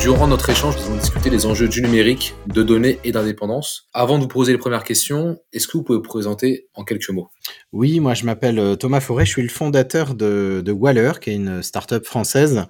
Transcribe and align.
durant 0.00 0.28
notre 0.28 0.50
échange, 0.50 0.76
nous 0.76 0.86
allons 0.86 0.96
discuter 0.96 1.30
des 1.30 1.46
enjeux 1.46 1.68
du 1.68 1.82
numérique, 1.82 2.34
de 2.46 2.62
données 2.62 2.98
et 3.04 3.12
d'indépendance. 3.12 3.88
Avant 3.92 4.18
de 4.18 4.22
vous 4.22 4.28
poser 4.28 4.52
les 4.52 4.58
premières 4.58 4.84
questions, 4.84 5.38
est-ce 5.52 5.66
que 5.66 5.76
vous 5.76 5.82
pouvez 5.82 5.98
vous 5.98 6.04
présenter 6.04 6.68
en 6.74 6.84
quelques 6.84 7.10
mots? 7.10 7.28
Oui, 7.72 8.00
moi 8.00 8.14
je 8.14 8.24
m'appelle 8.24 8.58
euh, 8.58 8.76
Thomas 8.76 9.00
Forêt, 9.00 9.24
je 9.24 9.30
suis 9.30 9.42
le 9.42 9.48
fondateur 9.48 10.14
de, 10.14 10.62
Waller, 10.70 11.12
qui 11.20 11.30
est 11.30 11.34
une 11.34 11.62
start-up 11.62 12.04
française, 12.04 12.64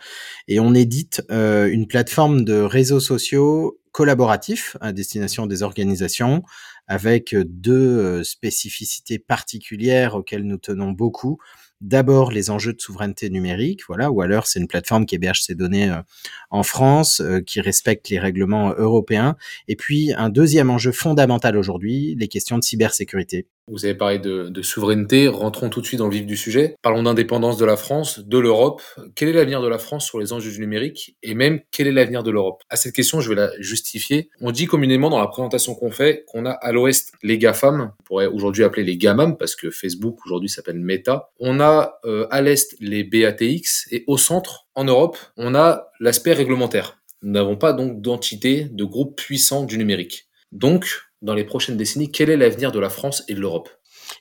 et 0.48 0.60
on 0.60 0.74
édite 0.74 1.22
euh, 1.30 1.66
une 1.66 1.86
plateforme 1.86 2.44
de 2.44 2.60
réseaux 2.60 3.00
sociaux 3.00 3.80
collaboratifs 3.92 4.76
à 4.80 4.92
destination 4.92 5.46
des 5.46 5.62
organisations, 5.62 6.42
avec 6.86 7.34
deux 7.34 7.98
euh, 7.98 8.22
spécificités 8.24 9.18
particulières 9.18 10.14
auxquelles 10.14 10.44
nous 10.44 10.58
tenons 10.58 10.92
beaucoup 10.92 11.38
d'abord 11.80 12.32
les 12.32 12.50
enjeux 12.50 12.72
de 12.72 12.80
souveraineté 12.80 13.30
numérique, 13.30 13.82
voilà, 13.86 14.10
ou 14.10 14.22
alors 14.22 14.46
c'est 14.46 14.60
une 14.60 14.68
plateforme 14.68 15.06
qui 15.06 15.14
héberge 15.14 15.42
ses 15.42 15.54
données 15.54 15.90
euh, 15.90 16.02
en 16.50 16.62
France, 16.62 17.20
euh, 17.20 17.40
qui 17.40 17.60
respecte 17.60 18.08
les 18.08 18.18
règlements 18.18 18.72
européens, 18.76 19.36
et 19.68 19.76
puis 19.76 20.12
un 20.14 20.28
deuxième 20.28 20.70
enjeu 20.70 20.92
fondamental 20.92 21.56
aujourd'hui, 21.56 22.16
les 22.18 22.28
questions 22.28 22.58
de 22.58 22.64
cybersécurité. 22.64 23.46
Vous 23.68 23.84
avez 23.84 23.94
parlé 23.94 24.20
de, 24.20 24.62
souveraineté, 24.62 25.26
rentrons 25.26 25.70
tout 25.70 25.80
de 25.80 25.86
suite 25.86 25.98
dans 25.98 26.06
le 26.06 26.14
vif 26.14 26.24
du 26.24 26.36
sujet. 26.36 26.76
Parlons 26.82 27.02
d'indépendance 27.02 27.56
de 27.56 27.64
la 27.64 27.76
France, 27.76 28.20
de 28.20 28.38
l'Europe. 28.38 28.80
Quel 29.16 29.28
est 29.28 29.32
l'avenir 29.32 29.60
de 29.60 29.66
la 29.66 29.78
France 29.78 30.06
sur 30.06 30.20
les 30.20 30.32
enjeux 30.32 30.52
du 30.52 30.60
numérique 30.60 31.16
et 31.24 31.34
même 31.34 31.60
quel 31.72 31.88
est 31.88 31.92
l'avenir 31.92 32.22
de 32.22 32.30
l'Europe? 32.30 32.62
À 32.70 32.76
cette 32.76 32.94
question, 32.94 33.20
je 33.20 33.28
vais 33.28 33.34
la 33.34 33.50
justifier. 33.58 34.30
On 34.40 34.52
dit 34.52 34.66
communément 34.66 35.10
dans 35.10 35.18
la 35.18 35.26
présentation 35.26 35.74
qu'on 35.74 35.90
fait 35.90 36.24
qu'on 36.28 36.46
a 36.46 36.52
à 36.52 36.70
l'ouest 36.70 37.12
les 37.24 37.38
GAFAM, 37.38 37.92
on 37.98 38.02
pourrait 38.04 38.26
aujourd'hui 38.26 38.62
appeler 38.62 38.84
les 38.84 38.96
GAMAM 38.96 39.36
parce 39.36 39.56
que 39.56 39.70
Facebook 39.70 40.24
aujourd'hui 40.24 40.48
s'appelle 40.48 40.78
Meta. 40.78 41.30
On 41.40 41.58
a 41.58 41.98
euh, 42.04 42.28
à 42.30 42.42
l'est 42.42 42.76
les 42.78 43.02
BATX 43.02 43.88
et 43.90 44.04
au 44.06 44.16
centre, 44.16 44.68
en 44.76 44.84
Europe, 44.84 45.18
on 45.36 45.56
a 45.56 45.88
l'aspect 45.98 46.34
réglementaire. 46.34 46.98
Nous 47.22 47.32
n'avons 47.32 47.56
pas 47.56 47.72
donc 47.72 48.00
d'entité, 48.00 48.68
de 48.70 48.84
groupe 48.84 49.16
puissant 49.16 49.64
du 49.64 49.76
numérique. 49.76 50.28
Donc, 50.52 51.05
dans 51.22 51.34
les 51.34 51.44
prochaines 51.44 51.76
décennies, 51.76 52.10
quel 52.10 52.30
est 52.30 52.36
l'avenir 52.36 52.72
de 52.72 52.78
la 52.78 52.90
France 52.90 53.24
et 53.28 53.34
de 53.34 53.40
l'Europe? 53.40 53.68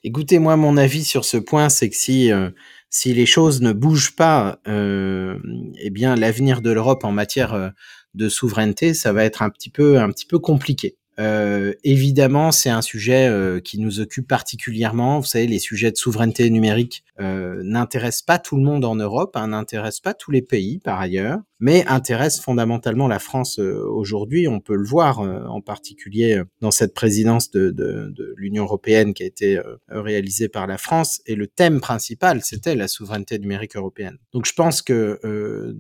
Écoutez, 0.04 0.40
moi, 0.40 0.56
mon 0.58 0.78
avis 0.78 1.04
sur 1.04 1.26
ce 1.26 1.38
point, 1.38 1.70
c'est 1.70 1.90
que 1.90 1.96
si, 1.96 2.32
euh, 2.32 2.50
si 2.90 3.14
les 3.14 3.26
choses 3.26 3.62
ne 3.62 3.72
bougent 3.72 4.16
pas, 4.16 4.60
euh, 4.68 5.38
eh 5.80 5.90
bien, 5.90 6.16
l'avenir 6.16 6.62
de 6.62 6.72
l'Europe 6.72 7.04
en 7.04 7.12
matière 7.12 7.54
euh, 7.54 7.70
de 8.14 8.30
souveraineté, 8.30 8.94
ça 8.94 9.14
va 9.14 9.24
être 9.24 9.42
un 9.42 9.50
petit 9.50 9.70
peu, 9.70 10.00
un 10.00 10.10
petit 10.10 10.26
peu 10.26 10.40
compliqué. 10.40 10.98
Évidemment, 11.18 12.52
c'est 12.52 12.70
un 12.70 12.82
sujet 12.82 13.32
qui 13.64 13.80
nous 13.80 14.02
occupe 14.02 14.28
particulièrement. 14.28 15.22
Vous 15.22 15.26
savez, 15.26 15.48
les 15.48 15.60
sujets 15.60 15.90
de 15.90 15.96
souveraineté 15.96 16.50
numérique 16.50 17.05
euh, 17.20 17.62
n'intéressent 17.64 18.24
pas 18.24 18.40
tout 18.40 18.58
le 18.58 18.64
monde 18.64 18.86
en 18.86 18.96
Europe, 18.96 19.36
hein, 19.36 19.48
n'intéressent 19.50 20.02
pas 20.02 20.14
tous 20.14 20.32
les 20.32 20.42
pays 20.42 20.80
par 20.80 21.00
ailleurs, 21.00 21.40
mais 21.60 21.86
intéressent 21.88 22.44
fondamentalement 22.44 23.08
la 23.08 23.20
France 23.20 23.60
aujourd'hui. 23.60 24.48
On 24.48 24.60
peut 24.60 24.76
le 24.76 24.86
voir 24.86 25.20
en 25.20 25.62
particulier 25.62 26.42
dans 26.60 26.72
cette 26.72 26.94
présidence 26.94 27.50
de, 27.50 27.72
de, 27.72 28.12
de 28.14 28.34
l'Union 28.36 28.64
européenne 28.64 29.14
qui 29.14 29.24
a 29.24 29.26
été 29.26 29.60
réalisée 29.88 30.50
par 30.50 30.68
la 30.68 30.78
France. 30.78 31.22
Et 31.26 31.36
le 31.36 31.48
thème 31.48 31.80
principal, 31.80 32.42
c'était 32.44 32.76
la 32.76 32.90
souveraineté 32.90 33.40
numérique 33.40 33.78
européenne. 33.78 34.18
Donc 34.34 34.46
je 34.46 34.54
pense 34.54 34.82
que 34.82 35.20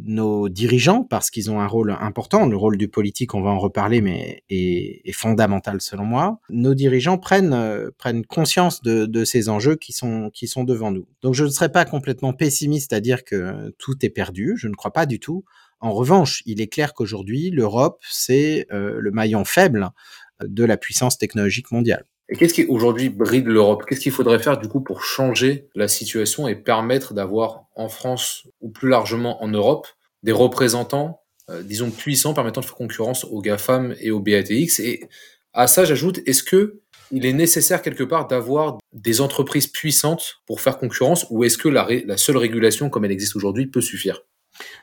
nos 0.06 0.47
dirigeants, 0.47 1.03
parce 1.03 1.30
qu'ils 1.30 1.52
ont 1.52 1.59
un 1.59 1.67
rôle 1.67 1.95
important, 2.00 2.47
le 2.47 2.56
rôle 2.56 2.78
du 2.78 2.88
politique, 2.88 3.36
on 3.36 3.41
va 3.41 3.50
en 3.50 3.59
reparler, 3.59 4.00
mais 4.02 4.44
est, 4.50 5.02
est 5.03 5.11
fondamentale 5.11 5.81
selon 5.81 6.06
moi, 6.06 6.39
nos 6.50 6.73
dirigeants 6.73 7.17
prennent, 7.17 7.53
euh, 7.53 7.91
prennent 7.97 8.25
conscience 8.25 8.81
de, 8.81 9.06
de, 9.06 9.25
ces 9.25 9.50
enjeux 9.50 9.75
qui 9.75 9.94
sont, 9.94 10.30
qui 10.33 10.47
sont 10.47 10.63
devant 10.63 10.91
nous. 10.91 11.08
Donc 11.26 11.34
je 11.34 11.44
ne 11.44 11.50
serais 11.50 11.72
pas 11.72 11.86
complètement 11.86 12.34
pessimiste 12.34 12.94
à 12.94 13.00
dire 13.00 13.24
que 13.24 13.74
tout 13.80 13.96
est 14.06 14.12
perdu, 14.12 14.53
je 14.58 14.68
ne 14.68 14.75
crois 14.75 14.94
pas 14.94 15.08
du 15.08 15.19
tout. 15.19 15.44
En 15.80 15.91
revanche, 15.91 16.44
il 16.46 16.62
est 16.62 16.68
clair 16.68 16.94
qu'aujourd'hui, 16.94 17.50
l'Europe, 17.50 18.00
c'est 18.08 18.68
euh, 18.72 18.97
le 19.00 19.09
maillon 19.09 19.44
faible 19.44 19.90
de 20.44 20.64
la 20.64 20.78
puissance 20.78 21.18
technologique 21.18 21.72
mondiale. 21.72 22.06
Et 22.30 22.35
qu'est-ce 22.35 22.53
qui 22.53 22.66
aujourd'hui 22.66 23.09
bride 23.09 23.47
l'Europe? 23.47 23.85
Qu'est-ce 23.88 24.02
qu'il 24.02 24.12
faudrait 24.12 24.38
faire 24.38 24.59
du 24.59 24.68
coup 24.68 24.81
pour 24.81 25.02
changer 25.02 25.68
la 25.74 25.88
situation 25.88 26.47
et 26.47 26.56
permettre 26.56 27.16
d'avoir 27.16 27.66
en 27.75 27.90
France 27.90 28.47
ou 28.62 28.69
plus 28.69 28.90
largement 28.90 29.44
en 29.44 29.47
Europe 29.47 29.88
des 30.22 30.31
représentants 30.31 31.24
euh, 31.50 31.64
disons, 31.64 31.90
puissants 31.90 32.35
permettant 32.35 32.62
de 32.62 32.66
faire 32.68 32.75
concurrence 32.75 33.24
aux 33.24 33.41
GAFAM 33.41 33.96
et 34.00 34.12
aux 34.12 34.19
BATX. 34.19 34.80
Et 34.80 35.08
à 35.53 35.66
ça, 35.66 35.85
j'ajoute, 35.85 36.19
est-ce 36.28 36.44
que 36.44 36.81
il 37.11 37.25
est 37.25 37.33
nécessaire 37.33 37.81
quelque 37.81 38.03
part 38.03 38.27
d'avoir 38.27 38.77
des 38.93 39.21
entreprises 39.21 39.67
puissantes 39.67 40.41
pour 40.45 40.61
faire 40.61 40.77
concurrence 40.77 41.25
ou 41.29 41.43
est-ce 41.43 41.57
que 41.57 41.69
la, 41.69 42.17
seule 42.17 42.38
régulation 42.38 42.89
comme 42.89 43.05
elle 43.05 43.11
existe 43.11 43.35
aujourd'hui 43.35 43.67
peut 43.67 43.81
suffire? 43.81 44.21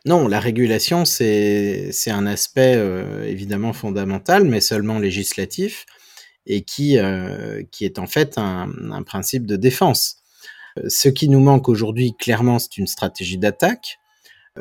Non, 0.04 0.28
la 0.28 0.38
régulation, 0.38 1.04
c'est 1.04 1.90
un 2.08 2.26
aspect 2.26 2.74
euh, 2.76 3.24
évidemment 3.24 3.72
fondamental, 3.72 4.44
mais 4.44 4.60
seulement 4.60 4.98
législatif 4.98 5.86
et 6.46 6.62
qui, 6.62 6.98
euh, 6.98 7.62
qui 7.70 7.84
est 7.84 7.98
en 7.98 8.06
fait 8.06 8.36
un, 8.36 9.02
principe 9.04 9.46
de 9.46 9.56
défense. 9.56 10.16
Euh, 10.78 10.88
ce 10.88 11.08
qui 11.08 11.28
nous 11.28 11.40
manque 11.40 11.68
aujourd'hui, 11.68 12.14
clairement, 12.18 12.58
c'est 12.58 12.76
une 12.76 12.86
stratégie 12.86 13.38
d'attaque. 13.38 13.98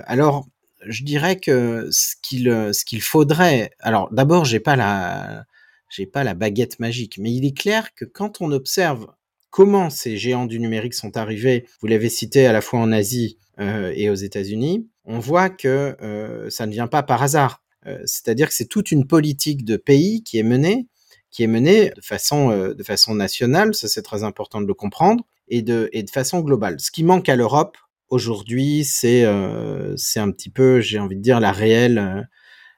Alors, 0.05 0.47
je 0.85 1.03
dirais 1.03 1.37
que 1.37 1.89
ce 1.91 2.15
qu'il 2.23 2.45
ce 2.73 2.85
qu'il 2.85 3.01
faudrait, 3.01 3.71
alors 3.79 4.09
d'abord 4.11 4.45
j'ai 4.45 4.59
pas 4.59 4.75
la 4.75 5.45
j'ai 5.91 6.05
pas 6.05 6.23
la 6.23 6.33
baguette 6.33 6.79
magique, 6.79 7.17
mais 7.17 7.31
il 7.33 7.45
est 7.45 7.57
clair 7.57 7.93
que 7.95 8.05
quand 8.05 8.41
on 8.41 8.51
observe 8.51 9.07
comment 9.49 9.89
ces 9.89 10.17
géants 10.17 10.45
du 10.45 10.59
numérique 10.59 10.93
sont 10.93 11.17
arrivés, 11.17 11.65
vous 11.81 11.87
l'avez 11.87 12.09
cité 12.09 12.45
à 12.45 12.53
la 12.53 12.61
fois 12.61 12.79
en 12.79 12.91
Asie 12.91 13.37
euh, 13.59 13.91
et 13.95 14.09
aux 14.09 14.15
États-Unis, 14.15 14.87
on 15.05 15.19
voit 15.19 15.49
que 15.49 15.95
euh, 16.01 16.49
ça 16.49 16.65
ne 16.65 16.71
vient 16.71 16.87
pas 16.87 17.03
par 17.03 17.21
hasard. 17.21 17.61
Euh, 17.85 17.99
C'est-à-dire 18.05 18.47
que 18.47 18.53
c'est 18.53 18.67
toute 18.67 18.91
une 18.91 19.05
politique 19.05 19.65
de 19.65 19.77
pays 19.77 20.23
qui 20.23 20.37
est 20.37 20.43
menée, 20.43 20.87
qui 21.31 21.43
est 21.43 21.47
menée 21.47 21.91
de 21.95 22.01
façon 22.01 22.51
euh, 22.51 22.73
de 22.73 22.83
façon 22.83 23.15
nationale, 23.15 23.73
ça 23.73 23.87
c'est 23.87 24.03
très 24.03 24.23
important 24.23 24.61
de 24.61 24.67
le 24.67 24.73
comprendre, 24.73 25.25
et 25.47 25.61
de 25.61 25.89
et 25.91 26.03
de 26.03 26.09
façon 26.09 26.39
globale. 26.41 26.79
Ce 26.79 26.91
qui 26.91 27.03
manque 27.03 27.27
à 27.29 27.35
l'Europe, 27.35 27.77
aujourd'hui, 28.11 28.83
c'est 28.85 29.23
euh, 29.25 29.95
un 30.17 30.31
petit 30.31 30.49
peu, 30.51 30.81
j'ai 30.81 30.99
envie 30.99 31.15
de 31.15 31.21
dire, 31.21 31.39
la 31.39 31.51
réelle, 31.51 31.97
euh, 31.97 32.21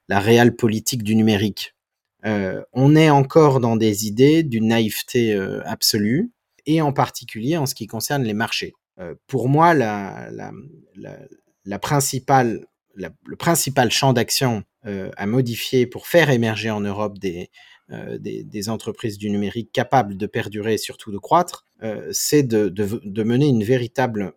la 0.08 0.20
réelle 0.20 0.56
politique 0.56 1.04
du 1.04 1.16
numérique. 1.16 1.73
Euh, 2.26 2.64
on 2.72 2.96
est 2.96 3.10
encore 3.10 3.60
dans 3.60 3.76
des 3.76 4.08
idées 4.08 4.44
d'une 4.44 4.68
naïveté 4.68 5.34
euh, 5.34 5.62
absolue, 5.66 6.32
et 6.66 6.82
en 6.82 6.94
particulier 6.94 7.58
en 7.58 7.66
ce 7.66 7.76
qui 7.76 7.88
concerne 7.88 8.24
les 8.24 8.34
marchés. 8.34 8.74
Euh, 9.00 9.16
pour 9.28 9.50
moi, 9.50 9.74
la, 9.74 10.22
principale, 11.82 12.66
le 12.96 13.36
principal 13.36 13.92
champ 13.92 14.14
d'action 14.14 14.64
à 14.86 15.26
modifier 15.26 15.88
pour 15.88 16.08
faire 16.08 16.30
émerger 16.30 16.70
en 16.70 16.82
Europe 16.82 17.18
des, 17.18 17.50
entreprises 18.70 19.18
du 19.18 19.30
numérique 19.30 19.72
capables 19.72 20.18
de 20.18 20.26
perdurer 20.26 20.74
et 20.74 20.78
surtout 20.78 21.12
de 21.12 21.18
croître, 21.18 21.66
c'est 22.12 22.44
de, 22.44 23.24
mener 23.24 23.48
une 23.48 23.64
véritable 23.64 24.34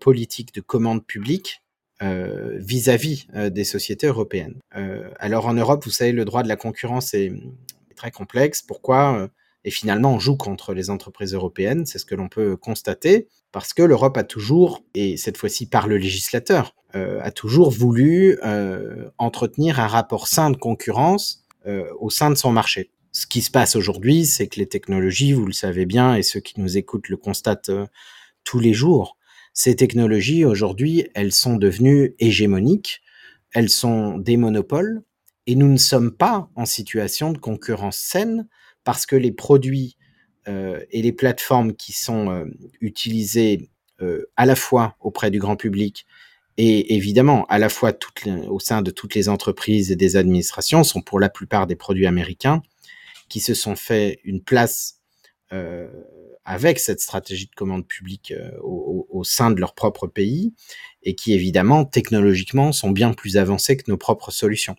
politique 0.00 0.54
de 0.54 0.60
commande 0.60 1.04
publique 1.04 1.62
vis-à-vis 2.00 3.26
-vis, 3.32 3.50
des 3.50 3.64
sociétés 3.64 4.06
européennes. 4.06 4.54
alors 5.18 5.46
en 5.46 5.54
Europe, 5.54 5.84
vous 5.84 5.90
savez, 5.90 6.12
le 6.12 6.24
droit 6.24 6.42
de 6.42 6.48
la 6.48 6.56
concurrence 6.56 7.14
est, 7.14 7.32
très 7.96 8.10
complexe. 8.12 8.62
Pourquoi 8.62 9.28
et 9.64 9.70
finalement, 9.70 10.14
on 10.14 10.18
joue 10.18 10.36
contre 10.36 10.72
les 10.72 10.88
entreprises 10.88 11.34
européennes, 11.34 11.84
c'est 11.84 11.98
ce 11.98 12.06
que 12.06 12.14
l'on 12.14 12.28
peut 12.28 12.56
constater, 12.56 13.28
parce 13.52 13.74
que 13.74 13.82
l'Europe 13.82 14.16
a 14.16 14.24
toujours, 14.24 14.82
et 14.94 15.18
cette 15.18 15.36
fois-ci 15.36 15.66
par 15.66 15.88
le 15.88 15.98
législateur, 15.98 16.74
euh, 16.94 17.20
a 17.22 17.30
toujours 17.30 17.70
voulu 17.70 18.38
euh, 18.46 19.10
entretenir 19.18 19.78
un 19.78 19.86
rapport 19.86 20.26
sain 20.26 20.50
de 20.50 20.56
concurrence 20.56 21.44
euh, 21.66 21.84
au 21.98 22.08
sein 22.08 22.30
de 22.30 22.34
son 22.34 22.50
marché. 22.50 22.90
Ce 23.12 23.26
qui 23.26 23.42
se 23.42 23.50
passe 23.50 23.76
aujourd'hui, 23.76 24.24
c'est 24.24 24.46
que 24.46 24.58
les 24.58 24.68
technologies, 24.68 25.34
vous 25.34 25.44
le 25.44 25.52
savez 25.52 25.84
bien, 25.84 26.14
et 26.14 26.22
ceux 26.22 26.40
qui 26.40 26.60
nous 26.60 26.78
écoutent 26.78 27.10
le 27.10 27.18
constatent 27.18 27.68
euh, 27.68 27.86
tous 28.44 28.60
les 28.60 28.72
jours, 28.72 29.17
ces 29.58 29.74
technologies, 29.74 30.44
aujourd'hui, 30.44 31.08
elles 31.16 31.32
sont 31.32 31.56
devenues 31.56 32.14
hégémoniques, 32.20 33.02
elles 33.52 33.70
sont 33.70 34.16
des 34.16 34.36
monopoles, 34.36 35.02
et 35.48 35.56
nous 35.56 35.66
ne 35.66 35.76
sommes 35.76 36.12
pas 36.12 36.48
en 36.54 36.64
situation 36.64 37.32
de 37.32 37.38
concurrence 37.38 37.96
saine 37.98 38.46
parce 38.84 39.04
que 39.04 39.16
les 39.16 39.32
produits 39.32 39.96
euh, 40.46 40.78
et 40.92 41.02
les 41.02 41.10
plateformes 41.10 41.74
qui 41.74 41.92
sont 41.92 42.30
euh, 42.30 42.44
utilisées 42.80 43.68
euh, 44.00 44.30
à 44.36 44.46
la 44.46 44.54
fois 44.54 44.94
auprès 45.00 45.32
du 45.32 45.40
grand 45.40 45.56
public 45.56 46.06
et 46.56 46.94
évidemment, 46.94 47.44
à 47.46 47.58
la 47.58 47.68
fois 47.68 47.92
au 48.48 48.60
sein 48.60 48.80
de 48.80 48.92
toutes 48.92 49.16
les 49.16 49.28
entreprises 49.28 49.90
et 49.90 49.96
des 49.96 50.14
administrations, 50.14 50.84
sont 50.84 51.02
pour 51.02 51.18
la 51.18 51.30
plupart 51.30 51.66
des 51.66 51.74
produits 51.74 52.06
américains 52.06 52.62
qui 53.28 53.40
se 53.40 53.54
sont 53.54 53.74
fait 53.74 54.20
une 54.22 54.40
place 54.40 55.00
euh, 55.52 55.88
avec 56.48 56.78
cette 56.78 57.00
stratégie 57.00 57.44
de 57.44 57.54
commande 57.54 57.86
publique 57.86 58.32
euh, 58.32 58.50
au, 58.62 59.22
sein 59.22 59.50
de 59.50 59.60
leur 59.60 59.74
propre 59.74 60.06
pays 60.06 60.54
et 61.02 61.14
qui 61.14 61.34
évidemment 61.34 61.84
technologiquement 61.84 62.72
sont 62.72 62.90
bien 62.90 63.12
plus 63.12 63.36
avancés 63.36 63.76
que 63.76 63.90
nos 63.90 63.98
propres 63.98 64.30
solutions. 64.30 64.76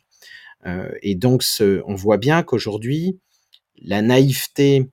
Euh, 0.65 0.89
et 1.03 1.13
donc, 1.13 1.43
on 1.59 1.93
voit 1.93 2.17
bien 2.17 2.41
qu'aujourd'hui, 2.41 3.19
la 3.77 4.01
naïveté 4.01 4.89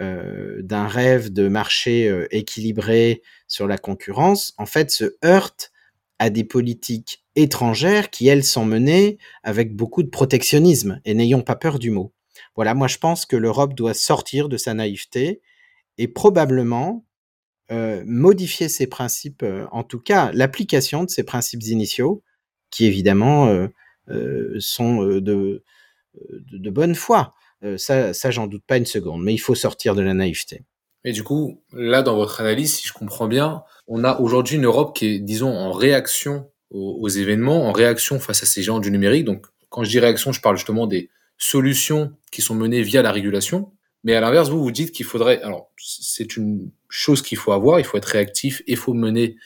euh, 0.00 0.62
d'un 0.62 0.86
rêve 0.86 1.32
de 1.32 1.48
marché 1.48 2.26
équilibré 2.30 3.22
sur 3.48 3.66
la 3.66 3.76
concurrence, 3.76 4.54
en 4.56 4.66
fait, 4.66 4.92
se 4.92 5.16
heurte 5.24 5.72
à 6.20 6.30
des 6.30 6.44
politiques 6.44 7.24
étrangères 7.34 8.08
qui, 8.10 8.28
elles, 8.28 8.44
sont 8.44 8.64
menées 8.64 9.18
avec 9.42 9.74
beaucoup 9.74 10.04
de 10.04 10.10
protectionnisme. 10.10 11.00
Et 11.04 11.14
n'ayons 11.14 11.42
pas 11.42 11.56
peur 11.56 11.80
du 11.80 11.90
mot. 11.90 12.12
Voilà, 12.54 12.74
moi 12.74 12.86
je 12.86 12.98
pense 12.98 13.26
que 13.26 13.36
l'Europe 13.36 13.74
doit 13.74 13.94
sortir 13.94 14.48
de 14.48 14.56
sa 14.56 14.74
naïveté 14.74 15.40
et 16.00 16.08
probablement 16.08 17.04
euh, 17.70 18.02
modifier 18.06 18.70
ses 18.70 18.86
principes, 18.86 19.42
euh, 19.42 19.66
en 19.70 19.84
tout 19.84 20.00
cas 20.00 20.32
l'application 20.32 21.04
de 21.04 21.10
ses 21.10 21.24
principes 21.24 21.62
initiaux, 21.64 22.24
qui 22.70 22.86
évidemment 22.86 23.48
euh, 24.08 24.56
sont 24.58 25.04
de, 25.04 25.62
de, 26.22 26.70
bonne 26.70 26.94
foi. 26.94 27.34
ça, 27.76 28.14
ça 28.14 28.30
j'en 28.30 28.46
doute 28.46 28.64
pas 28.66 28.78
une 28.78 28.86
seconde, 28.86 29.22
mais 29.22 29.34
il 29.34 29.38
faut 29.38 29.54
sortir 29.54 29.94
de 29.94 30.02
la 30.02 30.14
naïveté. 30.14 30.64
Et 31.04 31.12
du 31.12 31.22
coup, 31.22 31.62
là, 31.72 32.02
dans 32.02 32.16
votre 32.16 32.40
analyse, 32.40 32.74
si 32.74 32.88
je 32.88 32.92
comprends 32.92 33.28
bien, 33.28 33.62
on 33.86 34.04
a 34.04 34.18
aujourd'hui 34.20 34.56
une 34.56 34.64
Europe 34.64 34.96
qui 34.96 35.06
est, 35.06 35.18
disons, 35.18 35.52
en 35.52 35.70
réaction 35.70 36.50
aux, 36.70 37.08
événements, 37.08 37.68
en 37.68 37.72
réaction 37.72 38.20
face 38.20 38.42
à 38.42 38.46
ces 38.46 38.62
géants 38.62 38.80
du 38.80 38.90
numérique. 38.90 39.24
Donc, 39.24 39.46
quand 39.68 39.84
je 39.84 39.90
dis 39.90 40.00
réaction, 40.00 40.32
je 40.32 40.40
parle 40.40 40.56
justement 40.56 40.86
des 40.86 41.10
solutions 41.38 42.12
qui 42.32 42.42
sont 42.42 42.54
menées 42.54 42.82
via 42.82 43.02
la 43.02 43.12
régulation. 43.12 43.72
Mais 44.04 44.14
à 44.14 44.20
l'inverse, 44.20 44.48
vous, 44.48 44.62
vous 44.62 44.70
dites 44.70 44.92
qu'il 44.92 45.04
faudrait, 45.04 45.42
alors, 45.42 45.70
c'est 45.76 46.36
une 46.36 46.70
chose 46.88 47.22
qu'il 47.22 47.36
faut 47.36 47.52
avoir, 47.52 47.78
il 47.80 47.84
faut 47.84 47.98
être 47.98 48.06
réactif 48.06 48.62
et 48.66 48.72
il 48.72 48.76
faut 48.76 48.94
mener 48.94 49.36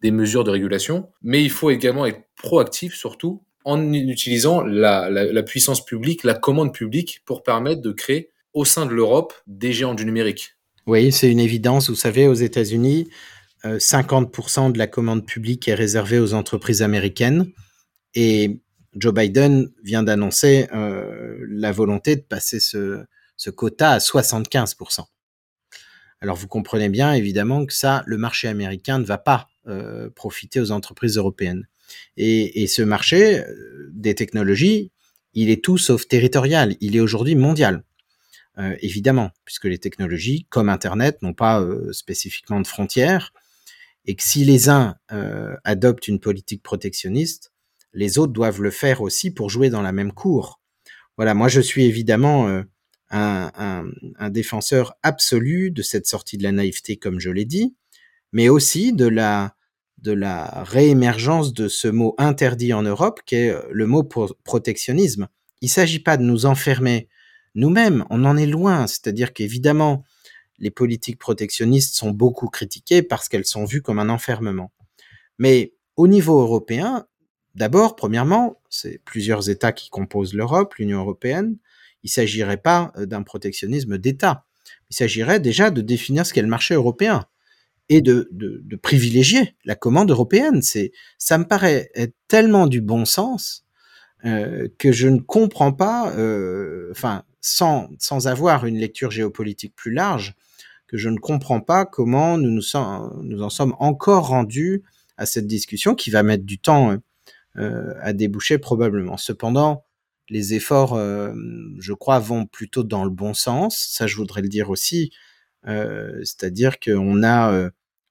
des 0.00 0.10
mesures 0.10 0.44
de 0.44 0.50
régulation, 0.50 1.10
mais 1.22 1.42
il 1.42 1.50
faut 1.50 1.70
également 1.70 2.06
être 2.06 2.20
proactif, 2.36 2.94
surtout, 2.94 3.42
en 3.64 3.92
utilisant 3.92 4.62
la, 4.62 5.42
puissance 5.42 5.84
publique, 5.84 6.24
la 6.24 6.34
commande 6.34 6.72
publique 6.72 7.20
pour 7.26 7.42
permettre 7.42 7.82
de 7.82 7.92
créer 7.92 8.30
au 8.54 8.64
sein 8.64 8.86
de 8.86 8.92
l'Europe 8.92 9.34
des 9.46 9.72
géants 9.72 9.94
du 9.94 10.06
numérique. 10.06 10.54
Oui, 10.86 11.12
c'est 11.12 11.30
une 11.30 11.40
évidence. 11.40 11.90
Vous 11.90 11.96
savez, 11.96 12.26
aux 12.26 12.34
États-Unis, 12.34 13.10
50% 13.64 14.68
euh, 14.68 14.72
de 14.72 14.78
la 14.78 14.86
commande 14.86 15.26
publique 15.26 15.68
est 15.68 15.74
réservée 15.74 16.18
aux 16.18 16.32
entreprises 16.32 16.80
américaines. 16.80 17.52
Et 18.14 18.62
Joe 18.94 19.12
Biden 19.12 19.68
vient 19.82 20.02
d'annoncer 20.02 20.66
euh, 20.74 21.36
la 21.46 21.72
volonté 21.72 22.16
de 22.16 22.22
passer 22.22 22.60
ce, 22.60 23.04
quota 23.50 23.92
à 23.92 23.98
75%. 23.98 25.04
Alors 26.20 26.36
vous 26.36 26.48
comprenez 26.48 26.88
bien 26.88 27.12
évidemment 27.12 27.64
que 27.64 27.72
ça, 27.72 28.02
le 28.06 28.18
marché 28.18 28.48
américain 28.48 28.98
ne 28.98 29.04
va 29.04 29.18
pas 29.18 29.48
euh, 29.66 30.10
profiter 30.10 30.60
aux 30.60 30.72
entreprises 30.72 31.16
européennes. 31.16 31.68
Et, 32.16 32.66
ce 32.66 32.82
marché 32.82 33.42
des 33.92 34.14
technologies, 34.14 34.92
il 35.32 35.50
est 35.50 35.64
tout 35.64 35.78
sauf 35.78 36.06
territorial, 36.06 36.76
il 36.80 36.96
est 36.96 37.00
aujourd'hui 37.00 37.34
mondial. 37.34 37.82
Euh, 38.58 38.74
évidemment, 38.80 39.30
puisque 39.44 39.64
les 39.64 39.78
technologies, 39.78 40.46
comme 40.50 40.68
Internet, 40.68 41.22
n'ont 41.22 41.34
pas 41.34 41.60
euh, 41.60 41.92
spécifiquement 41.92 42.60
de 42.60 42.66
frontières, 42.66 43.32
et 44.04 44.16
que 44.16 44.22
si 44.22 44.44
les 44.44 44.68
uns 44.68 44.96
euh, 45.12 45.54
adoptent 45.62 46.08
une 46.08 46.18
politique 46.18 46.62
protectionniste, 46.62 47.52
les 47.92 48.18
autres 48.18 48.32
doivent 48.32 48.60
le 48.60 48.70
faire 48.70 49.00
aussi 49.00 49.30
pour 49.30 49.48
jouer 49.48 49.70
dans 49.70 49.82
la 49.82 49.92
même 49.92 50.12
cour. 50.12 50.60
Voilà, 51.16 51.34
moi 51.34 51.48
je 51.48 51.60
suis 51.60 51.84
évidemment 51.84 52.62
un, 53.10 53.84
défenseur 54.30 54.94
absolu 55.02 55.70
de 55.70 55.82
cette 55.82 56.06
sortie 56.06 56.36
de 56.38 56.42
la 56.42 56.52
naïveté, 56.52 56.96
comme 56.96 57.20
je 57.20 57.30
l'ai 57.30 57.44
dit, 57.44 57.74
mais 58.32 58.48
aussi 58.48 58.92
de 58.92 59.06
la, 59.06 59.54
de 59.98 60.12
la 60.12 60.64
réémergence 60.64 61.54
de 61.54 61.68
ce 61.68 61.88
mot 61.88 62.14
interdit 62.18 62.72
en 62.72 62.82
Europe, 62.82 63.20
qui 63.24 63.36
est 63.36 63.54
le 63.70 63.86
mot 63.86 64.02
protectionnisme. 64.44 65.28
Il 65.60 65.66
ne 65.66 65.70
s'agit 65.70 66.00
pas 66.00 66.16
de 66.16 66.22
nous 66.22 66.46
enfermer 66.46 67.08
nous-mêmes, 67.54 68.04
on 68.10 68.24
en 68.24 68.36
est 68.36 68.46
loin. 68.46 68.86
C'est-à-dire 68.86 69.32
qu'évidemment, 69.32 70.04
les 70.58 70.70
politiques 70.70 71.18
protectionnistes 71.18 71.94
sont 71.94 72.10
beaucoup 72.10 72.48
critiquées 72.48 73.02
parce 73.02 73.28
qu'elles 73.28 73.44
sont 73.44 73.64
vues 73.64 73.82
comme 73.82 73.98
un 73.98 74.08
enfermement. 74.08 74.72
Mais 75.38 75.74
au 75.96 76.08
niveau 76.08 76.40
européen, 76.40 77.06
d'abord, 77.54 77.96
premièrement, 77.96 78.60
c'est 78.68 78.98
plusieurs 79.04 79.50
États 79.50 79.72
qui 79.72 79.90
composent 79.90 80.34
l'Europe, 80.34 80.74
l'Union 80.74 81.00
européenne. 81.00 81.58
Il 82.02 82.08
ne 82.08 82.12
s'agirait 82.12 82.58
pas 82.58 82.92
euh, 82.96 83.06
d'un 83.06 83.22
protectionnisme 83.22 83.98
d'État. 83.98 84.44
Il 84.90 84.96
s'agirait 84.96 85.40
déjà 85.40 85.70
de 85.70 85.80
définir 85.80 86.24
ce 86.26 86.32
qu'est 86.32 86.42
le 86.42 86.48
marché 86.48 86.74
européen 86.74 87.26
et 87.88 88.02
de, 88.02 88.30
privilégier 88.82 89.56
la 89.64 89.74
commande 89.74 90.10
européenne. 90.10 90.62
C'est, 90.62 90.92
ça 91.16 91.38
me 91.38 91.44
paraît 91.44 91.90
être 91.94 92.14
tellement 92.28 92.66
du 92.66 92.80
bon 92.80 93.04
sens 93.04 93.64
euh, 94.24 94.68
que 94.78 94.92
je 94.92 95.08
ne 95.08 95.20
comprends 95.20 95.72
pas. 95.72 96.12
Euh, 96.16 96.88
enfin, 96.90 97.24
sans, 97.40 97.88
sans 97.98 98.26
avoir 98.26 98.66
une 98.66 98.76
lecture 98.76 99.10
géopolitique 99.10 99.74
plus 99.74 99.92
large, 99.92 100.34
que 100.86 100.96
je 100.96 101.08
ne 101.08 101.18
comprends 101.18 101.60
pas 101.60 101.86
comment 101.86 102.36
nous 102.36 102.50
nous, 102.50 103.42
en 103.42 103.50
sommes 103.50 103.76
encore 103.78 104.28
rendus 104.28 104.82
à 105.16 105.26
cette 105.26 105.46
discussion 105.46 105.94
qui 105.94 106.10
va 106.10 106.22
mettre 106.22 106.44
du 106.44 106.58
temps 106.58 106.96
à 107.54 108.12
déboucher 108.12 108.58
probablement. 108.58 109.16
Cependant, 109.16 109.84
les 110.30 110.54
efforts, 110.54 110.94
euh, 110.94 111.32
je 111.78 111.92
crois, 111.92 112.18
vont 112.18 112.46
plutôt 112.46 112.82
dans 112.82 113.04
le 113.04 113.10
bon 113.10 113.34
sens. 113.34 113.88
Ça, 113.90 114.06
je 114.06 114.16
voudrais 114.16 114.42
le 114.42 114.48
dire 114.48 114.70
aussi. 114.70 115.10
Euh, 115.66 116.18
C'est-à-dire 116.22 116.78
qu'on 116.80 117.22
a 117.22 117.52
euh, 117.52 117.70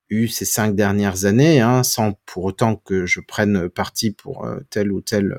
eu 0.09 0.27
ces 0.27 0.45
cinq 0.45 0.75
dernières 0.75 1.25
années, 1.25 1.61
hein, 1.61 1.83
sans 1.83 2.13
pour 2.25 2.45
autant 2.45 2.75
que 2.75 3.05
je 3.05 3.19
prenne 3.19 3.69
parti 3.69 4.11
pour 4.11 4.47
tel 4.69 4.91
ou 4.91 5.01
tel 5.01 5.37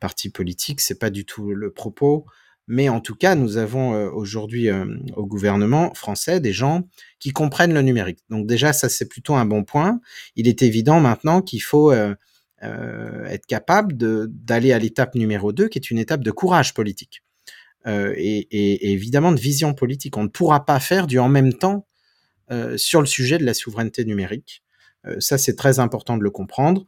parti 0.00 0.30
politique, 0.30 0.80
c'est 0.80 0.98
pas 0.98 1.10
du 1.10 1.24
tout 1.24 1.54
le 1.54 1.72
propos. 1.72 2.26
Mais 2.68 2.88
en 2.88 3.00
tout 3.00 3.16
cas, 3.16 3.34
nous 3.34 3.56
avons 3.56 3.92
aujourd'hui 4.12 4.68
au 5.16 5.26
gouvernement 5.26 5.92
français 5.94 6.40
des 6.40 6.52
gens 6.52 6.88
qui 7.18 7.30
comprennent 7.32 7.74
le 7.74 7.82
numérique. 7.82 8.20
Donc 8.30 8.46
déjà, 8.46 8.72
ça 8.72 8.88
c'est 8.88 9.08
plutôt 9.08 9.34
un 9.34 9.46
bon 9.46 9.64
point. 9.64 10.00
Il 10.36 10.46
est 10.46 10.62
évident 10.62 11.00
maintenant 11.00 11.42
qu'il 11.42 11.62
faut 11.62 11.92
euh, 12.62 13.24
être 13.26 13.46
capable 13.46 13.94
d'aller 13.96 14.72
à 14.72 14.78
l'étape 14.78 15.14
numéro 15.14 15.52
2, 15.52 15.68
qui 15.68 15.78
est 15.78 15.90
une 15.90 15.98
étape 15.98 16.22
de 16.22 16.30
courage 16.30 16.74
politique. 16.74 17.22
Et, 17.84 18.46
et, 18.52 18.92
évidemment 18.92 19.32
de 19.32 19.40
vision 19.40 19.74
politique. 19.74 20.16
On 20.16 20.22
ne 20.22 20.28
pourra 20.28 20.64
pas 20.64 20.78
faire 20.78 21.08
du 21.08 21.18
en 21.18 21.28
même 21.28 21.52
temps 21.52 21.88
sur 22.76 23.00
le 23.00 23.06
sujet 23.06 23.38
de 23.38 23.44
la 23.44 23.54
souveraineté 23.54 24.04
numérique. 24.04 24.62
ça, 25.18 25.36
c'est 25.36 25.56
très 25.56 25.80
important 25.80 26.16
de 26.16 26.22
le 26.22 26.30
comprendre. 26.30 26.86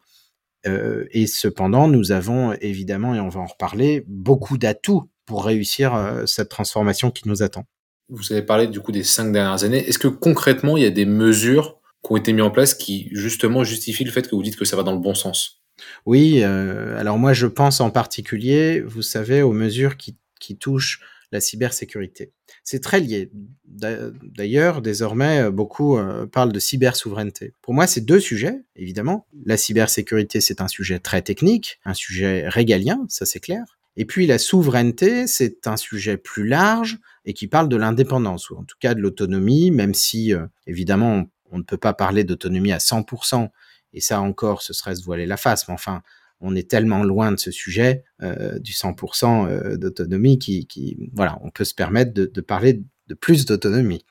et 0.65 1.26
cependant, 1.26 1.88
nous 1.88 2.12
avons 2.12 2.53
évidemment, 2.61 3.12
et 3.12 3.19
on 3.19 3.29
va 3.29 3.41
en 3.41 3.47
reparler, 3.47 4.05
beaucoup 4.06 4.56
d'atouts 4.56 5.11
pour 5.26 5.44
réussir 5.44 5.94
euh, 5.94 6.26
cette 6.26 6.49
transformation 6.49 7.11
qui 7.11 7.29
nous 7.29 7.43
attend. 7.43 7.65
Vous 8.09 8.33
avez 8.33 8.43
parlé 8.43 8.66
du 8.66 8.81
coup 8.81 8.93
des 8.93 9.02
cinq 9.02 9.33
dernières 9.33 9.64
années. 9.64 9.87
Est-ce 9.88 9.99
que 9.99 10.09
concrètement, 10.09 10.76
il 10.76 10.83
y 10.83 10.87
a 10.87 10.90
des 10.90 11.07
mesures 11.07 11.78
qui 12.04 12.12
ont 12.12 12.16
été 12.16 12.33
mises 12.33 12.45
en 12.45 12.50
place 12.50 12.75
qui 12.75 13.09
justement 13.12 13.64
justifient 13.64 14.04
le 14.04 14.11
fait 14.11 14.28
que 14.28 14.35
vous 14.35 14.43
dites 14.43 14.57
que 14.57 14.66
ça 14.66 14.76
va 14.76 14.83
dans 14.83 14.93
le 14.93 14.99
bon 14.99 15.14
sens? 15.14 15.63
Oui, 16.07 16.41
euh, 16.43 16.99
alors 16.99 17.19
moi 17.19 17.33
je 17.33 17.47
pense 17.47 17.81
en 17.81 17.91
particulier, 17.91 18.81
vous 18.81 19.03
savez, 19.03 19.43
aux 19.43 19.53
mesures 19.53 19.97
qui, 19.97 20.17
qui 20.41 20.57
touchent 20.57 21.00
la 21.33 21.41
cybersécurité. 21.41 22.33
C'est 22.62 22.81
très 22.81 23.00
lié. 23.00 23.31
D'ailleurs, 23.64 24.83
désormais, 24.83 25.41
euh, 25.41 25.50
beaucoup 25.50 25.99
parlent 26.31 26.53
de 26.53 26.61
cybersouveraineté. 26.61 27.55
Pour 27.61 27.75
moi, 27.75 27.87
c'est 27.87 28.03
deux 28.03 28.21
sujets, 28.21 28.62
évidemment. 28.76 29.26
La 29.45 29.57
cybersécurité, 29.57 30.41
c'est 30.41 30.61
un 30.61 30.69
sujet 30.69 31.00
très 31.00 31.23
technique, 31.23 31.81
un 31.85 31.95
sujet 31.95 32.49
régalien, 32.49 33.05
ça 33.09 33.26
c'est 33.26 33.41
clair. 33.41 33.64
Et 33.97 34.05
puis 34.05 34.26
la 34.26 34.38
souveraineté, 34.38 35.26
c'est 35.26 35.67
un 35.67 35.76
sujet 35.76 36.17
plus 36.17 36.47
large 36.47 36.99
et 37.25 37.33
qui 37.33 37.47
parle 37.47 37.69
de 37.69 37.76
l'indépendance, 37.76 38.50
ou 38.50 38.57
en 38.57 38.64
tout 38.64 38.76
cas 38.81 38.95
de 38.95 39.00
l'autonomie, 39.00 39.71
même 39.71 39.95
si 39.95 40.35
euh, 40.35 40.47
évidemment 40.67 41.25
on, 41.50 41.59
ne 41.59 41.62
peut 41.62 41.76
pas 41.76 41.93
parler 41.93 42.25
d'autonomie 42.25 42.73
à 42.73 42.79
100%, 42.79 43.50
et 43.95 44.01
ça 44.01 44.21
encore, 44.21 44.61
ce 44.63 44.73
serait 44.73 44.95
se 44.95 45.05
voiler 45.05 45.25
la 45.25 45.37
face, 45.37 45.67
mais 45.69 45.75
enfin, 45.75 46.03
on 46.41 46.55
est 46.55 46.69
tellement 46.69 47.03
loin 47.03 47.33
de 47.33 47.39
ce 47.39 47.51
sujet 47.51 48.05
euh, 48.23 48.59
du 48.59 48.73
100% 48.73 49.49
euh, 49.49 49.77
d'autonomie 49.77 50.39
qui, 50.39 50.99
voilà, 51.15 51.39
peut 51.55 51.65
se 51.65 51.75
permettre 51.75 52.13
de, 52.13 52.41
parler 52.41 52.83
de 53.07 53.15
plus 53.15 53.47
d'autonomie. 53.47 54.05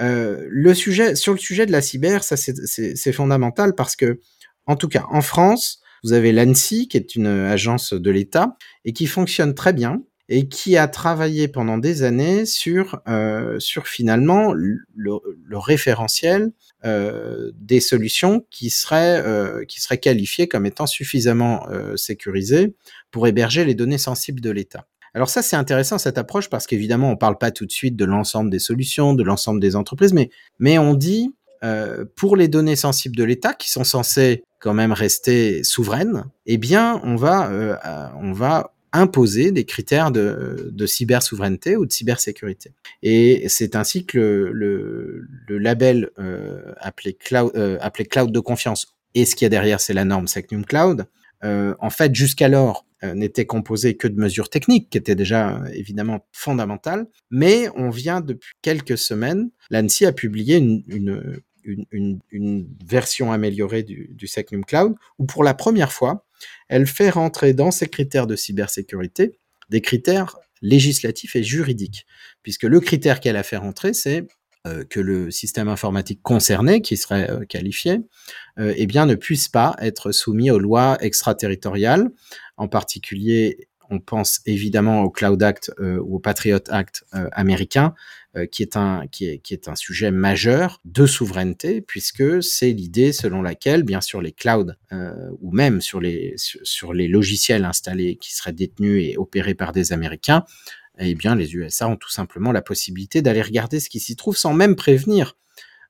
Euh, 0.00 0.74
sur 1.14 1.32
le 1.32 1.38
sujet 1.38 1.66
de 1.66 1.72
la 1.72 1.82
cyber, 1.82 2.24
ça 2.24 2.36
c'est 2.36 3.12
fondamental 3.12 3.74
parce 3.74 3.96
que, 3.96 4.20
en 4.66 4.76
tout 4.76 4.88
cas, 4.88 5.04
en 5.10 5.20
France, 5.20 5.80
vous 6.02 6.12
avez 6.12 6.32
l'ANSI, 6.32 6.88
qui 6.88 6.96
est 6.96 7.14
une 7.14 7.26
agence 7.26 7.92
de 7.92 8.10
l'État, 8.10 8.56
et 8.84 8.92
qui 8.92 9.06
fonctionne 9.06 9.54
très 9.54 9.72
bien, 9.72 10.02
et 10.28 10.48
qui 10.48 10.76
a 10.76 10.88
travaillé 10.88 11.48
pendant 11.48 11.78
des 11.78 12.02
années 12.02 12.44
sur, 12.44 13.00
euh, 13.08 13.58
sur 13.58 13.86
finalement 13.86 14.52
le, 14.52 14.78
le 14.94 15.58
référentiel 15.58 16.52
euh, 16.84 17.50
des 17.58 17.80
solutions 17.80 18.46
qui 18.50 18.70
seraient, 18.70 19.22
euh, 19.24 19.64
qui 19.64 19.80
seraient 19.80 19.98
qualifiées 19.98 20.46
comme 20.46 20.66
étant 20.66 20.86
suffisamment 20.86 21.66
euh, 21.70 21.96
sécurisées 21.96 22.74
pour 23.10 23.26
héberger 23.26 23.64
les 23.64 23.74
données 23.74 23.98
sensibles 23.98 24.40
de 24.40 24.50
l'État. 24.50 24.86
Alors 25.14 25.30
ça, 25.30 25.42
c'est 25.42 25.56
intéressant 25.56 25.98
cette 25.98 26.18
approche 26.18 26.50
parce 26.50 26.66
qu'évidemment, 26.66 27.10
on 27.10 27.16
parle 27.16 27.38
pas 27.38 27.50
tout 27.50 27.66
de 27.66 27.72
suite 27.72 27.96
de 27.96 28.04
l'ensemble 28.04 28.50
des 28.50 28.58
solutions, 28.58 29.14
de 29.14 29.22
l'ensemble 29.22 29.60
des 29.60 29.74
entreprises, 29.74 30.12
mais, 30.12 30.30
mais 30.58 30.78
on 30.78 30.94
dit 30.94 31.34
euh, 31.64 32.04
pour 32.14 32.36
les 32.36 32.46
données 32.46 32.76
sensibles 32.76 33.16
de 33.16 33.24
l'État 33.24 33.54
qui 33.54 33.70
sont 33.70 33.84
censées 33.84 34.44
quand 34.60 34.74
même 34.74 34.92
rester 34.92 35.64
souveraines, 35.64 36.24
eh 36.46 36.58
bien, 36.58 37.00
on 37.02 37.16
va, 37.16 37.50
euh, 37.50 37.76
on 38.20 38.32
va 38.32 38.74
imposer 38.92 39.52
des 39.52 39.64
critères 39.64 40.10
de, 40.10 40.70
de 40.72 40.86
cyber-souveraineté 40.86 41.76
ou 41.76 41.86
de 41.86 41.92
cybersécurité. 41.92 42.72
Et 43.02 43.48
c'est 43.48 43.76
ainsi 43.76 44.06
que 44.06 44.18
le, 44.18 44.50
le, 44.52 45.26
le 45.46 45.58
label 45.58 46.10
euh, 46.18 46.72
appelé, 46.78 47.14
cloud, 47.14 47.52
euh, 47.54 47.78
appelé 47.80 48.04
Cloud 48.06 48.32
de 48.32 48.40
confiance, 48.40 48.96
et 49.14 49.24
ce 49.24 49.34
qu'il 49.34 49.44
y 49.44 49.46
a 49.46 49.50
derrière, 49.50 49.80
c'est 49.80 49.94
la 49.94 50.04
norme 50.04 50.28
Secnum 50.28 50.64
Cloud, 50.64 51.06
en 51.42 51.90
fait, 51.90 52.14
jusqu'alors, 52.14 52.84
n'était 53.14 53.46
composé 53.46 53.96
que 53.96 54.08
de 54.08 54.18
mesures 54.20 54.50
techniques, 54.50 54.90
qui 54.90 54.98
étaient 54.98 55.14
déjà 55.14 55.62
évidemment 55.72 56.26
fondamentales. 56.32 57.06
Mais 57.30 57.68
on 57.76 57.90
vient 57.90 58.20
depuis 58.20 58.54
quelques 58.60 58.98
semaines, 58.98 59.50
l'ANSI 59.70 60.04
a 60.04 60.12
publié 60.12 60.56
une, 60.56 60.82
une, 60.88 61.84
une, 61.92 62.18
une 62.32 62.68
version 62.84 63.32
améliorée 63.32 63.84
du, 63.84 64.10
du 64.12 64.26
Secnum 64.26 64.64
Cloud, 64.64 64.94
où 65.18 65.26
pour 65.26 65.44
la 65.44 65.54
première 65.54 65.92
fois, 65.92 66.26
elle 66.68 66.86
fait 66.86 67.10
rentrer 67.10 67.54
dans 67.54 67.70
ses 67.70 67.88
critères 67.88 68.26
de 68.26 68.36
cybersécurité 68.36 69.38
des 69.68 69.80
critères 69.80 70.36
législatifs 70.62 71.36
et 71.36 71.42
juridiques, 71.42 72.06
puisque 72.42 72.64
le 72.64 72.80
critère 72.80 73.20
qu'elle 73.20 73.36
a 73.36 73.42
fait 73.42 73.56
rentrer, 73.56 73.94
c'est 73.94 74.26
euh, 74.66 74.84
que 74.84 74.98
le 74.98 75.30
système 75.30 75.68
informatique 75.68 76.20
concerné, 76.22 76.82
qui 76.82 76.96
serait 76.96 77.30
euh, 77.30 77.44
qualifié, 77.44 78.00
euh, 78.58 78.74
eh 78.76 78.86
ne 78.86 79.14
puisse 79.14 79.48
pas 79.48 79.76
être 79.80 80.10
soumis 80.10 80.50
aux 80.50 80.58
lois 80.58 80.98
extraterritoriales, 81.00 82.10
en 82.56 82.66
particulier 82.66 83.68
on 83.90 84.00
pense 84.00 84.40
évidemment 84.46 85.02
au 85.02 85.10
Cloud 85.10 85.42
Act 85.42 85.72
euh, 85.78 85.98
ou 85.98 86.16
au 86.16 86.18
Patriot 86.18 86.58
Act 86.68 87.04
euh, 87.14 87.28
américain, 87.32 87.94
euh, 88.36 88.46
qui, 88.46 88.62
est 88.62 88.76
un, 88.76 89.74
sujet 89.74 90.10
majeur 90.10 90.80
de 90.84 91.06
souveraineté, 91.06 91.80
puisque 91.80 92.42
c'est 92.42 92.72
l'idée 92.72 93.12
selon 93.12 93.42
laquelle, 93.42 93.82
bien 93.82 94.00
sûr, 94.00 94.20
les 94.20 94.32
clouds 94.32 94.72
ou 95.40 95.52
même 95.52 95.80
sur 95.80 96.00
les, 96.00 96.34
sur, 96.36 96.92
les 96.92 97.08
logiciels 97.08 97.64
installés 97.64 98.16
qui 98.16 98.34
seraient 98.34 98.52
détenus 98.52 99.04
et 99.04 99.16
opérés 99.16 99.54
par 99.54 99.72
des 99.72 99.92
Américains, 99.92 100.44
eh 100.98 101.14
bien, 101.14 101.34
les 101.34 101.54
USA 101.54 101.88
ont 101.88 101.96
tout 101.96 102.10
simplement 102.10 102.52
la 102.52 102.62
possibilité 102.62 103.22
d'aller 103.22 103.42
regarder 103.42 103.80
ce 103.80 103.88
qui 103.88 104.00
s'y 104.00 104.16
trouve 104.16 104.36
sans 104.36 104.52
même 104.52 104.76
prévenir 104.76 105.36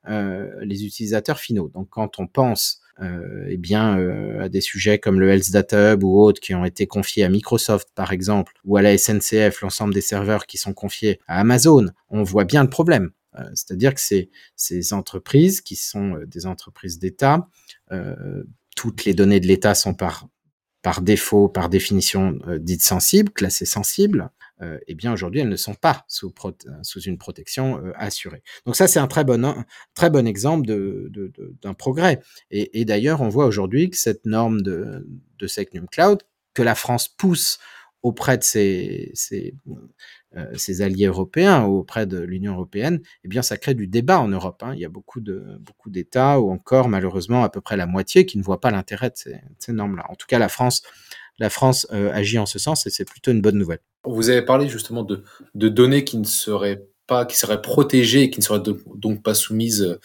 les 0.07 0.87
utilisateurs 0.87 1.39
finaux. 1.39 1.69
Donc, 1.69 1.89
quand 1.91 2.19
on 2.19 2.27
pense 2.27 2.81
eh 3.01 3.57
bien, 3.57 3.99
euh, 3.99 4.45
à 4.45 4.49
des 4.49 4.61
sujets 4.61 4.99
comme 4.99 5.21
le 5.21 5.29
Health 5.31 5.51
Data 5.51 5.95
Hub 5.95 6.05
ou 6.05 6.21
autres 6.21 6.41
qui 6.41 6.55
ont 6.55 6.65
été 6.65 6.87
confiés 6.87 7.25
à 7.25 7.29
Microsoft, 7.29 7.89
par 7.95 8.13
exemple, 8.13 8.53
ou 8.65 8.77
à 8.77 8.83
la 8.83 8.97
SNCF, 8.97 9.61
l'ensemble 9.63 9.95
des 9.95 10.01
serveurs 10.01 10.47
qui 10.47 10.59
sont 10.59 10.75
confiés 10.75 11.21
à 11.27 11.41
Amazon, 11.41 11.87
on 12.11 12.23
voit 12.23 12.45
bien 12.45 12.63
le 12.63 12.71
problème. 12.71 13.11
Euh, 13.39 13.45
c'est-à-dire 13.55 13.95
que 13.95 14.01
ces, 14.01 14.31
ces 14.57 14.93
entreprises 14.93 15.61
qui 15.61 15.77
sont 15.77 16.17
euh, 16.17 16.27
des 16.27 16.47
entreprises 16.47 16.99
d'État, 16.99 17.49
toutes 18.77 19.05
les 19.07 19.15
données 19.15 19.41
de 19.41 19.47
l'État 19.47 19.75
sont 19.75 19.95
par 19.95 20.29
par 20.83 21.03
défaut, 21.03 21.49
par 21.49 21.69
définition 21.69 22.39
dites 22.61 22.83
sensibles, 22.83 23.33
classées 23.33 23.65
sensibles, 23.65 24.31
euh, 24.61 24.79
eh 24.87 24.95
bien 24.95 25.13
aujourd'hui 25.13 25.41
elles 25.41 25.49
ne 25.49 25.57
sont 25.57 25.75
pas 25.75 26.05
sous, 26.09 26.33
sous 26.83 27.01
une 27.01 27.19
protection 27.19 27.79
euh, 27.79 27.93
assurée. 27.97 28.43
Donc 28.67 28.77
ça 28.77 28.89
c'est 28.89 28.99
un 28.99 29.07
très 29.07 29.25
bon, 29.25 30.27
exemple 30.27 30.67
d'un 31.63 31.75
progrès. 31.75 32.21
Et, 32.51 32.85
d'ailleurs 32.85 33.21
on 33.21 33.29
voit 33.29 33.47
aujourd'hui 33.47 33.91
que 33.91 33.97
cette 33.97 34.27
norme 34.27 34.63
de, 34.63 35.07
de 35.39 35.47
Secnum 35.47 35.89
Cloud 35.89 36.23
que 36.55 36.63
la 36.63 36.75
France 36.75 37.09
pousse 37.09 37.59
auprès 38.03 38.39
de 38.39 38.43
ses, 38.43 39.13
euh, 40.37 40.55
alliés 40.81 41.07
européens, 41.07 41.65
auprès 41.65 42.07
de 42.07 42.19
l'Union 42.19 42.53
européenne, 42.53 43.01
eh 43.25 43.29
bien, 43.29 43.43
ça 43.43 43.57
crée 43.57 43.75
du 43.75 43.87
débat 43.87 44.21
en 44.21 44.29
Europe. 44.29 44.63
Hein. 44.63 44.73
Il 44.75 44.81
y 44.81 44.85
a 44.85 44.89
beaucoup 44.89 45.21
d'États 45.21 46.41
ou 46.41 46.51
encore 46.51 46.89
malheureusement 46.89 47.43
à 47.43 47.49
peu 47.49 47.61
près 47.61 47.77
la 47.77 47.87
moitié 47.87 48.27
qui 48.27 48.39
ne 48.39 48.43
voient 48.43 48.61
pas 48.61 48.71
l'intérêt 48.71 49.11
de 49.11 49.17
ces, 49.17 49.73
normes-là. 49.73 50.05
En 50.09 50.15
tout 50.15 50.27
cas, 50.27 50.39
la 50.39 50.49
France, 50.49 50.83
euh, 51.93 52.13
agit 52.13 52.39
en 52.39 52.47
ce 52.47 52.59
sens 52.59 52.87
et 52.87 52.91
c'est 52.91 53.05
plutôt 53.05 53.33
une 53.33 53.41
bonne 53.41 53.59
nouvelle. 53.59 53.81
Vous 54.11 54.31
avez 54.31 54.43
parlé 54.43 54.69
justement 54.69 55.03
de, 55.03 55.23
données 55.55 56.05
qui 56.05 56.19
ne 56.19 56.25
seraient 56.25 56.85
pas, 57.07 57.25
qui 57.25 57.37
seraient 57.37 57.63
protégées 57.63 58.25
et 58.25 58.31
qui 58.31 58.41
ne 58.41 58.45
seraient 58.45 58.63
donc 58.95 59.23
pas 59.23 59.35
soumises 59.35 59.83
euh, 59.83 59.99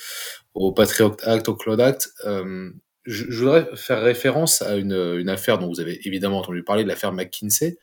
au 0.54 0.72
Patriot 0.72 1.16
Act, 1.24 1.50
au 1.50 1.56
Cloud 1.56 1.82
Act. 1.82 2.14
Euh, 2.26 2.70
je, 3.06 3.26
voudrais 3.38 3.68
faire 3.76 4.02
référence 4.02 4.62
à 4.62 4.76
une, 4.76 5.30
affaire 5.30 5.60
dont 5.60 5.68
vous 5.68 5.82
avez 5.82 6.00
évidemment 6.08 6.40
entendu 6.40 6.64
parler, 6.64 6.84
l'affaire 6.84 7.12
McKinsey. 7.12 7.78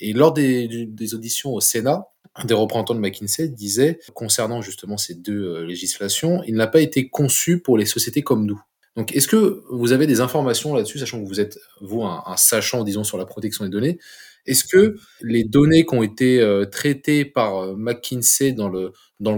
Et 0.00 0.12
lors 0.12 0.32
des, 0.32 0.88
auditions 1.14 1.52
au 1.52 1.60
Sénat, 1.60 2.06
des 2.44 2.54
représentants 2.54 2.94
de 2.94 3.00
McKinsey 3.00 3.48
disait, 3.48 4.00
concernant 4.14 4.60
justement 4.62 4.96
ces 4.96 5.14
deux 5.14 5.44
euh, 5.44 5.66
législations, 5.66 6.42
il 6.46 6.54
n'a 6.54 6.66
pas 6.66 6.80
été 6.80 7.08
conçu 7.08 7.60
pour 7.60 7.78
les 7.78 7.86
sociétés 7.86 8.22
comme 8.22 8.46
nous. 8.46 8.60
Donc, 8.96 9.14
est-ce 9.14 9.26
que 9.26 9.64
vous 9.70 9.92
avez 9.92 10.06
des 10.06 10.20
informations 10.20 10.74
là-dessus, 10.74 10.98
sachant 11.00 11.20
que 11.20 11.26
vous 11.26 11.40
êtes, 11.40 11.58
vous, 11.80 12.02
un, 12.04 12.22
sachant, 12.36 12.84
disons, 12.84 13.02
sur 13.02 13.18
la 13.18 13.26
protection 13.26 13.64
des 13.64 13.70
données? 13.70 13.98
Est-ce 14.46 14.64
que 14.64 14.96
les 15.22 15.44
données 15.44 15.86
qui 15.86 15.94
ont 15.94 16.02
été 16.02 16.40
euh, 16.40 16.66
traitées 16.66 17.24
par 17.24 17.56
euh, 17.56 17.74
McKinsey 17.76 18.52
dans 18.52 18.68
le, 18.68 18.92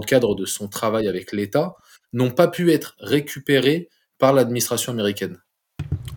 cadre 0.05 0.35
de 0.35 0.45
son 0.45 0.67
travail 0.67 1.07
avec 1.07 1.31
l'État 1.31 1.75
n'ont 2.13 2.31
pas 2.31 2.47
pu 2.47 2.71
être 2.71 2.95
récupérées 2.99 3.89
par 4.19 4.33
l'administration 4.33 4.91
américaine? 4.91 5.37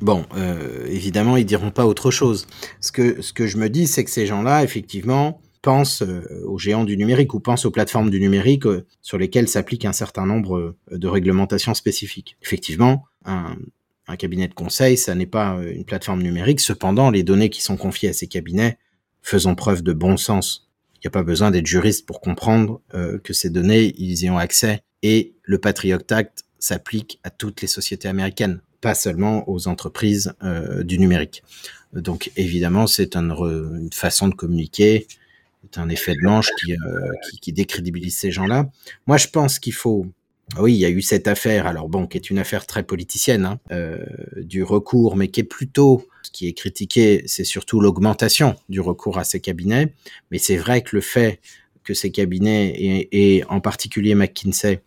Bon, 0.00 0.24
euh, 0.36 0.86
évidemment, 0.86 1.36
ils 1.36 1.44
diront 1.44 1.70
pas 1.70 1.86
autre 1.86 2.10
chose. 2.10 2.46
Ce 2.80 2.90
que, 2.90 3.22
ce 3.22 3.32
que 3.32 3.46
je 3.46 3.58
me 3.58 3.68
dis, 3.68 3.86
c'est 3.86 4.04
que 4.04 4.10
ces 4.10 4.26
gens-là, 4.26 4.64
effectivement, 4.64 5.40
pensent 5.62 6.02
aux 6.46 6.56
géants 6.56 6.84
du 6.84 6.96
numérique 6.96 7.34
ou 7.34 7.40
pensent 7.40 7.66
aux 7.66 7.70
plateformes 7.70 8.08
du 8.08 8.18
numérique 8.18 8.64
sur 9.02 9.18
lesquelles 9.18 9.46
s'applique 9.46 9.84
un 9.84 9.92
certain 9.92 10.24
nombre 10.24 10.74
de 10.90 11.06
réglementations 11.06 11.74
spécifiques. 11.74 12.38
Effectivement, 12.40 13.04
un 14.10 14.16
cabinet 14.16 14.48
de 14.48 14.54
conseil, 14.54 14.96
ça 14.96 15.14
n'est 15.14 15.26
pas 15.26 15.56
euh, 15.56 15.72
une 15.72 15.84
plateforme 15.84 16.22
numérique. 16.22 16.60
Cependant, 16.60 17.10
les 17.10 17.22
données 17.22 17.50
qui 17.50 17.62
sont 17.62 17.76
confiées 17.76 18.08
à 18.08 18.12
ces 18.12 18.26
cabinets 18.26 18.78
faisant 19.22 19.54
preuve 19.54 19.82
de 19.82 19.92
bon 19.92 20.16
sens. 20.16 20.68
Il 20.96 21.00
n'y 21.04 21.08
a 21.08 21.10
pas 21.10 21.22
besoin 21.22 21.50
d'être 21.50 21.66
juriste 21.66 22.06
pour 22.06 22.20
comprendre 22.20 22.80
euh, 22.94 23.18
que 23.18 23.32
ces 23.32 23.50
données, 23.50 23.94
ils 23.96 24.24
y 24.24 24.30
ont 24.30 24.38
accès. 24.38 24.82
Et 25.02 25.34
le 25.42 25.58
Patriot 25.58 25.98
Act 26.10 26.44
s'applique 26.58 27.20
à 27.24 27.30
toutes 27.30 27.62
les 27.62 27.68
sociétés 27.68 28.08
américaines 28.08 28.60
pas 28.80 28.94
seulement 28.94 29.48
aux 29.48 29.68
entreprises 29.68 30.32
euh, 30.42 30.82
du 30.82 30.98
numérique. 30.98 31.42
Donc 31.92 32.32
évidemment, 32.36 32.86
c'est 32.86 33.14
une, 33.14 33.90
façon 33.92 34.28
de 34.28 34.34
communiquer, 34.34 35.06
c'est 35.62 35.78
un 35.78 35.90
effet 35.90 36.14
de 36.14 36.22
manche 36.22 36.48
qui 37.42 37.52
décrédibilise 37.52 38.16
ces 38.16 38.30
gens-là. 38.30 38.70
Moi, 39.06 39.18
je 39.18 39.28
pense 39.28 39.58
qu'il 39.58 39.74
faut... 39.74 40.06
Oui, 40.58 40.74
il 40.74 40.78
y 40.78 40.84
a 40.84 40.90
eu 40.90 41.00
cette 41.00 41.28
affaire, 41.28 41.66
alors 41.66 41.88
bon, 41.88 42.06
qui 42.06 42.16
est 42.18 42.28
une 42.28 42.38
affaire 42.38 42.66
très 42.66 42.82
politicienne, 42.82 43.44
hein, 43.44 43.60
euh, 43.70 44.04
du 44.36 44.64
recours, 44.64 45.16
mais 45.16 45.28
qui 45.28 45.40
est 45.40 45.44
plutôt, 45.44 46.08
ce 46.22 46.30
qui 46.30 46.48
est 46.48 46.54
critiqué, 46.54 47.22
c'est 47.26 47.44
surtout 47.44 47.80
l'augmentation 47.80 48.56
du 48.68 48.80
recours 48.80 49.18
à 49.18 49.24
ces 49.24 49.40
cabinets. 49.40 49.94
Mais 50.30 50.38
c'est 50.38 50.56
vrai 50.56 50.82
que 50.82 50.96
le 50.96 51.02
fait 51.02 51.40
que 51.84 51.94
ces 51.94 52.10
cabinets, 52.10 52.74
et, 53.12 53.44
en 53.48 53.60
particulier 53.60 54.14
McKinsey, 54.14 54.82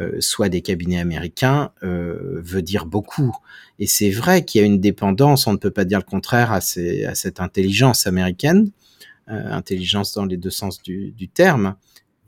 euh, 0.00 0.20
soit 0.20 0.48
des 0.48 0.62
cabinets 0.62 1.00
américains 1.00 1.72
euh, 1.82 2.40
veut 2.42 2.62
dire 2.62 2.86
beaucoup. 2.86 3.36
Et 3.80 3.86
c'est 3.86 4.10
vrai 4.10 4.44
qu'il 4.44 4.60
y 4.60 4.64
a 4.64 4.66
une 4.66 4.80
dépendance, 4.80 5.46
on 5.46 5.52
ne 5.52 5.58
peut 5.58 5.72
pas 5.72 5.84
dire 5.84 5.98
le 5.98 6.04
contraire, 6.04 6.52
à, 6.52 6.60
cette 6.60 7.40
intelligence 7.40 8.06
américaine, 8.06 8.70
intelligence 9.26 10.12
dans 10.12 10.24
les 10.24 10.36
deux 10.36 10.50
sens 10.50 10.82
du 10.82 11.28
terme. 11.32 11.76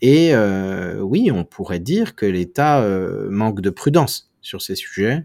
Et 0.02 0.34
euh, 0.34 0.98
oui, 1.00 1.30
on 1.30 1.44
pourrait 1.44 1.78
dire 1.78 2.16
que 2.16 2.26
l'État 2.26 2.82
euh, 2.82 3.30
manque 3.30 3.60
de 3.60 3.70
prudence 3.70 4.32
sur 4.40 4.60
ces 4.60 4.74
sujets. 4.74 5.24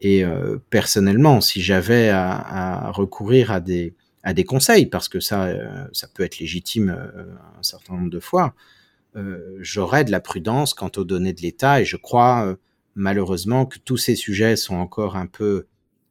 Et 0.00 0.24
euh, 0.24 0.56
personnellement, 0.70 1.42
si 1.42 1.60
j'avais 1.62 2.08
à, 2.08 2.90
recourir 2.90 3.52
à 3.52 3.60
des, 3.60 3.94
conseils, 4.46 4.86
parce 4.86 5.10
que 5.10 5.20
ça, 5.20 5.52
peut 6.14 6.24
être 6.24 6.38
légitime 6.38 6.88
un 7.58 7.62
certain 7.62 7.94
nombre 7.94 8.10
de 8.10 8.20
fois, 8.20 8.54
j'aurais 9.60 10.04
de 10.04 10.10
la 10.10 10.20
prudence 10.20 10.74
quant 10.74 10.90
aux 10.96 11.04
données 11.04 11.32
de 11.32 11.42
l'État 11.42 11.80
et 11.80 11.84
je 11.84 11.96
crois 11.96 12.56
malheureusement 12.96 13.64
que 13.64 13.78
tous 13.78 13.96
ces 13.96 14.16
sujets 14.16 14.56
sont 14.56 14.74
encore 14.74 15.16
un 15.16 15.26
peu 15.26 15.66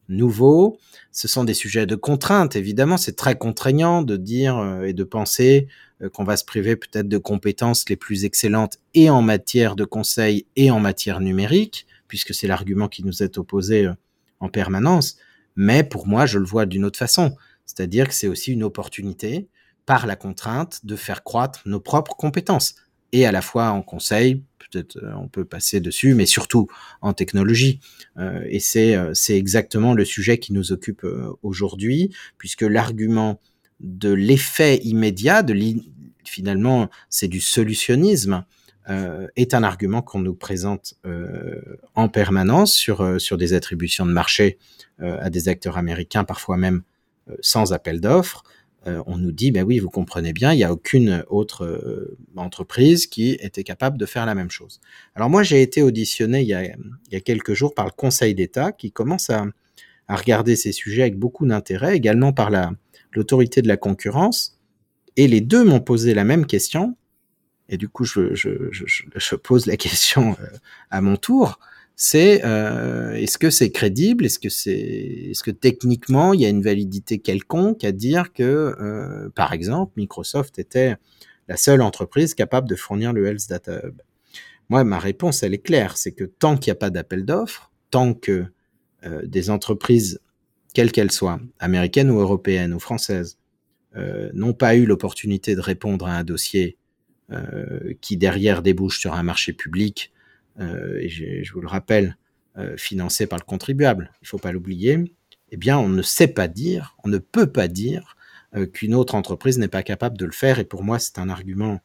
nouveaux. 0.08 0.78
Ce 1.12 1.28
sont 1.28 1.44
des 1.44 1.54
sujets 1.54 1.86
de 1.86 1.96
contrainte, 1.96 2.56
évidemment, 2.56 2.98
c'est 2.98 3.16
très 3.16 3.38
contraignant 3.38 4.04
de 4.04 4.16
dire 4.16 4.82
et 4.84 4.94
de 4.94 5.04
penser 5.04 5.68
qu'on 6.12 6.24
va 6.24 6.38
se 6.38 6.46
priver 6.46 6.76
peut-être 6.76 7.08
de 7.08 7.18
compétences 7.18 7.88
les 7.90 7.96
plus 7.96 8.26
excellentes 8.26 8.80
et 8.94 9.10
en 9.10 9.22
matière 9.22 9.76
de 9.76 9.86
conseil 9.86 10.46
et 10.56 10.72
en 10.72 10.80
matière 10.80 11.20
numérique, 11.20 11.88
puisque 12.08 12.34
c'est 12.34 12.48
l'argument 12.48 12.88
qui 12.88 13.04
nous 13.04 13.24
est 13.24 13.38
opposé 13.38 13.90
en 14.40 14.50
permanence. 14.50 15.18
Mais 15.56 15.84
pour 15.84 16.08
moi, 16.08 16.26
je 16.26 16.40
le 16.40 16.46
vois 16.46 16.66
d'une 16.66 16.84
autre 16.84 17.00
façon, 17.00 17.36
c'est-à-dire 17.66 18.08
que 18.08 18.14
c'est 18.14 18.28
aussi 18.28 18.52
une 18.52 18.64
opportunité 18.64 19.48
par 19.86 20.08
la 20.08 20.16
contrainte 20.16 20.80
de 20.84 20.96
faire 20.96 21.24
croître 21.24 21.62
nos 21.66 21.80
propres 21.80 22.16
compétences 22.16 22.76
et 23.14 23.28
à 23.28 23.32
la 23.32 23.42
fois 23.42 23.70
en 23.70 23.84
conseil, 23.84 24.44
peut-être 24.58 24.98
euh, 24.98 25.14
on 25.18 25.28
peut 25.28 25.46
passer 25.46 25.80
dessus, 25.80 26.16
mais 26.16 26.26
surtout 26.26 26.68
en 27.02 27.14
technologie. 27.14 27.80
Euh, 28.18 28.44
et 28.50 28.60
euh, 28.96 29.12
c'est 29.14 29.38
exactement 29.38 29.94
le 29.94 30.04
sujet 30.04 30.40
qui 30.40 30.52
nous 30.52 30.72
occupe 30.74 31.06
aujourd'hui, 31.44 32.14
puisque 32.40 32.64
l'argument 32.64 33.40
de 33.80 34.12
l'effet 34.12 34.78
immédiat, 34.84 35.44
de 35.44 35.56
finalement 36.26 36.90
c'est 37.10 37.28
du 37.28 37.42
solutionnisme, 37.42 38.46
euh, 38.90 39.28
est 39.38 39.54
un 39.54 39.64
argument 39.64 40.02
qu'on 40.02 40.20
nous 40.20 40.36
présente 40.36 40.96
euh, 41.06 41.62
en 41.96 42.10
permanence 42.10 42.74
sur, 42.74 43.22
sur 43.22 43.38
des 43.38 43.54
attributions 43.54 44.06
de 44.06 44.12
marché 44.12 44.58
euh, 45.02 45.18
à 45.22 45.30
des 45.30 45.48
acteurs 45.48 45.78
américains, 45.78 46.24
parfois 46.24 46.58
même 46.58 46.84
sans 47.40 47.72
appel 47.72 48.02
d'offres 48.02 48.44
euh, 48.86 49.02
on 49.06 49.18
nous 49.18 49.32
dit, 49.32 49.52
ben 49.52 49.64
oui, 49.64 49.80
vous 49.80 49.90
comprenez 49.90 50.34
bien, 50.34 50.52
il 50.52 50.58
n'y 50.58 50.64
a 50.64 50.74
aucune 50.74 51.24
autre 51.30 51.66
euh, 51.66 52.18
entreprise 52.36 53.08
qui 53.08 53.32
était 53.32 53.64
capable 53.64 53.98
de 53.98 54.06
faire 54.06 54.26
la 54.26 54.36
même 54.36 54.52
chose. 54.52 54.82
Alors 55.16 55.30
moi, 55.30 55.44
j'ai 55.44 55.62
été 55.62 55.82
auditionné 55.82 56.42
il 56.42 56.48
y, 56.48 56.54
a, 56.54 56.66
il 56.66 56.74
y, 57.12 57.16
a, 57.16 57.22
quelques 57.22 57.54
jours 57.54 57.74
par 57.74 57.86
le 57.86 57.92
Conseil 57.92 58.36
d'État 58.36 58.74
qui 58.74 58.92
commence 58.92 59.30
à, 59.30 59.46
à 60.10 60.16
regarder 60.18 60.58
ces 60.58 60.74
sujets 60.74 61.04
avec 61.04 61.18
beaucoup 61.18 61.46
d'intérêt, 61.46 61.96
également 61.96 62.34
par 62.34 62.50
la 62.50 62.72
l'autorité 63.16 63.62
de 63.62 63.68
la 63.68 63.78
concurrence. 63.78 64.60
Et 65.16 65.28
les 65.28 65.42
deux 65.42 65.64
m'ont 65.64 65.80
posé 65.80 66.14
la 66.14 66.24
même 66.24 66.46
question. 66.46 66.96
Et 67.70 67.78
du 67.78 67.88
coup, 67.88 68.04
je, 68.06 69.36
pose 69.36 69.66
la 69.66 69.78
question 69.78 70.36
euh, 70.40 70.48
à 70.90 71.02
mon 71.02 71.16
tour. 71.16 71.60
C'est 71.96 72.44
euh, 72.44 73.14
est-ce 73.14 73.38
que 73.38 73.50
c'est 73.50 73.72
crédible? 73.72 74.26
Est-ce 74.26 75.44
que 75.44 75.52
techniquement 75.52 76.34
il 76.34 76.42
y 76.42 76.46
a 76.46 76.50
une 76.50 76.64
validité 76.64 77.20
quelconque 77.20 77.84
à 77.84 77.92
dire 77.92 78.34
que, 78.34 78.44
euh, 78.80 79.30
par 79.36 79.54
exemple, 79.54 79.94
Microsoft 79.98 80.58
était 80.58 80.96
la 81.48 81.56
seule 81.56 81.82
entreprise 81.82 82.34
capable 82.34 82.68
de 82.68 82.76
fournir 82.76 83.14
le 83.14 83.28
Health 83.28 83.48
Data 83.48 83.80
Hub? 83.86 84.02
Moi, 84.70 84.84
ma 84.84 84.98
réponse, 84.98 85.44
elle 85.44 85.54
est 85.54 85.62
claire, 85.62 85.98
c'est 85.98 86.14
que 86.14 86.24
tant 86.24 86.58
qu'il 86.58 86.72
n'y 86.72 86.78
a 86.78 86.80
pas 86.80 86.90
d'appel 86.90 87.26
d'offres, 87.26 87.72
tant 87.92 88.14
que 88.14 88.46
des 89.26 89.50
entreprises, 89.50 90.20
quelles 90.74 90.92
qu'elles 90.92 91.12
soient, 91.12 91.40
américaines 91.60 92.10
ou 92.10 92.20
européennes 92.20 92.74
ou 92.74 92.80
françaises, 92.80 93.38
euh, 93.96 94.30
n'ont 94.34 94.54
pas 94.54 94.76
eu 94.76 94.86
l'opportunité 94.86 95.56
de 95.56 95.62
répondre 95.62 96.08
à 96.08 96.18
un 96.18 96.24
dossier 96.24 96.78
euh, 97.32 97.94
qui 98.02 98.18
derrière 98.18 98.62
débouche 98.62 99.00
sur 99.00 99.14
un 99.14 99.24
marché 99.24 99.54
public, 99.54 100.12
et 100.60 101.10
je, 101.10 101.52
vous 101.52 101.62
le 101.62 101.68
rappelle, 101.68 102.16
financé 102.78 103.26
par 103.26 103.40
le 103.40 103.44
contribuable, 103.44 104.12
il 104.22 104.26
ne 104.26 104.28
faut 104.28 104.38
pas 104.38 104.52
l'oublier, 104.52 105.16
eh 105.50 105.58
bien 105.58 105.80
on 105.80 105.90
ne 105.90 106.04
sait 106.04 106.28
pas 106.28 106.48
dire, 106.48 106.96
on 107.04 107.10
ne 107.10 107.18
peut 107.18 107.52
pas 107.52 107.68
dire 107.68 108.16
qu'une 108.72 108.94
autre 108.94 109.16
entreprise 109.16 109.58
n'est 109.58 109.68
pas 109.68 109.82
capable 109.82 110.16
de 110.16 110.26
le 110.26 110.32
faire, 110.32 110.60
et 110.60 110.64
pour 110.64 110.84
moi 110.84 111.00
c'est 111.00 111.18
un 111.18 111.28
argument 111.30 111.82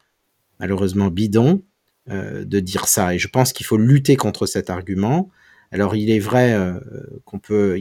malheureusement 0.60 1.08
bidon 1.08 1.62
de 2.08 2.60
dire 2.60 2.88
ça, 2.88 3.14
et 3.14 3.18
je 3.18 3.28
pense 3.28 3.54
qu'il 3.54 3.64
faut 3.64 3.78
lutter 3.78 4.16
contre 4.16 4.44
cet 4.44 4.68
argument, 4.68 5.30
alors 5.70 5.96
il 5.96 6.10
est 6.10 6.18
vrai 6.18 6.52
euh, 6.54 6.78
qu'on 7.24 7.38
peut, 7.38 7.78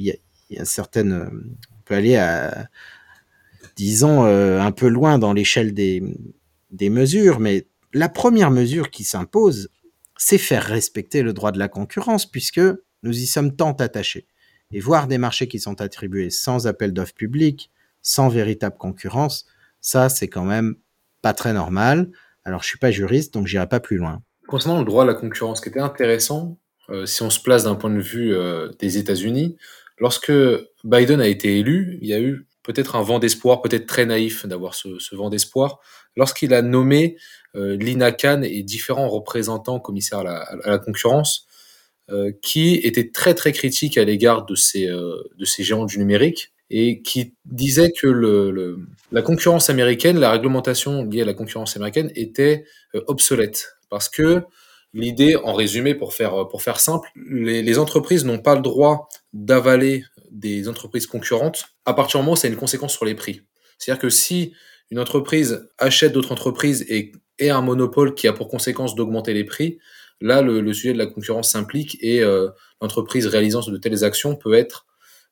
y 0.49 0.59
a 0.59 0.65
certaines, 0.65 1.13
euh, 1.13 1.29
on 1.71 1.81
peut 1.85 1.95
aller 1.95 2.15
à, 2.15 2.69
disons, 3.75 4.25
euh, 4.25 4.59
un 4.59 4.71
peu 4.71 4.87
loin 4.87 5.19
dans 5.19 5.33
l'échelle 5.33 5.73
des, 5.73 6.01
mesures, 6.89 7.39
mais 7.39 7.67
la 7.93 8.09
première 8.09 8.51
mesure 8.51 8.89
qui 8.89 9.03
s'impose, 9.03 9.69
c'est 10.17 10.37
faire 10.37 10.63
respecter 10.63 11.21
le 11.21 11.33
droit 11.33 11.51
de 11.51 11.59
la 11.59 11.67
concurrence, 11.67 12.25
puisque 12.25 12.61
nous 13.03 13.17
y 13.17 13.25
sommes 13.25 13.55
tant 13.55 13.73
attachés. 13.73 14.27
Et 14.71 14.79
voir 14.79 15.07
des 15.07 15.17
marchés 15.17 15.47
qui 15.47 15.59
sont 15.59 15.79
attribués 15.81 16.29
sans 16.29 16.67
appel 16.67 16.91
d'offres 16.91 17.13
public, 17.13 17.71
sans 18.01 18.27
véritable 18.29 18.77
concurrence, 18.77 19.45
ça, 19.79 20.09
c'est 20.09 20.27
quand 20.27 20.43
même 20.43 20.75
pas 21.21 21.33
très 21.33 21.53
normal. 21.53 22.11
Alors, 22.43 22.63
je 22.63 22.67
suis 22.67 22.79
pas 22.79 22.91
juriste, 22.91 23.33
donc 23.33 23.47
j'irai 23.47 23.67
pas 23.67 23.79
plus 23.79 23.97
loin. 23.97 24.21
Concernant 24.47 24.79
le 24.79 24.85
droit 24.85 25.03
à 25.03 25.05
la 25.05 25.13
concurrence, 25.13 25.59
ce 25.59 25.63
qui 25.63 25.69
était 25.69 25.79
intéressant, 25.79 26.57
euh, 26.89 27.05
si 27.05 27.21
on 27.21 27.29
se 27.29 27.39
place 27.39 27.63
d'un 27.63 27.75
point 27.75 27.89
de 27.89 27.99
vue 27.99 28.35
des 28.79 28.97
États-Unis, 28.97 29.57
lorsque 29.97 30.31
Biden 30.83 31.21
a 31.21 31.27
été 31.27 31.59
élu, 31.59 31.97
il 32.01 32.07
y 32.07 32.13
a 32.13 32.19
eu 32.19 32.47
peut-être 32.63 32.95
un 32.95 33.01
vent 33.01 33.19
d'espoir, 33.19 33.61
peut-être 33.61 33.87
très 33.87 34.05
naïf 34.05 34.45
d'avoir 34.45 34.75
ce, 34.75 35.15
vent 35.15 35.29
d'espoir, 35.29 35.79
lorsqu'il 36.15 36.53
a 36.53 36.61
nommé 36.61 37.17
euh, 37.55 37.77
Lina 37.77 38.11
Khan 38.11 38.41
et 38.43 38.61
différents 38.61 39.07
représentants 39.07 39.79
commissaires 39.79 40.19
à 40.19 40.55
la, 40.65 40.77
concurrence, 40.77 41.47
euh, 42.09 42.31
qui 42.41 42.75
étaient 42.75 43.09
très 43.09 43.33
très 43.33 43.51
critiques 43.53 43.97
à 43.97 44.03
l'égard 44.03 44.45
de 44.45 44.55
ces, 44.55 44.87
euh, 44.87 45.15
de 45.37 45.45
ces 45.45 45.63
géants 45.63 45.85
du 45.85 45.97
numérique 45.97 46.51
et 46.69 47.01
qui 47.01 47.33
disaient 47.45 47.93
que 47.93 48.75
la 49.13 49.21
concurrence 49.21 49.69
américaine, 49.69 50.19
la 50.19 50.31
réglementation 50.31 51.05
liée 51.05 51.21
à 51.21 51.25
la 51.25 51.33
concurrence 51.33 51.77
américaine 51.77 52.11
était 52.13 52.65
obsolète. 53.07 53.77
Parce 53.89 54.09
que 54.09 54.43
L'idée, 54.93 55.35
en 55.35 55.53
résumé, 55.53 55.95
pour 55.95 56.13
faire, 56.13 56.47
pour 56.47 56.61
faire 56.61 56.79
simple, 56.79 57.09
les, 57.15 57.77
entreprises 57.77 58.25
n'ont 58.25 58.39
pas 58.39 58.55
le 58.55 58.61
droit 58.61 59.09
d'avaler 59.33 60.03
des 60.31 60.67
entreprises 60.67 61.07
concurrentes 61.07 61.65
à 61.85 61.93
partir 61.93 62.19
du 62.19 62.23
moment 62.23 62.33
où 62.33 62.35
c'est 62.35 62.47
une 62.47 62.55
conséquence 62.55 62.93
sur 62.93 63.05
les 63.05 63.15
prix. 63.15 63.41
C'est-à-dire 63.77 64.01
que 64.01 64.09
si 64.09 64.53
une 64.89 64.99
entreprise 64.99 65.69
achète 65.77 66.13
d'autres 66.13 66.31
entreprises 66.31 66.85
et 66.89 67.11
est 67.37 67.49
un 67.49 67.61
monopole 67.61 68.15
qui 68.15 68.27
a 68.27 68.33
pour 68.33 68.47
conséquence 68.47 68.95
d'augmenter 68.95 69.33
les 69.33 69.43
prix, 69.43 69.77
là, 70.21 70.41
le, 70.41 70.61
le, 70.61 70.73
sujet 70.73 70.93
de 70.93 70.97
la 70.97 71.05
concurrence 71.05 71.51
s'implique 71.51 71.97
et 72.01 72.21
euh, 72.21 72.49
l'entreprise 72.81 73.27
réalisant 73.27 73.61
de 73.61 73.77
telles 73.77 74.03
actions 74.03 74.35
peut 74.35 74.53
être, 74.53 74.87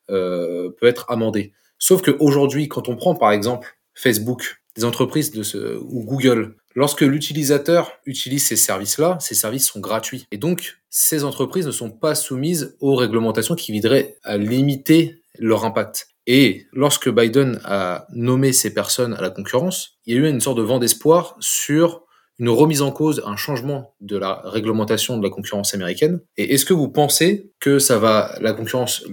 euh, 0.10 0.70
peut 0.80 0.88
être 0.88 1.06
amendée. 1.10 1.54
Sauf 1.80 2.02
qu'aujourd'hui, 2.02 2.68
quand 2.68 2.90
on 2.90 2.96
prend 2.96 3.16
par 3.16 3.32
exemple 3.32 3.78
Facebook, 3.94 4.62
des 4.76 4.84
entreprises 4.86 5.32
de 5.32 5.44
ce, 5.44 5.78
ou 5.78 6.04
Google, 6.04 6.56
lorsque 6.76 7.02
l'utilisateur 7.02 7.92
utilise 8.06 8.46
ces 8.46 8.56
services-là, 8.56 9.18
ces 9.20 9.36
services 9.36 9.68
sont 9.68 9.80
gratuits. 9.80 10.28
Et 10.32 10.38
donc, 10.38 10.78
ces 10.90 11.24
entreprises 11.24 11.66
ne 11.66 11.72
sont 11.72 11.90
pas 11.90 12.16
soumises 12.16 12.76
aux 12.80 12.96
réglementations 12.96 13.56
qui 13.56 13.72
viseraient 13.72 14.18
à 14.24 14.38
limiter 14.38 15.22
leur 15.40 15.66
impact. 15.66 16.10
Et 16.28 16.66
lorsque 16.74 17.10
Biden 17.10 17.60
a 17.66 18.08
nommé 18.14 18.52
ces 18.52 18.74
personnes 18.74 19.14
à 19.14 19.22
la 19.22 19.30
concurrence, 19.30 20.00
il 20.06 20.16
y 20.16 20.18
a 20.18 20.22
eu 20.22 20.30
une 20.30 20.42
sorte 20.42 20.58
de 20.58 20.64
vent 20.64 20.80
d'espoir 20.80 21.36
sur 21.40 22.04
une 22.40 22.50
remise 22.50 22.82
en 22.82 22.92
cause, 22.92 23.24
un 23.26 23.38
changement 23.38 23.96
de 24.02 24.18
la 24.18 24.42
réglementation 24.44 25.18
de 25.18 25.24
la 25.24 25.30
concurrence 25.30 25.74
américaine. 25.74 26.20
Et 26.36 26.54
est-ce 26.54 26.66
que 26.66 26.74
vous 26.74 26.90
pensez 26.90 27.52
que 27.60 27.80
ça 27.80 27.98
va, 27.98 28.36
la 28.42 28.54
concurrence, 28.54 29.06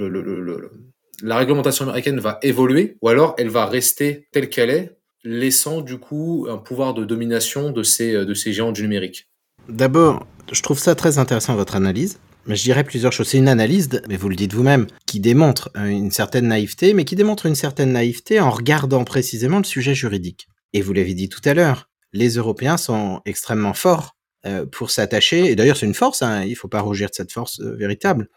la 1.22 1.36
réglementation 1.36 1.84
américaine 1.84 2.18
va 2.18 2.38
évoluer 2.42 2.96
ou 3.00 3.08
alors 3.08 3.34
elle 3.38 3.48
va 3.48 3.66
rester 3.66 4.26
telle 4.32 4.48
qu'elle 4.48 4.70
est 4.70 4.96
laissant 5.24 5.80
du 5.80 5.98
coup 5.98 6.46
un 6.48 6.58
pouvoir 6.58 6.94
de 6.94 7.04
domination 7.04 7.70
de 7.70 7.82
ces, 7.82 8.12
de 8.12 8.34
ces 8.34 8.52
géants 8.52 8.72
du 8.72 8.82
numérique 8.82 9.28
D'abord, 9.68 10.26
je 10.50 10.62
trouve 10.62 10.78
ça 10.78 10.94
très 10.94 11.18
intéressant 11.18 11.54
votre 11.54 11.76
analyse. 11.76 12.18
Mais 12.46 12.56
je 12.56 12.62
dirais 12.64 12.82
plusieurs 12.82 13.12
choses. 13.12 13.28
C'est 13.28 13.38
une 13.38 13.48
analyse, 13.48 13.88
mais 14.08 14.16
vous 14.16 14.28
le 14.28 14.34
dites 14.34 14.52
vous-même, 14.52 14.88
qui 15.06 15.20
démontre 15.20 15.70
une 15.76 16.10
certaine 16.10 16.48
naïveté, 16.48 16.92
mais 16.92 17.04
qui 17.04 17.14
démontre 17.14 17.46
une 17.46 17.54
certaine 17.54 17.92
naïveté 17.92 18.40
en 18.40 18.50
regardant 18.50 19.04
précisément 19.04 19.58
le 19.58 19.64
sujet 19.64 19.94
juridique. 19.94 20.48
Et 20.72 20.80
vous 20.80 20.92
l'avez 20.92 21.14
dit 21.14 21.28
tout 21.28 21.40
à 21.44 21.54
l'heure, 21.54 21.88
les 22.12 22.30
Européens 22.30 22.76
sont 22.76 23.20
extrêmement 23.24 23.74
forts 23.74 24.16
euh, 24.44 24.66
pour 24.66 24.90
s'attacher, 24.90 25.46
et 25.46 25.54
d'ailleurs 25.56 25.76
c'est 25.76 25.86
une 25.86 25.94
force, 25.94 26.22
hein, 26.22 26.42
il 26.42 26.50
ne 26.50 26.56
faut 26.56 26.68
pas 26.68 26.80
rougir 26.80 27.10
de 27.10 27.14
cette 27.14 27.30
force 27.30 27.60
euh, 27.60 27.76
véritable, 27.76 28.28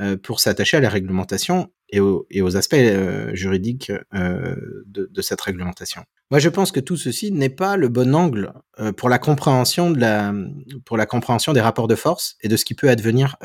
euh, 0.00 0.16
pour 0.16 0.40
s'attacher 0.40 0.78
à 0.78 0.80
la 0.80 0.88
réglementation 0.88 1.70
et 1.92 2.00
aux, 2.00 2.56
aspects 2.56 2.74
euh, 2.74 3.34
juridiques 3.34 3.92
euh, 4.14 4.56
de, 4.86 5.22
cette 5.22 5.40
réglementation. 5.40 6.04
Moi, 6.30 6.38
je 6.38 6.48
pense 6.48 6.72
que 6.72 6.80
tout 6.80 6.96
ceci 6.96 7.32
n'est 7.32 7.48
pas 7.48 7.76
le 7.76 7.88
bon 7.88 8.14
angle 8.14 8.52
euh, 8.78 8.92
pour 8.92 9.08
la 9.08 9.18
compréhension 9.18 9.90
des 9.90 11.60
rapports 11.60 11.88
de 11.88 11.94
force 11.94 12.36
et 12.42 12.48
de 12.48 12.56
ce 12.56 12.64
qui 12.64 12.74
peut 12.74 12.88
advenir, 12.88 13.36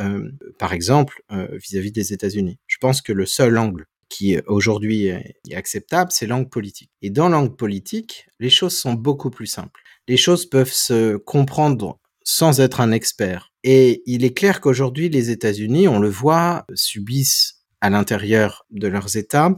par 0.59 0.73
exemple, 0.73 1.21
vis-à-vis 1.29 1.89
-vis 1.89 1.93
des 1.93 2.13
États-Unis. 2.13 2.59
Je 2.67 2.77
pense 2.79 3.01
que 3.01 3.13
le 3.13 3.25
seul 3.25 3.57
angle 3.57 3.85
qui 4.09 4.37
aujourd'hui 4.45 5.07
est 5.07 5.55
acceptable, 5.55 6.11
c'est 6.11 6.27
l'angle 6.27 6.49
politique. 6.49 6.91
Et 7.01 7.09
dans 7.09 7.29
l'angle 7.29 7.55
politique, 7.55 8.27
les 8.39 8.51
choses 8.51 8.77
sont 8.77 8.93
beaucoup 8.93 9.31
plus 9.31 9.47
simples. 9.47 9.81
Les 10.07 10.17
choses 10.17 10.45
peuvent 10.45 10.71
se 10.71 11.17
comprendre 11.17 11.99
sans 12.23 12.59
être 12.59 12.81
un 12.81 12.91
expert. 12.91 13.51
Et 13.63 14.03
il 14.05 14.25
est 14.25 14.33
clair 14.33 14.59
qu'aujourd'hui, 14.61 15.09
les 15.09 15.29
États-Unis, 15.29 15.87
on 15.87 15.99
le 15.99 16.09
voit, 16.09 16.65
subissent 16.73 17.54
à 17.81 17.89
l'intérieur 17.89 18.65
de 18.71 18.87
leurs 18.87 19.17
États, 19.17 19.49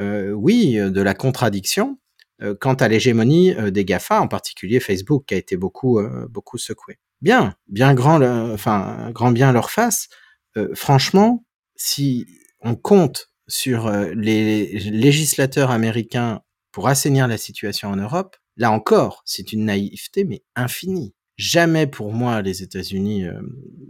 euh, 0.00 0.32
oui, 0.32 0.76
de 0.76 1.02
la 1.02 1.14
contradiction 1.14 1.98
euh, 2.42 2.54
quant 2.58 2.74
à 2.74 2.88
l'hégémonie 2.88 3.54
euh, 3.54 3.70
des 3.70 3.84
GAFA, 3.84 4.20
en 4.20 4.28
particulier 4.28 4.80
Facebook, 4.80 5.26
qui 5.26 5.34
a 5.34 5.36
été 5.36 5.56
beaucoup, 5.56 5.98
euh, 5.98 6.26
beaucoup 6.28 6.58
secoué. 6.58 6.98
Bien, 7.20 7.54
bien 7.68 7.94
grand, 7.94 8.20
enfin, 8.52 9.10
grand 9.12 9.30
bien 9.30 9.52
leur 9.52 9.70
face. 9.70 10.08
Euh, 10.56 10.74
franchement, 10.74 11.44
si 11.76 12.26
on 12.60 12.74
compte 12.74 13.30
sur 13.46 13.86
euh, 13.86 14.12
les 14.14 14.78
législateurs 14.78 15.70
américains 15.70 16.40
pour 16.72 16.88
assainir 16.88 17.28
la 17.28 17.38
situation 17.38 17.90
en 17.90 17.96
Europe, 17.96 18.36
là 18.56 18.72
encore, 18.72 19.22
c'est 19.24 19.52
une 19.52 19.66
naïveté, 19.66 20.24
mais 20.24 20.42
infinie 20.56 21.14
jamais 21.42 21.86
pour 21.86 22.12
moi 22.12 22.40
les 22.40 22.62
États-Unis 22.62 23.26
euh, 23.26 23.32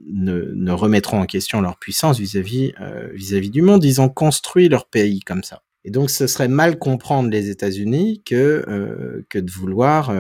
ne, 0.07 0.73
remettront 0.73 1.21
en 1.21 1.27
question 1.27 1.61
leur 1.61 1.79
puissance 1.79 2.19
vis-à-vis 2.19 2.73
euh, 2.81 3.11
vis-à-vis 3.13 3.51
du 3.51 3.63
monde. 3.63 3.85
Ils 3.85 4.01
ont 4.01 4.09
construit 4.09 4.69
leur 4.69 4.87
pays 4.87 5.21
comme 5.21 5.43
ça. 5.43 5.63
Et 5.85 5.91
donc 5.91 6.11
ce 6.11 6.27
serait 6.27 6.49
mal 6.49 6.79
comprendre 6.79 7.29
les 7.29 7.51
États-Unis 7.51 8.23
que 8.25 8.65
euh, 8.69 9.27
que 9.29 9.39
de 9.39 9.51
vouloir, 9.51 10.13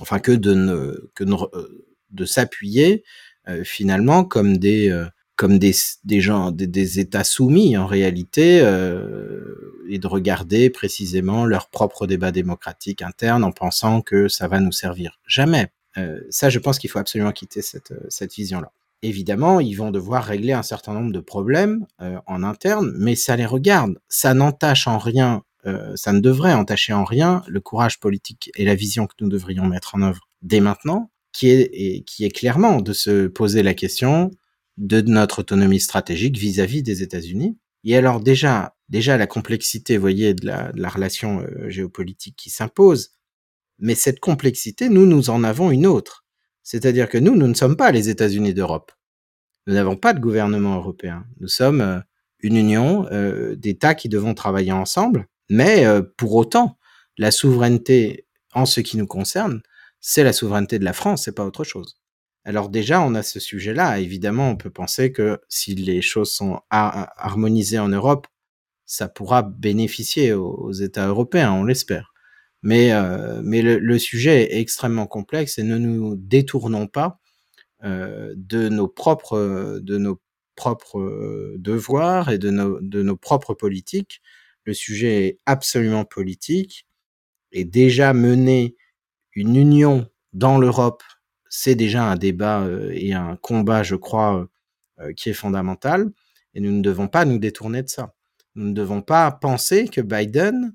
enfin 0.00 0.18
que 0.18 0.32
de 0.32 0.54
ne 0.54 1.10
que 1.14 1.24
de, 2.10 2.24
s'appuyer 2.24 3.04
finalement 3.62 4.24
comme 4.24 4.56
des 4.56 4.92
comme 5.36 5.58
des, 5.58 5.72
des 6.04 6.20
gens, 6.20 6.50
des, 6.50 7.00
États 7.00 7.24
soumis 7.24 7.76
en 7.76 7.86
réalité, 7.86 8.58
et 9.88 9.98
de 9.98 10.06
regarder 10.06 10.70
précisément 10.70 11.46
leur 11.46 11.70
propre 11.70 12.06
débat 12.06 12.30
démocratique 12.30 13.00
interne 13.00 13.42
en 13.44 13.52
pensant 13.52 14.02
que 14.02 14.28
ça 14.28 14.48
va 14.48 14.60
nous 14.60 14.72
servir. 14.72 15.18
Jamais. 15.26 15.70
Euh, 15.96 16.20
ça, 16.30 16.50
je 16.50 16.58
pense 16.58 16.78
qu'il 16.78 16.90
faut 16.90 16.98
absolument 16.98 17.32
quitter 17.32 17.62
cette, 17.62 17.92
euh, 17.92 18.06
cette 18.08 18.34
vision-là. 18.34 18.72
Évidemment, 19.02 19.60
ils 19.60 19.74
vont 19.74 19.90
devoir 19.90 20.24
régler 20.24 20.52
un 20.52 20.62
certain 20.62 20.92
nombre 20.92 21.12
de 21.12 21.20
problèmes 21.20 21.86
euh, 22.02 22.18
en 22.26 22.42
interne, 22.42 22.92
mais 22.98 23.14
ça 23.14 23.34
les 23.36 23.46
regarde. 23.46 23.98
Ça 24.08 24.34
n'entache 24.34 24.86
en 24.86 24.98
rien, 24.98 25.42
euh, 25.66 25.96
ça 25.96 26.12
ne 26.12 26.20
devrait 26.20 26.52
entacher 26.52 26.92
en 26.92 27.04
rien 27.04 27.42
le 27.48 27.60
courage 27.60 27.98
politique 27.98 28.50
et 28.56 28.64
la 28.64 28.74
vision 28.74 29.06
que 29.06 29.14
nous 29.20 29.28
devrions 29.28 29.66
mettre 29.66 29.94
en 29.94 30.02
œuvre 30.02 30.28
dès 30.42 30.60
maintenant, 30.60 31.10
qui 31.32 31.48
est, 31.48 32.04
qui 32.04 32.24
est 32.24 32.30
clairement 32.30 32.80
de 32.80 32.92
se 32.92 33.26
poser 33.26 33.62
la 33.62 33.74
question 33.74 34.30
de 34.76 35.00
notre 35.00 35.40
autonomie 35.40 35.80
stratégique 35.80 36.36
vis-à-vis 36.36 36.80
-vis 36.80 36.84
des 36.84 37.02
États-Unis. 37.02 37.56
Et 37.84 37.96
alors 37.96 38.20
déjà, 38.20 38.74
déjà 38.88 39.16
la 39.16 39.26
complexité, 39.26 39.96
voyez, 39.96 40.34
de 40.34 40.46
la, 40.46 40.72
de 40.72 40.80
la 40.80 40.88
relation 40.88 41.40
euh, 41.40 41.68
géopolitique 41.68 42.36
qui 42.36 42.50
s'impose. 42.50 43.12
Mais 43.80 43.94
cette 43.94 44.20
complexité, 44.20 44.88
nous, 44.88 45.06
nous 45.06 45.30
en 45.30 45.42
avons 45.44 45.70
une 45.70 45.86
autre. 45.86 46.24
C'est-à-dire 46.62 47.08
que 47.08 47.18
nous, 47.18 47.34
nous 47.36 47.48
ne 47.48 47.54
sommes 47.54 47.76
pas 47.76 47.90
les 47.90 48.08
États-Unis 48.08 48.54
d'Europe. 48.54 48.92
Nous 49.66 49.74
n'avons 49.74 49.96
pas 49.96 50.12
de 50.12 50.20
gouvernement 50.20 50.76
européen. 50.76 51.24
Nous 51.40 51.48
sommes 51.48 51.80
euh, 51.80 51.98
une 52.40 52.56
union 52.56 53.06
euh, 53.10 53.56
d'États 53.56 53.94
qui 53.94 54.08
devons 54.08 54.34
travailler 54.34 54.72
ensemble. 54.72 55.26
Mais 55.48 55.84
euh, 55.86 56.02
pour 56.16 56.34
autant, 56.34 56.78
la 57.18 57.30
souveraineté, 57.30 58.26
en 58.54 58.66
ce 58.66 58.80
qui 58.80 58.96
nous 58.96 59.06
concerne, 59.06 59.62
c'est 60.00 60.24
la 60.24 60.32
souveraineté 60.32 60.78
de 60.78 60.84
la 60.84 60.92
France, 60.92 61.24
c'est 61.24 61.34
pas 61.34 61.44
autre 61.44 61.64
chose. 61.64 62.00
Alors 62.44 62.70
déjà, 62.70 63.00
on 63.02 63.14
a 63.14 63.22
ce 63.22 63.38
sujet-là. 63.38 64.00
Évidemment, 64.00 64.50
on 64.50 64.56
peut 64.56 64.70
penser 64.70 65.12
que 65.12 65.40
si 65.48 65.74
les 65.74 66.00
choses 66.00 66.32
sont 66.32 66.60
harmonisées 66.70 67.78
en 67.78 67.88
Europe, 67.88 68.26
ça 68.86 69.08
pourra 69.08 69.42
bénéficier 69.42 70.32
aux, 70.32 70.72
États 70.72 71.06
européens, 71.06 71.52
on 71.52 71.64
l'espère. 71.64 72.09
Mais, 72.62 72.92
euh, 72.92 73.40
mais 73.42 73.62
le, 73.62 73.98
sujet 73.98 74.52
est 74.52 74.60
extrêmement 74.60 75.06
complexe 75.06 75.58
et 75.58 75.62
ne 75.62 75.78
nous 75.78 76.16
détournons 76.16 76.86
pas 76.86 77.18
euh, 77.84 78.34
de 78.36 78.68
nos 78.68 78.88
propres, 78.88 79.80
de 79.82 79.98
nos 79.98 80.20
propres 80.56 81.54
devoirs 81.56 82.30
et 82.30 82.38
de 82.38 82.50
nos, 82.50 82.80
de 82.80 83.02
nos 83.02 83.16
propres 83.16 83.54
politiques. 83.54 84.20
Le 84.64 84.74
sujet 84.74 85.26
est 85.26 85.38
absolument 85.46 86.04
politique 86.04 86.86
et 87.52 87.64
déjà 87.64 88.12
mener 88.12 88.76
une 89.34 89.56
union 89.56 90.06
dans 90.32 90.58
l'Europe, 90.58 91.02
c'est 91.48 91.74
déjà 91.74 92.04
un 92.04 92.16
débat 92.16 92.62
euh, 92.62 92.92
et 92.94 93.12
un 93.12 93.36
combat, 93.36 93.82
je 93.82 93.96
crois, 93.96 94.48
euh, 95.00 95.12
qui 95.12 95.30
est 95.30 95.34
fondamental. 95.34 96.10
Et 96.54 96.60
nous 96.60 96.72
ne 96.72 96.82
devons 96.82 97.08
pas 97.08 97.24
nous 97.24 97.38
détourner 97.38 97.82
de 97.82 97.88
ça. 97.88 98.14
Nous 98.54 98.66
ne 98.66 98.72
devons 98.72 99.02
pas 99.02 99.30
penser 99.30 99.88
que 99.88 100.00
Biden 100.00 100.66
euh, 100.66 100.70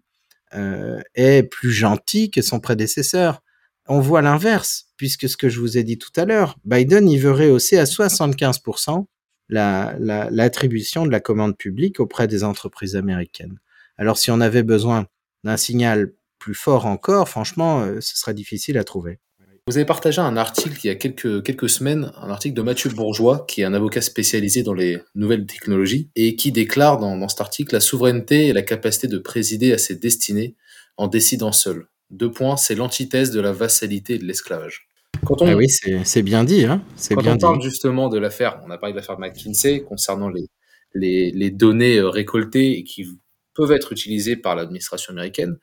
est 1.15 1.43
plus 1.43 1.71
gentil 1.71 2.31
que 2.31 2.41
son 2.41 2.59
prédécesseur. 2.59 3.41
On 3.87 3.99
voit 3.99 4.21
l'inverse, 4.21 4.87
puisque 4.97 5.29
ce 5.29 5.37
que 5.37 5.49
je 5.49 5.59
vous 5.59 5.77
ai 5.77 5.83
dit 5.83 5.97
tout 5.97 6.11
à 6.15 6.25
l'heure, 6.25 6.57
Biden, 6.65 7.07
il 7.09 7.19
veut 7.19 7.31
rehausser 7.31 7.77
à 7.77 7.83
75% 7.83 9.05
l'attribution 9.49 11.01
la, 11.01 11.07
de 11.07 11.11
la 11.11 11.19
commande 11.19 11.57
publique 11.57 11.99
auprès 11.99 12.27
des 12.27 12.43
entreprises 12.43 12.95
américaines. 12.95 13.59
Alors 13.97 14.17
si 14.17 14.31
on 14.31 14.41
avait 14.41 14.63
besoin 14.63 15.05
d'un 15.43 15.57
signal 15.57 16.13
plus 16.39 16.55
fort 16.55 16.85
encore, 16.85 17.29
franchement, 17.29 17.85
ce 18.01 18.17
serait 18.17 18.33
difficile 18.33 18.77
à 18.77 18.83
trouver. 18.83 19.19
Vous 19.67 19.78
avez 19.78 19.86
partagé 19.86 20.21
un 20.21 20.38
article 20.38 20.80
il 20.84 20.88
y 20.88 20.89
a 20.91 20.95
quelques, 20.95 21.41
quelques 21.41 21.69
semaines, 21.71 22.12
un 22.21 22.30
article 22.30 22.54
de 22.54 22.62
Mathieu 22.62 22.91
Bourgeois, 22.91 23.45
qui 23.47 23.62
est 23.62 23.63
un 23.63 23.73
avocat 23.73 24.01
spécialisé 24.01 24.62
dans 24.62 24.75
les 24.75 24.99
nouvelles 25.15 25.47
technologies, 25.47 26.12
et 26.15 26.36
qui 26.36 26.51
déclare 26.51 26.99
dans, 26.99 27.17
dans 27.17 27.28
cet 27.28 27.41
article 27.41 27.73
la 27.73 27.80
souveraineté 27.80 28.45
et 28.45 28.54
la 28.54 28.62
capacité 28.62 29.08
de 29.08 29.17
présider 29.17 29.73
à 29.73 29.80
ses 29.80 29.95
destinées 29.95 30.54
en 30.97 31.08
décidant 31.08 31.51
seul. 31.51 31.88
Deux 32.12 32.30
points, 32.30 32.58
c'est 32.58 32.75
l'antithèse 32.75 33.32
de 33.32 33.41
la 33.41 33.54
vassalité 33.54 34.13
et 34.13 34.17
de 34.19 34.25
l'esclavage. 34.25 34.88
Quand 35.25 35.41
on, 35.41 35.47
ah 35.47 35.56
oui, 35.56 35.65
c'est 35.67 36.21
bien 36.21 36.43
dit. 36.43 36.65
Hein 36.65 36.84
quand 37.10 37.23
bien 37.23 37.34
on 37.34 37.38
parle 37.39 37.62
justement 37.63 38.10
de 38.10 38.19
l'affaire, 38.19 38.62
on 38.67 38.69
a 38.69 38.78
parlé 38.78 38.93
de 38.93 38.99
l'affaire 38.99 39.17
McKinsey 39.17 39.82
concernant 39.82 40.30
les, 40.30 40.45
les, 40.93 41.32
les, 41.32 41.49
données 41.49 41.97
euh, 41.97 42.10
récoltées 42.10 42.78
et 42.78 42.84
qui 42.84 43.08
peuvent 43.56 43.71
être 43.71 43.93
utilisées 43.93 44.36
par 44.36 44.56
l'administration 44.56 45.13
américaine. 45.13 45.58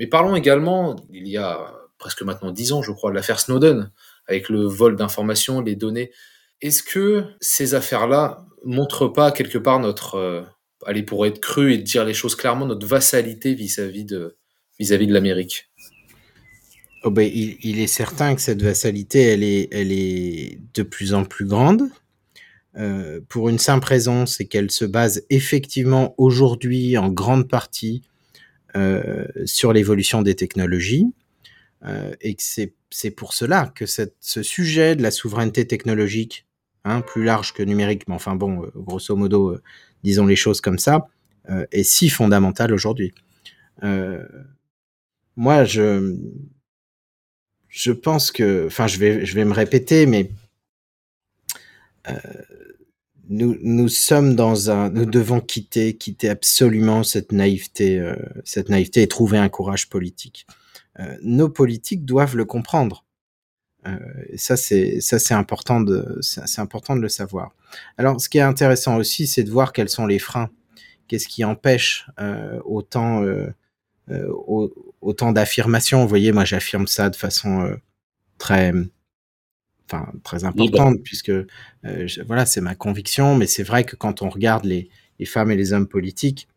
Mais 0.00 0.08
parlons 0.08 0.34
également, 0.34 0.96
il 1.12 1.28
y 1.28 1.36
a 1.36 1.83
presque 1.98 2.22
maintenant 2.22 2.50
dix 2.50 2.72
ans, 2.72 2.82
je 2.82 2.92
crois, 2.92 3.12
l'affaire 3.12 3.40
Snowden, 3.40 3.90
avec 4.26 4.48
le 4.48 4.64
vol 4.64 4.96
d'informations, 4.96 5.60
les 5.60 5.76
données. 5.76 6.10
Est-ce 6.60 6.82
que 6.82 7.24
ces 7.40 7.74
affaires-là 7.74 8.46
montrent 8.64 9.08
pas 9.08 9.32
quelque 9.32 9.58
part 9.58 9.80
notre, 9.80 10.14
euh, 10.16 10.42
allez, 10.86 11.02
pour 11.02 11.26
être 11.26 11.40
cru 11.40 11.72
et 11.72 11.78
dire 11.78 12.04
les 12.04 12.14
choses 12.14 12.34
clairement, 12.34 12.66
notre 12.66 12.86
vassalité 12.86 13.54
vis-à-vis 13.54 14.04
de, 14.04 14.36
vis-à-vis 14.78 15.06
de 15.06 15.12
l'Amérique? 15.12 15.70
Oh 17.02 17.10
ben, 17.10 17.30
il, 17.30 17.80
est 17.80 17.86
certain 17.86 18.34
que 18.34 18.40
cette 18.40 18.62
vassalité, 18.62 19.20
elle 19.20 19.42
est, 19.42 19.68
elle 19.72 19.92
est 19.92 20.58
de 20.72 20.82
plus 20.82 21.12
en 21.12 21.24
plus 21.24 21.44
grande. 21.44 21.82
Euh, 22.76 23.20
pour 23.28 23.50
une 23.50 23.58
simple 23.58 23.86
raison, 23.86 24.24
c'est 24.24 24.46
qu'elle 24.46 24.70
se 24.70 24.86
base 24.86 25.22
effectivement 25.28 26.14
aujourd'hui 26.16 26.96
en 26.96 27.10
grande 27.10 27.48
partie 27.48 28.02
euh, 28.74 29.26
sur 29.44 29.72
l'évolution 29.72 30.22
des 30.22 30.34
technologies. 30.34 31.06
Euh, 31.86 32.14
et 32.20 32.34
que 32.34 32.42
c'est 32.42 33.10
pour 33.10 33.34
cela 33.34 33.70
que 33.74 33.84
cette, 33.84 34.16
ce 34.20 34.42
sujet 34.42 34.96
de 34.96 35.02
la 35.02 35.10
souveraineté 35.10 35.66
technologique, 35.66 36.46
hein, 36.84 37.02
plus 37.02 37.24
large 37.24 37.52
que 37.52 37.62
numérique, 37.62 38.08
mais 38.08 38.14
enfin 38.14 38.36
bon, 38.36 38.64
euh, 38.64 38.70
grosso 38.74 39.14
modo, 39.16 39.50
euh, 39.50 39.62
disons 40.02 40.26
les 40.26 40.36
choses 40.36 40.60
comme 40.60 40.78
ça, 40.78 41.08
est 41.72 41.82
si 41.82 42.08
fondamental 42.08 42.72
aujourd'hui. 42.72 43.12
moi, 45.36 45.64
je, 45.64 46.16
je 47.68 47.92
pense 47.92 48.32
que, 48.32 48.66
enfin, 48.66 48.86
je 48.86 48.98
vais, 48.98 49.26
je 49.26 49.34
vais 49.34 49.44
me 49.44 49.52
répéter, 49.52 50.06
mais 50.06 50.30
nous, 53.28 53.58
nous 53.60 53.88
sommes 53.88 54.36
dans 54.36 54.70
un, 54.70 54.88
nous 54.88 55.04
devons 55.04 55.40
quitter, 55.40 55.98
quitter 55.98 56.30
absolument 56.30 57.02
cette 57.02 57.30
naïveté, 57.30 58.14
cette 58.44 58.70
naïveté 58.70 59.02
et 59.02 59.08
trouver 59.08 59.36
un 59.36 59.50
courage 59.50 59.90
politique. 59.90 60.46
Euh, 61.00 61.16
nos 61.22 61.48
politiques 61.48 62.04
doivent 62.04 62.36
le 62.36 62.44
comprendre. 62.44 63.04
Euh, 63.86 63.98
ça, 64.36 64.56
c'est 64.56 65.00
ça, 65.00 65.18
c'est 65.18 65.34
important 65.34 65.80
de 65.80 66.18
c'est 66.20 66.60
important 66.60 66.96
de 66.96 67.00
le 67.02 67.08
savoir. 67.08 67.52
Alors, 67.98 68.20
ce 68.20 68.28
qui 68.28 68.38
est 68.38 68.42
intéressant 68.42 68.96
aussi, 68.96 69.26
c'est 69.26 69.42
de 69.42 69.50
voir 69.50 69.72
quels 69.72 69.88
sont 69.88 70.06
les 70.06 70.18
freins. 70.18 70.50
Qu'est-ce 71.08 71.28
qui 71.28 71.44
empêche 71.44 72.06
euh, 72.18 72.60
autant 72.64 73.22
euh, 73.22 73.52
autant 75.00 75.32
d'affirmations? 75.32 76.02
Vous 76.02 76.08
voyez, 76.08 76.32
moi, 76.32 76.44
j'affirme 76.44 76.86
ça 76.86 77.10
de 77.10 77.16
façon 77.16 77.76
très 78.38 78.72
enfin 79.86 80.10
très 80.22 80.44
importante 80.44 81.02
puisque 81.02 81.32
voilà, 82.26 82.46
c'est 82.46 82.62
ma 82.62 82.74
conviction. 82.74 83.36
Mais 83.36 83.46
c'est 83.46 83.64
vrai 83.64 83.84
que 83.84 83.96
quand 83.96 84.22
on 84.22 84.30
regarde 84.30 84.64
les 84.64 84.88
les 85.18 85.26
femmes 85.26 85.50
et 85.50 85.56
les 85.56 85.72
hommes 85.72 85.88
politiques 85.88 86.48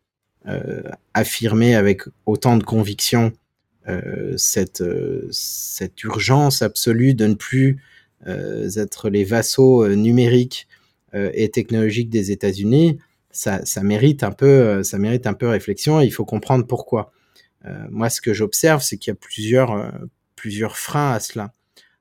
affirmer 1.12 1.74
avec 1.74 2.02
autant 2.24 2.56
de 2.56 2.64
conviction 2.64 3.32
cette, 4.36 4.80
euh, 4.80 5.26
cette 5.30 6.02
urgence 6.04 6.62
absolue 6.62 7.14
de 7.14 7.26
ne 7.26 7.34
plus 7.34 7.82
euh, 8.26 8.68
être 8.76 9.08
les 9.08 9.24
vassaux 9.24 9.88
numériques 9.88 10.68
et 11.14 11.50
technologiques 11.50 12.10
des 12.10 12.32
États-Unis, 12.32 12.98
ça, 13.30 13.64
ça, 13.64 13.82
mérite 13.82 14.22
un 14.22 14.30
peu, 14.30 14.82
ça 14.82 14.98
mérite 14.98 15.26
un 15.26 15.32
peu 15.32 15.48
réflexion. 15.48 16.02
Et 16.02 16.04
il 16.04 16.10
faut 16.10 16.26
comprendre 16.26 16.66
pourquoi. 16.66 17.12
moi, 17.88 18.10
ce 18.10 18.20
que 18.20 18.34
j'observe, 18.34 18.82
c'est 18.82 18.98
qu'il 18.98 19.10
y 19.10 19.12
a 19.12 19.18
plusieurs, 19.18 19.90
plusieurs 20.36 20.76
freins 20.76 21.12
à 21.12 21.20
cela. 21.20 21.54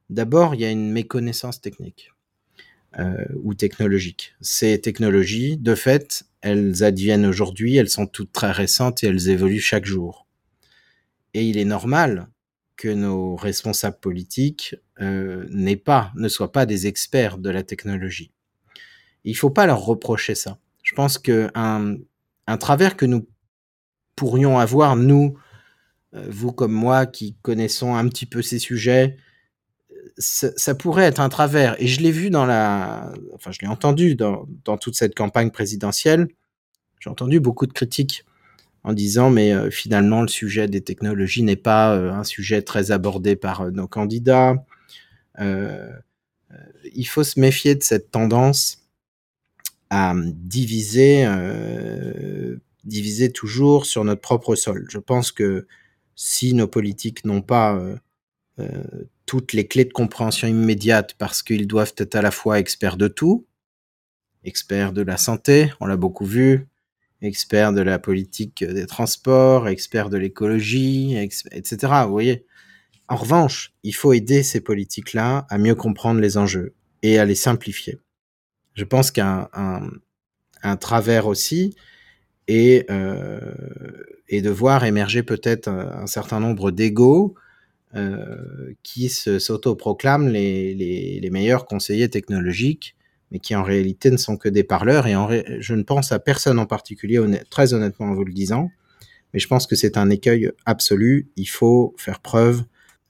D'abord, 0.10 0.56
il 0.56 0.62
y 0.62 0.66
a 0.66 0.72
une 0.72 0.92
méconnaissance 0.92 1.62
technique 1.62 2.12
euh, 3.00 3.26
ou 3.44 3.54
technologique. 3.54 4.34
Ces 4.42 4.80
technologies, 4.80 5.58
de 5.58 5.76
fait, 5.76 6.24
elles 6.42 6.84
adviennent 6.84 7.26
aujourd'hui, 7.26 7.76
elles 7.76 7.90
sont 7.90 8.08
toutes 8.08 8.32
très 8.32 8.52
récentes 8.52 9.04
et 9.04 9.08
elles 9.08 9.30
évoluent 9.30 9.60
chaque 9.60 9.86
jour. 9.86 10.27
Et 11.38 11.44
il 11.44 11.60
est 11.60 11.66
normal 11.66 12.30
que 12.78 12.88
nos 12.88 13.36
responsables 13.36 14.00
politiques 14.00 14.76
euh, 15.00 15.46
pas, 15.86 16.12
ne 16.16 16.28
soient 16.30 16.52
pas 16.52 16.66
des 16.66 16.88
experts 16.88 17.38
de 17.38 17.52
la 17.52 17.62
technologie. 17.62 18.32
Il 19.24 19.38
faut 19.38 19.52
pas 19.52 19.68
leur 19.68 19.86
reprocher 19.86 20.34
ça. 20.34 20.58
Je 20.82 20.96
pense 20.96 21.20
que 21.20 21.52
un, 21.54 21.98
un 22.48 22.58
travers 22.58 22.98
que 22.98 23.06
nous 23.06 23.30
pourrions 24.16 24.58
avoir, 24.58 24.96
nous, 24.96 25.38
euh, 26.16 26.26
vous 26.28 26.52
comme 26.52 26.72
moi, 26.72 27.06
qui 27.06 27.36
connaissons 27.44 27.94
un 27.94 28.08
petit 28.10 28.26
peu 28.26 28.42
ces 28.42 28.58
sujets, 28.58 29.18
ça, 30.18 30.50
ça 30.56 30.74
pourrait 30.74 31.06
être 31.06 31.20
un 31.20 31.30
travers. 31.30 31.80
Et 31.80 31.86
je 31.86 32.02
l'ai 32.02 32.12
vu 32.12 32.32
dans 32.32 32.48
la, 32.48 33.14
enfin, 33.36 33.52
je 33.52 33.60
l'ai 33.62 33.68
entendu 33.68 34.16
dans, 34.16 34.48
dans 34.66 34.80
toute 34.80 34.96
cette 34.96 35.14
campagne 35.14 35.52
présidentielle. 35.52 36.30
J'ai 37.00 37.12
entendu 37.12 37.40
beaucoup 37.40 37.68
de 37.68 37.74
critiques 37.74 38.26
en 38.84 38.94
disant 38.94 39.30
mais 39.30 39.54
euh, 39.54 39.70
finalement 39.70 40.22
le 40.22 40.28
sujet 40.28 40.68
des 40.68 40.82
technologies 40.82 41.44
n'est 41.44 41.56
pas 41.56 41.96
euh, 41.96 42.12
un 42.12 42.24
sujet 42.24 42.62
très 42.62 42.92
abordé 42.92 43.36
par 43.36 43.62
euh, 43.62 43.72
nos 43.72 43.88
candidats. 43.88 44.56
il 45.40 47.08
faut 47.08 47.24
se 47.24 47.40
méfier 47.40 47.76
de 47.76 47.84
cette 47.84 48.10
tendance 48.10 48.84
à 49.90 50.16
diviser, 50.16 51.28
diviser 52.84 53.32
toujours 53.32 53.86
sur 53.86 54.04
notre 54.04 54.22
propre 54.22 54.56
sol. 54.56 54.88
Je 54.90 54.98
pense 54.98 55.32
que 55.32 55.68
si 56.16 56.54
nos 56.56 56.68
politiques 56.68 57.24
n'ont 57.24 57.44
pas 57.44 57.80
toutes 59.28 59.54
les 59.54 59.68
clés 59.68 59.86
de 59.86 59.94
compréhension 59.94 60.48
immédiate 60.48 61.14
parce 61.20 61.44
qu'ils 61.44 61.68
doivent 61.68 61.94
être 61.98 62.16
à 62.16 62.24
la 62.24 62.32
fois 62.32 62.60
experts 62.60 62.98
de 62.98 63.08
tout, 63.08 63.46
experts 64.44 64.94
de 64.94 65.04
la 65.04 65.18
santé, 65.18 65.72
on 65.80 65.86
l'a 65.86 65.98
beaucoup 65.98 66.26
vu, 66.26 66.68
expert 67.22 67.74
de 67.74 67.82
la 67.82 68.00
politique 68.00 68.64
des 68.64 68.86
transports, 68.86 69.68
expert 69.68 70.10
de 70.10 70.18
l'écologie, 70.18 71.18
etc. 71.18 71.78
Vous 72.06 72.12
voyez. 72.12 72.46
En 73.10 73.16
revanche, 73.16 73.74
il 73.84 73.96
faut 73.96 74.14
aider 74.14 74.44
ces 74.44 74.62
politiques-là 74.62 75.46
à 75.50 75.58
mieux 75.58 75.76
comprendre 75.76 76.20
les 76.20 76.38
enjeux 76.38 76.76
et 77.04 77.20
à 77.20 77.26
les 77.26 77.36
simplifier. 77.36 78.00
Je 78.74 78.84
pense 78.84 79.12
qu'un 79.12 79.50
un, 79.54 79.90
un 80.62 80.76
travers 80.76 81.28
aussi, 81.28 81.74
et, 82.48 82.86
euh, 82.90 83.40
et 84.30 84.42
de 84.42 84.50
voir 84.50 84.86
émerger 84.86 85.24
peut-être 85.24 85.68
un, 85.68 86.04
un 86.04 86.08
certain 86.08 86.40
nombre 86.40 86.72
d'égaux 86.72 87.36
euh, 87.96 88.74
qui 88.84 89.10
s'autoproclament 89.10 90.30
les, 90.30 90.74
les, 90.74 91.20
les, 91.20 91.30
meilleurs 91.30 91.66
conseillers 91.66 92.10
technologiques, 92.10 92.97
mais 93.32 93.40
qui 93.40 93.56
en 93.56 93.64
réalité 93.64 94.12
ne 94.12 94.18
sont 94.18 94.38
que 94.38 94.50
des 94.50 94.64
parleurs. 94.64 95.08
Et 95.08 95.16
en 95.16 95.30
je 95.60 95.74
ne 95.74 95.84
pense 95.84 96.12
à 96.12 96.20
personne 96.20 96.60
en 96.60 96.66
particulier, 96.66 97.20
très 97.50 97.74
honnêtement 97.74 98.08
en 98.08 98.14
vous 98.14 98.24
le 98.24 98.34
disant, 98.34 98.70
mais 99.34 99.40
je 99.40 99.48
pense 99.48 99.68
que 99.68 99.76
c'est 99.76 99.98
un 99.98 100.10
écueil 100.10 100.52
absolu. 100.66 101.30
Il 101.36 101.50
faut 101.50 101.94
faire 101.98 102.20
preuve 102.20 102.64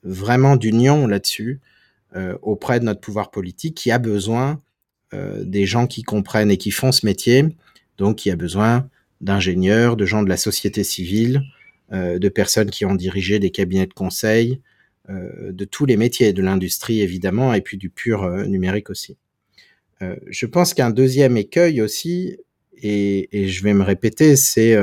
vraiment 0.04 0.56
d'union 0.56 1.08
là-dessus 1.08 1.60
euh, 2.16 2.38
auprès 2.42 2.80
de 2.80 2.86
notre 2.86 3.02
pouvoir 3.02 3.32
politique 3.32 3.76
qui 3.76 3.92
a 3.92 4.00
besoin 4.00 4.62
euh, 5.14 5.44
des 5.44 5.66
gens 5.66 5.88
qui 5.88 6.04
comprennent 6.04 6.52
et 6.52 6.58
qui 6.58 6.72
font 6.72 6.92
ce 6.92 7.06
métier, 7.06 7.46
donc 7.98 8.18
qui 8.18 8.32
a 8.32 8.36
besoin 8.36 8.90
d'ingénieurs, 9.22 9.98
de 9.98 10.06
gens 10.06 10.24
de 10.24 10.30
la 10.30 10.38
société 10.38 10.84
civile, 10.84 11.42
euh, 11.92 12.18
de 12.20 12.30
personnes 12.30 12.70
qui 12.70 12.86
ont 12.86 12.96
dirigé 12.96 13.40
des 13.40 13.50
cabinets 13.52 13.88
de 13.88 13.94
conseil, 13.94 14.62
de 15.10 15.64
tous 15.64 15.86
les 15.86 15.96
métiers, 15.96 16.34
de 16.34 16.42
l'industrie 16.42 17.00
évidemment, 17.00 17.54
et 17.54 17.62
puis 17.62 17.78
du 17.78 17.90
pur 17.90 18.30
numérique 18.46 18.90
aussi. 18.90 19.16
Je 20.02 20.46
pense 20.46 20.74
qu'un 20.74 20.90
deuxième 20.90 21.38
écueil 21.38 21.82
aussi, 21.82 22.38
et, 22.80 23.30
et, 23.32 23.48
je 23.48 23.64
vais 23.64 23.74
me 23.74 23.84
répéter, 23.84 24.36
c'est 24.36 24.76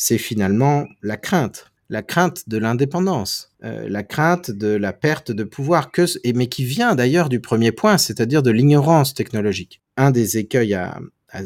c'est 0.00 0.16
finalement 0.16 0.86
la 1.02 1.18
crainte, 1.18 1.70
la 1.90 2.00
crainte 2.02 2.48
de 2.48 2.56
l'indépendance, 2.56 3.52
euh, 3.64 3.86
la 3.86 4.02
crainte 4.02 4.50
de 4.50 4.68
la 4.68 4.94
perte 4.94 5.30
de 5.30 5.44
pouvoir, 5.44 5.90
que, 5.90 6.06
et, 6.24 6.32
mais 6.32 6.46
qui 6.46 6.64
vient 6.64 6.94
d'ailleurs 6.94 7.28
du 7.28 7.40
premier 7.40 7.70
point, 7.70 7.98
c'est-à-dire 7.98 8.42
de 8.42 8.50
l'ignorance 8.50 9.12
technologique. 9.12 9.82
Un 9.98 10.10
des 10.10 10.38
écueils 10.38 10.72
à, 10.72 10.98
à, 11.28 11.40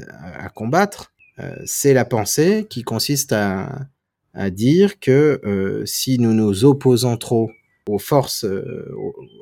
à 0.44 0.48
combattre, 0.50 1.12
euh, 1.40 1.56
c'est 1.64 1.94
la 1.94 2.04
pensée 2.04 2.66
qui 2.70 2.84
consiste 2.84 3.32
à, 3.32 3.88
à 4.34 4.50
dire 4.50 5.00
que 5.00 5.40
euh, 5.44 5.84
si 5.84 6.20
nous 6.20 6.32
nous 6.32 6.64
opposons 6.64 7.16
trop 7.16 7.50
aux 7.88 7.98
forces, 7.98 8.44
euh, 8.44 8.94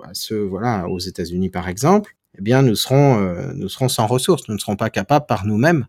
à 0.05 0.13
voilà, 0.49 0.89
aux 0.89 1.01
États-Unis 1.01 1.51
par 1.51 1.69
exemple, 1.69 2.17
eh 2.39 2.43
bien 2.43 2.63
nous 2.63 2.77
serons, 2.77 3.21
euh, 3.21 3.53
nous 3.55 3.69
serons 3.69 3.89
sans 3.89 4.07
ressources, 4.07 4.49
nous 4.49 4.55
ne 4.55 4.61
serons 4.61 4.77
pas 4.77 4.91
capables 4.91 5.27
par 5.27 5.47
nous-mêmes 5.47 5.87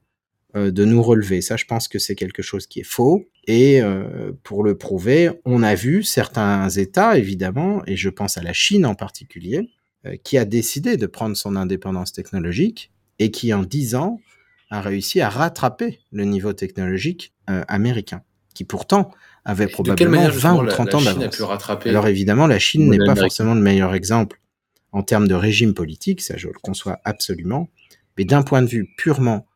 euh, 0.55 0.71
de 0.71 0.85
nous 0.85 1.01
relever. 1.01 1.41
Ça, 1.41 1.57
je 1.57 1.65
pense 1.65 1.87
que 1.87 1.99
c'est 1.99 2.15
quelque 2.15 2.41
chose 2.41 2.67
qui 2.67 2.81
est 2.81 2.87
faux. 2.87 3.27
Et 3.45 3.81
euh, 3.81 4.31
pour 4.43 4.63
le 4.63 4.77
prouver, 4.77 5.31
on 5.45 5.63
a 5.63 5.75
vu 5.75 6.03
certains 6.03 6.69
États, 6.69 7.17
évidemment, 7.17 7.81
et 7.87 7.97
je 7.97 8.09
pense 8.09 8.37
à 8.37 8.43
la 8.43 8.53
Chine 8.53 8.85
en 8.85 8.95
particulier, 8.95 9.69
euh, 10.05 10.15
qui 10.23 10.37
a 10.37 10.45
décidé 10.45 10.95
de 10.95 11.07
prendre 11.07 11.35
son 11.35 11.55
indépendance 11.55 12.13
technologique 12.13 12.91
et 13.19 13.31
qui, 13.31 13.53
en 13.53 13.63
dix 13.63 13.95
ans, 13.95 14.19
a 14.69 14.81
réussi 14.81 15.21
à 15.21 15.29
rattraper 15.29 15.99
le 16.11 16.23
niveau 16.23 16.53
technologique 16.53 17.33
euh, 17.49 17.63
américain, 17.67 18.21
qui 18.53 18.63
pourtant 18.63 19.11
avait 19.45 19.67
probablement 19.67 20.29
20 20.29 20.63
ou 20.63 20.67
30 20.67 20.95
ans 20.95 21.01
d'avance. 21.01 21.41
Alors 21.85 22.07
évidemment, 22.07 22.47
la 22.47 22.59
Chine 22.59 22.89
n'est 22.89 23.05
pas 23.05 23.15
forcément 23.15 23.55
le 23.55 23.61
meilleur 23.61 23.93
exemple 23.93 24.39
en 24.93 25.03
termes 25.03 25.27
de 25.27 25.33
régime 25.33 25.73
politique, 25.73 26.21
ça 26.21 26.37
je 26.37 26.47
le 26.47 26.59
conçois 26.61 26.99
absolument, 27.03 27.69
mais 28.17 28.25
d'un 28.25 28.43
point 28.43 28.61
de 28.61 28.67
vue 28.67 28.93
purement 28.95 29.47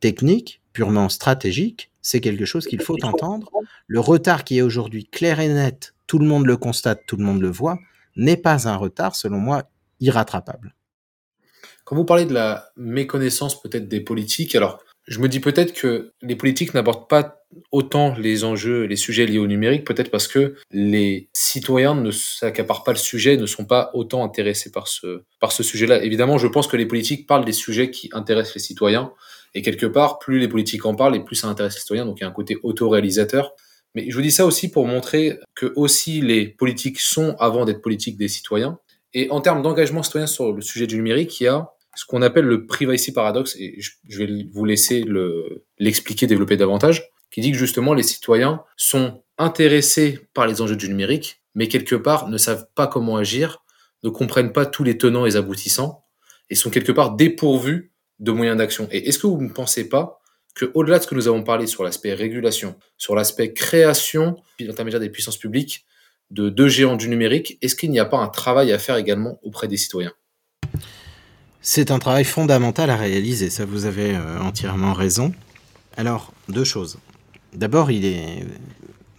technique, 0.00 0.62
purement 0.72 1.08
stratégique, 1.08 1.90
c'est 2.00 2.20
quelque 2.20 2.44
chose 2.44 2.66
qu'il 2.66 2.80
faut 2.80 2.96
entendre. 3.04 3.50
Le 3.88 4.00
retard 4.00 4.44
qui 4.44 4.58
est 4.58 4.62
aujourd'hui 4.62 5.06
clair 5.06 5.40
et 5.40 5.48
net, 5.48 5.94
tout 6.06 6.20
le 6.20 6.26
monde 6.26 6.46
le 6.46 6.56
constate, 6.56 7.02
tout 7.06 7.16
le 7.16 7.24
monde 7.24 7.40
le 7.40 7.50
voit, 7.50 7.80
n'est 8.14 8.36
pas 8.36 8.68
un 8.68 8.76
retard, 8.76 9.16
selon 9.16 9.38
moi, 9.38 9.64
irrattrapable. 10.00 10.74
Quand 11.84 11.96
vous 11.96 12.04
parlez 12.04 12.24
de 12.24 12.32
la 12.32 12.70
méconnaissance 12.76 13.60
peut-être 13.60 13.88
des 13.88 14.00
politiques, 14.00 14.54
alors 14.54 14.80
je 15.06 15.20
me 15.20 15.28
dis 15.28 15.40
peut-être 15.40 15.72
que 15.72 16.12
les 16.22 16.36
politiques 16.36 16.74
n'abordent 16.74 17.08
pas 17.08 17.44
autant 17.70 18.14
les 18.18 18.44
enjeux, 18.44 18.84
les 18.84 18.96
sujets 18.96 19.24
liés 19.24 19.38
au 19.38 19.46
numérique, 19.46 19.86
peut-être 19.86 20.10
parce 20.10 20.26
que 20.26 20.56
les 20.72 21.28
citoyens 21.32 21.94
ne 21.94 22.10
s'accaparent 22.10 22.82
pas 22.82 22.92
le 22.92 22.98
sujet, 22.98 23.36
ne 23.36 23.46
sont 23.46 23.64
pas 23.64 23.90
autant 23.94 24.24
intéressés 24.24 24.72
par 24.72 24.88
ce, 24.88 25.22
par 25.40 25.52
ce 25.52 25.62
sujet-là. 25.62 26.02
Évidemment, 26.02 26.38
je 26.38 26.48
pense 26.48 26.66
que 26.66 26.76
les 26.76 26.86
politiques 26.86 27.26
parlent 27.26 27.44
des 27.44 27.52
sujets 27.52 27.90
qui 27.90 28.10
intéressent 28.12 28.54
les 28.54 28.60
citoyens, 28.60 29.12
et 29.54 29.62
quelque 29.62 29.86
part, 29.86 30.18
plus 30.18 30.38
les 30.38 30.48
politiques 30.48 30.84
en 30.84 30.94
parlent, 30.94 31.16
et 31.16 31.24
plus 31.24 31.36
ça 31.36 31.48
intéresse 31.48 31.74
les 31.74 31.80
citoyens, 31.80 32.04
donc 32.04 32.18
il 32.18 32.22
y 32.22 32.24
a 32.24 32.28
un 32.28 32.32
côté 32.32 32.58
autoréalisateur. 32.62 33.52
Mais 33.94 34.10
je 34.10 34.16
vous 34.16 34.22
dis 34.22 34.32
ça 34.32 34.44
aussi 34.44 34.70
pour 34.70 34.86
montrer 34.86 35.38
que 35.54 35.72
aussi 35.76 36.20
les 36.20 36.48
politiques 36.48 37.00
sont, 37.00 37.36
avant 37.38 37.64
d'être 37.64 37.80
politiques, 37.80 38.18
des 38.18 38.28
citoyens. 38.28 38.78
Et 39.14 39.30
en 39.30 39.40
termes 39.40 39.62
d'engagement 39.62 40.02
citoyen 40.02 40.26
sur 40.26 40.52
le 40.52 40.60
sujet 40.60 40.86
du 40.86 40.96
numérique, 40.96 41.40
il 41.40 41.44
y 41.44 41.46
a 41.46 41.70
ce 41.96 42.04
qu'on 42.04 42.22
appelle 42.22 42.44
le 42.44 42.66
privacy 42.66 43.12
paradox, 43.12 43.56
et 43.58 43.80
je 43.80 44.18
vais 44.18 44.28
vous 44.52 44.64
laisser 44.64 45.04
l'expliquer, 45.78 46.26
développer 46.26 46.56
davantage, 46.56 47.10
qui 47.30 47.40
dit 47.40 47.50
que 47.50 47.58
justement 47.58 47.94
les 47.94 48.02
citoyens 48.02 48.62
sont 48.76 49.24
intéressés 49.38 50.20
par 50.34 50.46
les 50.46 50.60
enjeux 50.60 50.76
du 50.76 50.88
numérique, 50.88 51.42
mais 51.54 51.68
quelque 51.68 51.96
part 51.96 52.28
ne 52.28 52.38
savent 52.38 52.66
pas 52.74 52.86
comment 52.86 53.16
agir, 53.16 53.64
ne 54.04 54.10
comprennent 54.10 54.52
pas 54.52 54.66
tous 54.66 54.84
les 54.84 54.98
tenants 54.98 55.26
et 55.26 55.36
aboutissants, 55.36 56.04
et 56.50 56.54
sont 56.54 56.70
quelque 56.70 56.92
part 56.92 57.16
dépourvus 57.16 57.92
de 58.18 58.32
moyens 58.32 58.56
d'action. 58.56 58.88
Et 58.92 59.08
est-ce 59.08 59.18
que 59.18 59.26
vous 59.26 59.40
ne 59.40 59.50
pensez 59.50 59.88
pas 59.88 60.20
que 60.54 60.70
au-delà 60.74 60.98
de 60.98 61.02
ce 61.02 61.08
que 61.08 61.14
nous 61.14 61.28
avons 61.28 61.42
parlé 61.42 61.66
sur 61.66 61.82
l'aspect 61.84 62.14
régulation, 62.14 62.76
sur 62.96 63.14
l'aspect 63.14 63.52
création, 63.52 64.36
puis 64.56 64.66
l'intermédiaire 64.66 65.00
des 65.00 65.10
puissances 65.10 65.38
publiques, 65.38 65.84
de 66.30 66.48
deux 66.48 66.68
géants 66.68 66.96
du 66.96 67.08
numérique, 67.08 67.58
est-ce 67.62 67.74
qu'il 67.74 67.90
n'y 67.90 68.00
a 68.00 68.04
pas 68.04 68.18
un 68.18 68.28
travail 68.28 68.72
à 68.72 68.78
faire 68.78 68.96
également 68.96 69.38
auprès 69.42 69.68
des 69.68 69.76
citoyens? 69.76 70.12
C'est 71.60 71.90
un 71.90 71.98
travail 71.98 72.24
fondamental 72.24 72.90
à 72.90 72.96
réaliser, 72.96 73.50
ça 73.50 73.64
vous 73.64 73.86
avez 73.86 74.14
euh, 74.14 74.40
entièrement 74.40 74.92
raison. 74.92 75.32
Alors, 75.96 76.32
deux 76.48 76.64
choses. 76.64 76.98
D'abord, 77.52 77.90
il 77.90 78.04
est, 78.04 78.44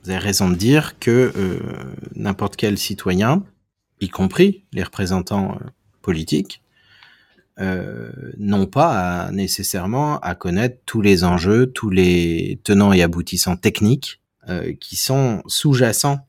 vous 0.08 0.12
avez 0.12 0.20
raison 0.20 0.50
de 0.50 0.56
dire 0.56 0.98
que 1.00 1.34
euh, 1.36 1.60
n'importe 2.16 2.56
quel 2.56 2.78
citoyen, 2.78 3.44
y 4.00 4.08
compris 4.08 4.64
les 4.72 4.84
représentants 4.84 5.58
euh, 5.60 5.66
politiques, 6.02 6.62
euh, 7.60 8.10
non 8.38 8.68
pas 8.68 9.30
nécessairement 9.32 10.18
à 10.20 10.34
connaître 10.34 10.78
tous 10.86 11.02
les 11.02 11.26
enjeux, 11.26 11.66
tous 11.66 11.90
les 11.90 12.58
tenants 12.64 12.94
et 12.94 13.02
aboutissants 13.02 13.58
techniques 13.58 14.22
qui 14.80 14.96
sont 14.96 15.44
sous-jacents 15.48 16.26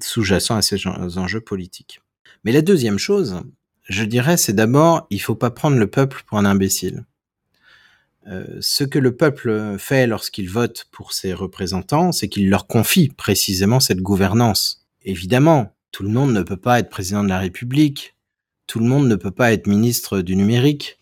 sous-jacents 0.00 0.54
à 0.54 0.62
ces 0.62 0.86
enjeux 0.86 1.40
politiques. 1.40 2.00
Mais 2.44 2.52
la 2.52 2.62
deuxième 2.62 2.98
chose, 2.98 3.40
je 3.88 4.04
dirais, 4.04 4.36
c'est 4.36 4.52
d'abord, 4.52 5.06
il 5.10 5.20
faut 5.20 5.34
pas 5.34 5.50
prendre 5.50 5.76
le 5.76 5.86
peuple 5.86 6.22
pour 6.26 6.38
un 6.38 6.44
imbécile. 6.44 7.04
Euh, 8.28 8.58
ce 8.60 8.82
que 8.82 8.98
le 8.98 9.16
peuple 9.16 9.76
fait 9.78 10.06
lorsqu'il 10.06 10.50
vote 10.50 10.86
pour 10.90 11.12
ses 11.12 11.32
représentants, 11.32 12.10
c'est 12.10 12.28
qu'il 12.28 12.50
leur 12.50 12.66
confie 12.66 13.08
précisément 13.08 13.78
cette 13.78 14.00
gouvernance. 14.00 14.84
Évidemment, 15.02 15.76
tout 15.92 16.02
le 16.02 16.08
monde 16.08 16.32
ne 16.32 16.42
peut 16.42 16.56
pas 16.56 16.80
être 16.80 16.90
président 16.90 17.22
de 17.22 17.28
la 17.28 17.38
République, 17.38 18.16
tout 18.66 18.80
le 18.80 18.86
monde 18.86 19.06
ne 19.06 19.14
peut 19.14 19.30
pas 19.30 19.52
être 19.52 19.68
ministre 19.68 20.20
du 20.20 20.34
numérique, 20.34 20.98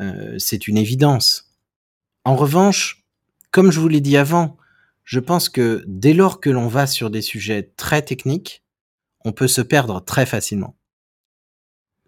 euh, 0.00 0.36
c'est 0.38 0.68
une 0.68 0.76
évidence. 0.76 1.50
En 2.24 2.36
revanche, 2.36 3.06
comme 3.50 3.72
je 3.72 3.80
vous 3.80 3.88
l'ai 3.88 4.02
dit 4.02 4.18
avant, 4.18 4.58
je 5.04 5.20
pense 5.20 5.48
que 5.48 5.82
dès 5.86 6.12
lors 6.12 6.40
que 6.40 6.50
l'on 6.50 6.68
va 6.68 6.86
sur 6.86 7.08
des 7.08 7.22
sujets 7.22 7.72
très 7.76 8.02
techniques, 8.02 8.62
on 9.24 9.32
peut 9.32 9.48
se 9.48 9.62
perdre 9.62 10.04
très 10.04 10.26
facilement. 10.26 10.75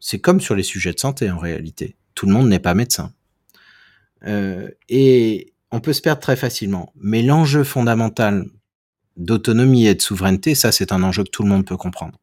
C'est 0.00 0.18
comme 0.18 0.40
sur 0.40 0.54
les 0.54 0.62
sujets 0.62 0.92
de 0.92 1.00
santé 1.00 1.30
en 1.30 1.38
réalité. 1.38 1.96
Tout 2.14 2.26
le 2.26 2.32
monde 2.32 2.48
n'est 2.48 2.58
pas 2.58 2.74
médecin. 2.74 3.12
Euh, 4.26 4.68
et 4.88 5.52
on 5.70 5.80
peut 5.80 5.92
se 5.92 6.00
perdre 6.00 6.20
très 6.20 6.37
facilement. 6.37 6.92
Mais 6.96 7.22
l'enjeu 7.22 7.64
fondamental 7.64 8.46
d'autonomie 9.16 9.87
et 9.87 9.94
de 9.94 10.02
souveraineté, 10.02 10.54
ça 10.54 10.72
c'est 10.72 10.92
un 10.92 11.02
enjeu 11.02 11.24
que 11.24 11.30
tout 11.30 11.42
le 11.42 11.48
monde 11.48 11.66
peut 11.66 11.76
comprendre. 11.76 12.18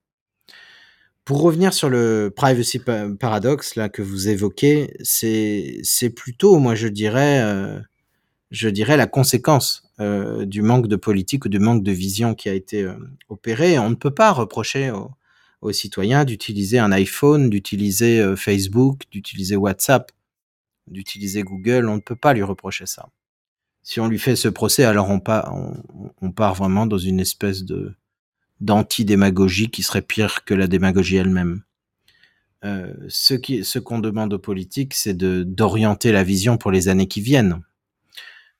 Pour 1.25 1.41
revenir 1.41 1.73
sur 1.73 1.89
le 1.89 2.31
privacy 2.35 2.79
paradox 3.19 3.75
là 3.75 3.89
que 3.89 4.01
vous 4.01 4.29
évoquez, 4.29 4.95
c'est 5.01 6.09
plutôt, 6.15 6.59
moi 6.59 6.75
je 6.75 6.87
dirais, 6.87 7.41
euh, 7.41 7.79
je 8.51 8.69
dirais 8.69 8.95
la 8.95 9.07
conséquence 9.07 9.89
euh, 9.99 10.45
du 10.45 10.61
manque 10.61 10.87
de 10.87 10.95
politique 10.95 11.45
ou 11.45 11.49
du 11.49 11.59
manque 11.59 11.83
de 11.83 11.91
vision 11.91 12.35
qui 12.35 12.47
a 12.47 12.53
été 12.53 12.87
opéré. 13.27 13.79
On 13.79 13.89
ne 13.89 13.95
peut 13.95 14.13
pas 14.13 14.31
reprocher 14.31 14.91
aux, 14.91 15.11
aux 15.61 15.71
citoyens 15.71 16.25
d'utiliser 16.25 16.79
un 16.79 16.91
iPhone, 16.91 17.49
d'utiliser 17.49 18.19
euh, 18.19 18.35
Facebook, 18.35 19.03
d'utiliser 19.11 19.55
WhatsApp, 19.55 20.11
d'utiliser 20.87 21.43
Google. 21.43 21.89
On 21.89 21.95
ne 21.95 22.01
peut 22.01 22.15
pas 22.15 22.33
lui 22.33 22.43
reprocher 22.43 22.85
ça. 22.85 23.09
Si 23.83 23.99
on 23.99 24.07
lui 24.07 24.19
fait 24.19 24.35
ce 24.35 24.47
procès, 24.47 24.83
alors 24.83 25.09
on, 25.09 25.19
part, 25.19 26.55
vraiment 26.55 26.85
dans 26.87 26.97
une 26.97 27.19
espèce 27.19 27.63
de 27.63 27.93
d'anti-démagogie 28.61 29.69
qui 29.69 29.83
serait 29.83 30.01
pire 30.01 30.45
que 30.45 30.53
la 30.53 30.67
démagogie 30.67 31.17
elle-même. 31.17 31.61
Euh, 32.63 32.93
ce 33.09 33.79
qu'on 33.79 33.99
demande 33.99 34.33
aux 34.33 34.39
politiques, 34.39 34.93
c'est 34.93 35.15
d'orienter 35.15 36.13
la 36.13 36.23
vision 36.23 36.57
pour 36.57 36.71
les 36.71 36.87
années 36.87 37.07
qui 37.07 37.19
viennent. 37.19 37.61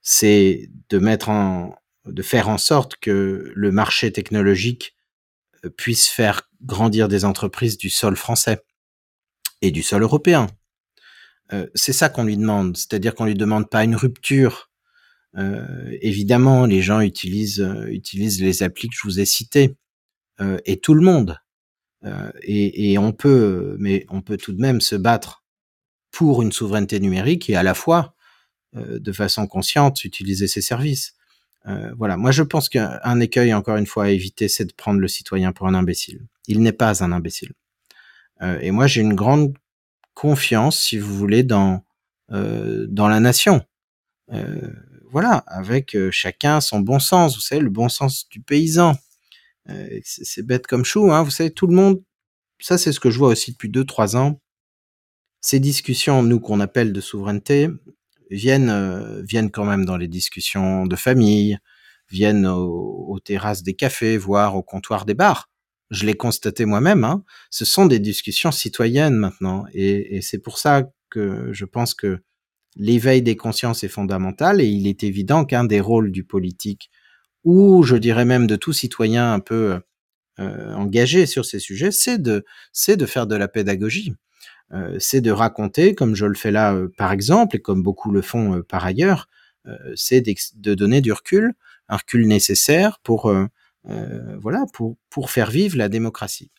C'est 0.01 0.69
de 0.89 0.99
mettre 0.99 1.29
en, 1.29 1.75
de 2.05 2.21
faire 2.21 2.49
en 2.49 2.58
sorte 2.58 2.97
que 2.97 3.51
le 3.55 3.71
marché 3.71 4.12
technologique 4.12 4.94
puisse 5.69 6.08
faire 6.08 6.49
grandir 6.62 7.08
des 7.08 7.25
entreprises 7.25 7.78
du 7.78 7.89
sol 7.89 8.15
français 8.15 8.63
et 9.62 9.71
du 9.71 9.84
sol 9.84 10.04
européen. 10.04 10.47
Euh, 11.54 11.67
c'est 11.75 11.93
ça 11.93 12.10
qu'on 12.10 12.23
lui 12.23 12.38
demande, 12.38 12.78
c'est-à-dire 12.78 13.15
qu'on 13.15 13.25
lui 13.25 13.36
demande 13.36 13.69
pas 13.69 13.84
une 13.84 13.95
rupture 13.95 14.69
évidemment, 15.99 16.65
les 16.65 16.82
gens 16.82 17.01
utilisent 17.01 17.69
utilisent 17.89 18.41
les 18.41 18.63
applis 18.63 18.88
que 18.88 18.95
je 18.95 19.01
vous 19.04 19.19
ai 19.19 19.25
citées 19.25 19.75
et 20.63 20.80
tout 20.80 20.93
le 20.93 21.01
monde. 21.01 21.38
Et, 22.41 22.93
et, 22.93 22.97
on 22.97 23.12
peut, 23.12 23.75
mais 23.78 24.06
on 24.08 24.21
peut 24.21 24.38
tout 24.38 24.54
de 24.54 24.62
même 24.62 24.80
se 24.80 24.95
battre 24.95 25.43
pour 26.12 26.41
une 26.41 26.54
souveraineté 26.54 27.01
numérique 27.01 27.49
et 27.49 27.58
à 27.58 27.63
la 27.63 27.73
fois, 27.73 28.15
de 28.73 29.12
façon 29.12 29.45
consciente, 29.45 30.06
utiliser 30.06 30.47
ces 30.47 30.62
services. 30.62 31.14
Euh, 31.67 31.93
voilà, 31.97 32.17
moi 32.17 32.32
je 32.32 32.43
pense 32.43 32.69
qu'un 32.69 33.19
écueil, 33.19 33.54
encore 33.54 33.78
une 33.78 33.88
fois, 33.88 34.06
à 34.06 34.10
éviter, 34.10 34.47
c'est 34.47 34.65
de 34.65 34.73
prendre 34.73 34.99
le 34.99 35.08
citoyen 35.08 35.51
pour 35.51 35.67
un 35.67 35.73
imbécile. 35.73 36.28
Il 36.47 36.62
n'est 36.62 36.71
pas 36.71 37.04
un 37.04 37.12
imbécile. 37.12 37.54
Euh, 38.41 38.60
et 38.62 38.71
moi 38.71 38.88
j'ai 38.88 39.01
une 39.01 39.15
grande 39.15 39.58
confiance, 40.13 40.80
si 40.80 40.97
vous 40.97 41.15
voulez, 41.15 41.43
dans 41.43 41.84
euh, 42.32 42.86
dans 42.89 43.08
la 43.08 43.19
nation. 43.19 43.65
voilà, 45.12 45.43
avec 45.47 45.95
chacun 46.12 46.60
son 46.62 46.80
bon 46.80 46.99
sens. 46.99 47.36
Vous 47.36 47.41
savez, 47.41 47.62
le 47.62 47.69
bon 47.69 47.89
sens 47.89 48.28
du 48.30 48.41
paysan. 48.41 48.95
c'est 50.04 50.45
bête 50.45 50.67
comme 50.67 50.84
chou, 50.86 51.12
hein. 51.12 51.23
Vous 51.23 51.32
savez, 51.32 51.51
tout 51.51 51.67
le 51.67 51.75
monde. 51.75 52.04
Ça, 52.60 52.78
c'est 52.78 52.91
ce 52.91 52.99
que 52.99 53.10
je 53.12 53.19
vois 53.19 53.30
aussi 53.30 53.51
depuis 53.51 53.69
deux, 53.69 53.86
trois 53.86 54.15
ans. 54.17 54.41
Ces 55.41 55.60
discussions, 55.60 56.23
nous 56.23 56.39
qu'on 56.39 56.60
appelle 56.60 56.91
de 56.91 57.01
souveraineté, 57.01 57.69
viennent 58.30 58.70
euh, 58.70 59.22
viennent 59.24 59.52
quand 59.52 59.66
même 59.66 59.86
dans 59.86 59.98
les 59.98 60.08
discussions 60.08 60.86
de 60.86 60.96
famille, 60.96 61.58
viennent 62.10 62.48
aux, 62.48 63.20
terrasses 63.24 63.64
des 63.64 63.74
cafés, 63.74 64.18
voire 64.18 64.56
au 64.56 64.64
comptoir 64.64 65.06
des 65.06 65.14
bars. 65.14 65.50
Je 65.92 66.06
l'ai 66.06 66.16
constaté 66.16 66.66
moi-même. 66.66 67.04
Hein. 67.04 67.24
Ce 67.50 67.66
sont 67.66 67.86
des 67.86 68.00
discussions 68.00 68.52
citoyennes 68.52 69.16
maintenant, 69.16 69.66
et, 69.74 70.22
c'est 70.22 70.40
pour 70.40 70.58
ça 70.58 70.84
que 71.10 71.50
je 71.52 71.66
pense 71.66 71.94
que 71.94 72.20
l'éveil 72.76 73.22
des 73.22 73.38
consciences 73.38 73.84
est 73.84 73.90
fondamental, 73.90 74.62
et 74.62 74.68
il 74.68 74.88
est 74.88 75.04
évident 75.04 75.46
qu'un 75.46 75.64
des 75.64 75.80
rôles 75.80 76.12
du 76.12 76.24
politique, 76.24 76.90
ou 77.44 77.84
je 77.84 77.96
dirais 77.96 78.26
même 78.26 78.48
de 78.48 78.56
tout 78.56 78.74
citoyen 78.74 79.34
un 79.34 79.40
peu 79.40 79.80
euh, 80.40 80.74
engagé 80.74 81.26
sur 81.26 81.46
ces 81.46 81.60
sujets, 81.60 81.92
c'est 81.92 82.22
de 82.22 82.44
c'est 82.74 82.98
de 82.98 83.06
faire 83.06 83.28
de 83.28 83.36
la 83.36 83.48
pédagogie. 83.48 84.14
Euh, 84.73 84.97
c'est 84.99 85.21
de 85.21 85.32
raconter, 85.32 85.93
comme 85.93 86.15
je 86.15 86.25
le 86.25 86.34
fais 86.34 86.51
là 86.51 86.73
euh, 86.73 86.91
par 86.97 87.12
exemple, 87.12 87.56
et 87.56 87.60
comme 87.60 87.84
beaucoup 87.84 88.12
le 88.12 88.21
font 88.21 88.56
euh, 88.56 88.63
par 88.63 88.86
ailleurs, 88.86 89.30
c'est 89.95 90.21
de 90.21 90.75
donner 90.75 91.01
du 91.01 91.12
recul, 91.12 91.56
un 91.89 91.97
recul 91.97 92.28
nécessaire 92.28 92.99
pour 92.99 93.36
voilà 93.84 94.65
pour 94.73 94.95
pour 95.10 95.32
faire 95.32 95.49
vivre 95.49 95.75
la 95.75 95.89
démocratie. 95.89 96.51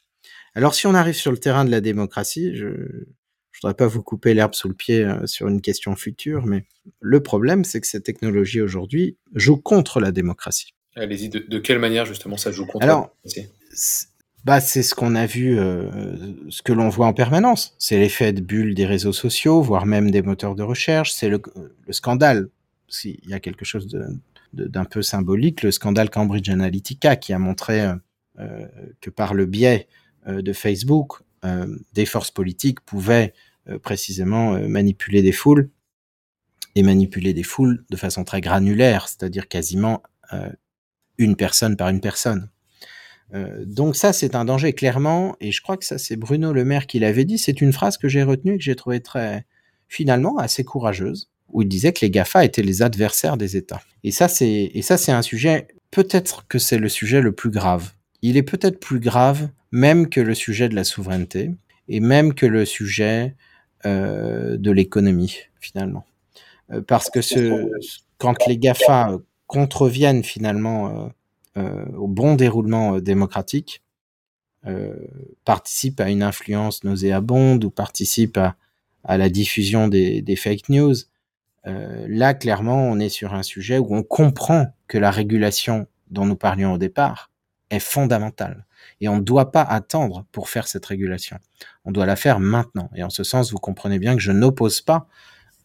Alors 0.57 0.75
si 0.75 0.89
on 0.89 0.95
arrive 0.95 1.15
sur 1.15 1.31
le 1.31 1.39
terrain 1.39 1.65
de 1.65 1.71
la 1.71 1.81
démocratie, 1.81 2.57
je 2.57 2.67
je 3.53 3.61
voudrais 3.63 3.77
pas 3.77 3.87
vous 3.87 4.03
couper 4.03 4.35
l'herbe 4.35 4.55
sous 4.55 4.67
le 4.67 4.75
pied 4.75 5.09
sur 5.27 5.47
une 5.47 5.61
question 5.61 5.95
future, 5.95 6.47
mais 6.47 6.65
le 6.99 7.23
problème 7.23 7.63
c'est 7.63 7.81
que 7.81 7.87
cette 7.87 8.03
technologie 8.03 8.61
aujourd'hui 8.61 9.19
joue 9.37 9.57
contre 9.57 10.01
la 10.01 10.11
démocratie. 10.11 10.75
Allez-y, 10.97 11.29
de, 11.29 11.39
de, 11.39 11.59
quelle 11.61 11.79
manière 11.79 12.07
justement 12.07 12.37
ça 12.37 12.51
joue 12.51 12.67
contre 12.67 12.83
Alors, 12.83 13.15
la 13.25 13.31
démocratie 13.33 14.09
bah, 14.47 14.61
c'est 14.61 14.85
ce 14.85 14.95
qu'on 14.95 15.17
a 15.17 15.27
vu, 15.27 15.59
euh, 15.59 15.91
ce 16.51 16.63
que 16.63 16.73
l'on 16.73 16.89
voit 16.89 17.09
en 17.09 17.13
permanence. 17.13 17.75
C'est 17.81 17.99
l'effet 17.99 18.33
de 18.33 18.41
bulle 18.41 18.77
des 18.77 18.87
réseaux 18.87 19.13
sociaux, 19.13 19.61
voire 19.61 19.87
même 19.87 20.13
des 20.13 20.23
moteurs 20.23 20.55
de 20.55 20.63
recherche. 20.63 21.13
C'est 21.13 21.29
le, 21.29 21.43
le, 21.85 21.93
scandale. 21.93 22.49
S'il 22.87 23.19
y 23.27 23.35
a 23.35 23.41
quelque 23.41 23.65
chose 23.65 23.89
d'un 24.53 24.85
peu 24.85 25.03
symbolique, 25.03 25.65
le 25.65 25.73
scandale 25.73 26.11
Cambridge 26.11 26.49
Analytica 26.49 27.17
qui 27.17 27.33
a 27.33 27.41
montré 27.41 27.81
euh, 27.81 27.97
euh 28.39 28.67
que 29.01 29.11
par 29.11 29.35
le 29.35 29.47
biais 29.47 29.89
de 30.29 30.53
Facebook, 30.53 31.23
des 31.93 32.07
forces 32.07 32.33
politiques 32.33 32.81
pouvaient 32.81 33.33
précisément 33.83 34.59
manipuler 34.69 35.23
des 35.23 35.31
foules 35.31 35.71
et 36.75 36.83
manipuler 36.83 37.33
des 37.33 37.45
foules 37.45 37.85
de 37.91 37.97
façon 37.97 38.25
très 38.25 38.41
granulaire, 38.41 39.07
c'est-à-dire 39.09 39.47
quasiment 39.47 40.03
une 41.19 41.37
personne 41.37 41.77
par 41.77 41.91
une 41.91 42.01
personne. 42.01 42.49
Euh, 43.35 43.65
donc 43.65 43.97
ça, 43.97 44.13
c'est 44.13 44.35
un 44.35 44.45
danger 44.45 44.73
clairement, 44.73 45.37
et 45.41 45.53
je 45.53 45.61
crois 45.61 45.77
que 45.77 45.85
ça, 45.85 45.99
c'est 45.99 46.17
Bruno 46.17 46.53
Le 46.53 46.65
Maire 46.65 46.87
qui 46.87 46.99
l'avait 46.99 47.25
dit. 47.25 47.39
C'est 47.39 47.61
une 47.61 47.73
phrase 47.73 47.99
que 47.99 48.09
j'ai 48.09 48.23
retenue 48.23 48.55
et 48.55 48.59
que 48.59 48.65
j'ai 48.65 48.77
trouvé 48.77 49.01
très, 49.01 49.45
finalement, 49.89 50.39
assez 50.39 50.65
courageuse, 50.65 51.31
où 51.53 51.63
il 51.63 51.69
disait 51.69 51.93
que 51.93 52.01
les 52.03 52.11
Gafa 52.11 52.45
étaient 52.45 52.63
les 52.63 52.83
adversaires 52.83 53.37
des 53.37 53.57
États. 53.57 53.81
Et 54.05 54.11
ça, 54.11 54.29
c'est 54.29 54.71
et 54.73 54.83
ça, 54.83 54.97
c'est 54.97 55.13
un 55.13 55.23
sujet. 55.23 55.69
Peut-être 55.91 56.47
que 56.49 56.59
c'est 56.59 56.79
le 56.79 56.89
sujet 56.89 57.21
le 57.21 57.33
plus 57.33 57.51
grave. 57.51 57.93
Il 58.23 58.37
est 58.37 58.43
peut-être 58.43 58.81
plus 58.81 59.01
grave 59.01 59.49
même 59.73 60.09
que 60.09 60.21
le 60.21 60.35
sujet 60.35 60.69
de 60.69 60.75
la 60.75 60.85
souveraineté 60.85 61.51
et 61.89 62.01
même 62.01 62.35
que 62.35 62.47
le 62.47 62.65
sujet 62.65 63.35
euh, 63.85 64.57
de 64.57 64.71
l'économie 64.71 65.37
finalement, 65.61 66.05
euh, 66.73 66.81
parce 66.81 67.11
que 67.11 67.21
quand 68.19 68.47
les 68.47 68.59
Gafa 68.59 69.19
contreviennent 69.47 70.25
finalement 70.25 71.11
au 71.57 72.07
bon 72.09 72.35
déroulement 72.35 72.97
euh, 72.97 73.01
démocratique, 73.01 73.83
euh, 74.67 74.97
participe 75.45 76.01
à 76.01 76.11
une 76.11 76.23
influence 76.23 76.83
nauséabonde 76.85 77.65
ou 77.65 77.71
participe 77.71 78.37
à, 78.37 78.57
à 79.05 79.17
la 79.17 79.29
diffusion 79.29 79.89
des, 79.89 80.37
fake 80.37 80.69
news, 80.69 80.95
euh, 81.67 82.07
là, 82.09 82.35
clairement, 82.35 82.83
on 82.83 82.99
est 82.99 83.09
sur 83.09 83.35
un 83.35 83.43
sujet 83.43 83.79
où 83.79 83.95
on 83.95 84.03
comprend 84.03 84.75
que 84.89 84.99
la 84.99 85.11
régulation 85.11 85.87
dont 86.11 86.27
nous 86.27 86.37
parlions 86.37 86.75
au 86.75 86.79
départ 86.79 87.31
est 87.71 87.81
fondamentale. 87.81 88.67
Et 89.01 89.09
on 89.09 89.17
ne 89.17 89.23
doit 89.23 89.53
pas 89.53 89.63
attendre 89.63 90.25
pour 90.33 90.49
faire 90.49 90.69
cette 90.69 90.87
régulation. 90.87 91.39
On 91.85 91.93
doit 91.93 92.07
la 92.07 92.17
faire 92.17 92.41
maintenant. 92.41 92.91
Et 92.95 93.03
en 93.03 93.11
ce 93.11 93.25
sens, 93.25 93.53
vous 93.53 93.59
comprenez 93.59 93.99
bien 93.99 94.15
que 94.15 94.23
je 94.23 94.33
n'oppose 94.33 94.81
pas 94.81 95.09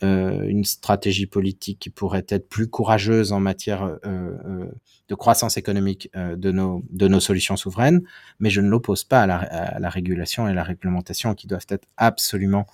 euh, 0.04 0.48
une 0.48 0.64
stratégie 0.64 1.28
politique 1.28 1.78
qui 1.78 1.92
pourrait 1.92 2.26
être 2.28 2.50
plus 2.50 2.68
courageuse 2.68 3.34
en 3.34 3.40
matière 3.40 3.84
euh, 3.84 3.98
euh, 4.06 4.66
de 5.10 5.16
croissance 5.16 5.58
économique 5.58 6.10
de, 6.16 6.52
nos, 6.52 6.84
de 6.90 7.08
nos 7.08 7.20
solutions 7.20 7.56
souveraines, 7.56 8.02
mais 8.40 8.50
je 8.50 8.62
ne 8.62 8.70
l'oppose 8.70 9.04
pas 9.04 9.22
à 9.22 9.80
la, 9.80 9.90
régulation 9.90 10.48
et 10.48 10.54
la 10.54 10.64
réglementation 10.64 11.36
qui 11.36 11.46
doivent 11.46 11.68
être 11.70 11.86
absolument 11.98 12.66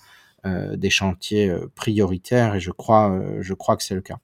des 0.44 0.88
chantiers 0.88 1.52
prioritaires 1.74 2.54
et 2.54 2.60
je 2.60 2.70
crois, 2.70 3.20
je 3.40 3.54
crois 3.54 3.76
que 3.76 3.82
c'est 3.82 3.96
le 3.96 4.02
cas. 4.02 4.18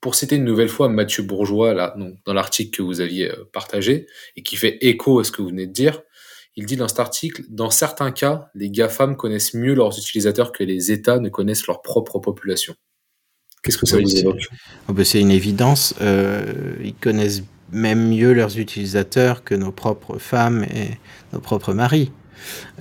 Pour 0.00 0.16
citer 0.16 0.34
une 0.34 0.44
nouvelle 0.44 0.68
fois 0.68 0.88
Mathieu 0.88 1.22
Bourgeois 1.22 1.72
là, 1.72 1.94
dans 2.24 2.34
l'article 2.34 2.76
que 2.76 2.82
vous 2.82 3.00
aviez 3.00 3.30
partagé 3.52 4.08
et 4.34 4.42
qui 4.42 4.56
fait 4.56 4.78
écho 4.80 5.20
à 5.20 5.24
ce 5.24 5.30
que 5.30 5.40
vous 5.40 5.50
venez 5.50 5.68
de 5.68 5.72
dire, 5.72 6.02
il 6.56 6.66
dit 6.66 6.76
dans 6.76 6.88
cet 6.88 7.00
article, 7.00 7.44
dans 7.48 7.70
certains 7.70 8.10
cas, 8.10 8.50
les 8.54 8.70
GAFAM 8.70 9.16
connaissent 9.16 9.54
mieux 9.54 9.74
leurs 9.74 9.96
utilisateurs 9.98 10.52
que 10.52 10.64
les 10.64 10.90
États 10.90 11.18
ne 11.18 11.28
connaissent 11.28 11.66
leur 11.66 11.82
propre 11.82 12.18
population. 12.18 12.74
Qu'est-ce 13.62 13.78
que 13.78 13.86
ça 13.86 13.98
vous 13.98 14.16
évoque? 14.16 14.48
Oh 14.88 14.92
ben 14.92 15.04
C'est 15.04 15.20
une 15.20 15.30
évidence. 15.30 15.94
Euh, 16.00 16.74
ils 16.82 16.94
connaissent 16.94 17.42
même 17.72 18.08
mieux 18.08 18.32
leurs 18.32 18.58
utilisateurs 18.58 19.44
que 19.44 19.54
nos 19.54 19.70
propres 19.70 20.18
femmes 20.18 20.64
et 20.64 20.98
nos 21.32 21.40
propres 21.40 21.74
maris. 21.74 22.10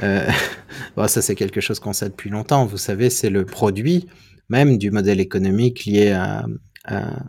Euh, 0.02 0.28
bon, 0.96 1.08
ça, 1.08 1.22
c'est 1.22 1.36
quelque 1.36 1.62
chose 1.62 1.80
qu'on 1.80 1.94
sait 1.94 2.10
depuis 2.10 2.30
longtemps. 2.30 2.66
Vous 2.66 2.78
savez, 2.78 3.10
c'est 3.10 3.30
le 3.30 3.46
produit 3.46 4.08
même 4.50 4.78
du 4.78 4.92
modèle 4.92 5.20
économique 5.20 5.86
lié 5.86 6.10
à, 6.10 6.46
à, 6.86 7.24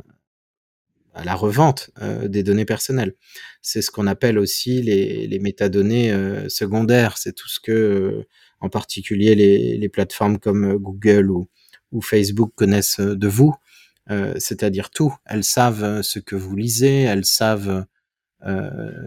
à 1.14 1.24
la 1.24 1.34
revente 1.34 1.90
euh, 2.02 2.28
des 2.28 2.42
données 2.42 2.64
personnelles. 2.64 3.14
C'est 3.62 3.82
ce 3.82 3.90
qu'on 3.90 4.06
appelle 4.06 4.38
aussi 4.38 4.82
les, 4.82 5.26
les 5.26 5.38
métadonnées 5.38 6.12
euh, 6.12 6.48
secondaires. 6.48 7.18
C'est 7.18 7.32
tout 7.32 7.48
ce 7.48 7.60
que, 7.60 7.72
euh, 7.72 8.26
en 8.60 8.68
particulier, 8.68 9.34
les, 9.34 9.76
les, 9.76 9.88
plateformes 9.88 10.38
comme 10.38 10.76
Google 10.76 11.30
ou, 11.30 11.48
ou 11.92 12.00
Facebook 12.00 12.52
connaissent 12.54 13.00
de 13.00 13.28
vous, 13.28 13.54
c'est-à-dire 14.38 14.90
tout. 14.90 15.14
Elles 15.24 15.44
savent 15.44 16.02
ce 16.02 16.18
que 16.18 16.34
vous 16.34 16.56
lisez, 16.56 17.02
elles 17.02 17.24
savent 17.24 17.86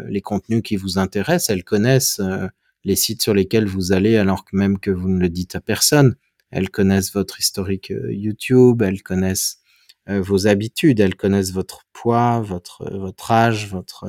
les 0.07 0.21
contenus 0.21 0.61
qui 0.63 0.77
vous 0.77 0.97
intéressent, 0.97 1.49
elles 1.49 1.65
connaissent 1.65 2.21
les 2.83 2.95
sites 2.95 3.21
sur 3.21 3.33
lesquels 3.33 3.65
vous 3.65 3.91
allez 3.91 4.15
alors 4.15 4.45
que 4.45 4.55
même 4.55 4.79
que 4.79 4.91
vous 4.91 5.09
ne 5.09 5.19
le 5.19 5.29
dites 5.29 5.55
à 5.55 5.61
personne. 5.61 6.15
Elles 6.51 6.69
connaissent 6.69 7.13
votre 7.13 7.39
historique 7.39 7.91
YouTube, 8.09 8.81
elles 8.81 9.03
connaissent 9.03 9.59
euh, 9.59 9.62
vos 10.07 10.47
habitudes, 10.47 10.99
elles 10.99 11.15
connaissent 11.15 11.51
votre 11.53 11.83
poids, 11.93 12.41
votre 12.41 12.91
votre 12.97 13.31
âge, 13.31 13.69
votre 13.69 14.05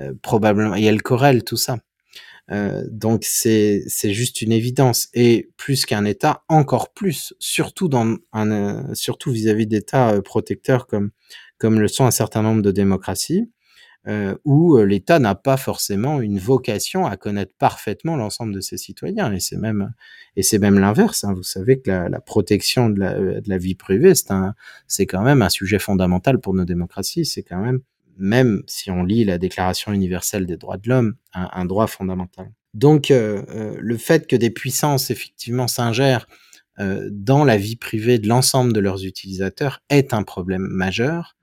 euh, 0.00 0.14
probablement 0.22 0.74
et 0.74 0.84
elles 0.84 1.02
corrèlent 1.02 1.44
tout 1.44 1.58
ça. 1.58 1.78
Euh, 2.50 2.84
donc 2.90 3.24
c'est 3.24 3.84
c'est 3.88 4.14
juste 4.14 4.42
une 4.42 4.52
évidence. 4.52 5.08
Et 5.14 5.50
plus 5.58 5.86
qu'un 5.86 6.04
État, 6.06 6.44
encore 6.48 6.92
plus, 6.94 7.34
surtout 7.40 7.88
dans 7.88 8.16
un 8.32 8.50
euh, 8.52 8.94
surtout 8.94 9.30
vis-à-vis 9.32 9.66
d'États 9.66 10.20
protecteurs 10.22 10.86
comme 10.86 11.10
comme 11.58 11.80
le 11.80 11.88
sont 11.88 12.06
un 12.06 12.10
certain 12.12 12.42
nombre 12.42 12.62
de 12.62 12.70
démocraties 12.72 13.50
euh, 14.08 14.34
où 14.44 14.76
euh, 14.76 14.84
l'État 14.84 15.18
n'a 15.18 15.34
pas 15.34 15.56
forcément 15.56 16.20
une 16.20 16.38
vocation 16.38 17.06
à 17.06 17.16
connaître 17.16 17.54
parfaitement 17.58 18.16
l'ensemble 18.16 18.52
de 18.54 18.60
ses 18.60 18.76
citoyens. 18.76 19.32
Et 19.32 19.40
c'est 19.40 19.56
même, 19.56 19.92
et 20.36 20.42
c'est 20.42 20.58
même 20.58 20.78
l'inverse. 20.78 21.24
Hein. 21.24 21.34
Vous 21.34 21.44
savez 21.44 21.80
que 21.80 21.90
la, 21.90 22.08
la 22.08 22.20
protection 22.20 22.90
de 22.90 22.98
la, 22.98 23.14
de 23.14 23.48
la, 23.48 23.58
vie 23.58 23.74
privée, 23.74 24.14
c'est 24.14 24.32
un, 24.32 24.54
c'est 24.88 25.06
quand 25.06 25.22
même 25.22 25.42
un 25.42 25.48
sujet 25.48 25.78
fondamental 25.78 26.40
pour 26.40 26.54
nos 26.54 26.64
démocraties. 26.64 27.24
C'est 27.24 27.44
quand 27.44 27.60
même, 27.60 27.80
même 28.18 28.62
si 28.66 28.90
on 28.90 29.04
lit 29.04 29.24
la 29.24 29.38
Déclaration 29.38 29.92
universelle 29.92 30.46
des 30.46 30.56
droits 30.56 30.78
de 30.78 30.88
l'homme, 30.88 31.14
un, 31.34 31.48
un, 31.52 31.64
droit 31.64 31.86
fondamental. 31.86 32.50
Donc, 32.74 33.10
euh, 33.10 33.42
euh, 33.50 33.76
le 33.78 33.96
fait 33.96 34.26
que 34.26 34.36
des 34.36 34.50
puissances 34.50 35.10
effectivement 35.10 35.68
s'ingèrent 35.68 36.26
euh, 36.80 37.08
dans 37.12 37.44
la 37.44 37.58
vie 37.58 37.76
privée 37.76 38.18
de 38.18 38.28
l'ensemble 38.28 38.72
de 38.72 38.80
leurs 38.80 39.04
utilisateurs 39.04 39.80
est 39.90 40.14
un 40.14 40.22
problème 40.22 40.62
majeur 40.62 41.36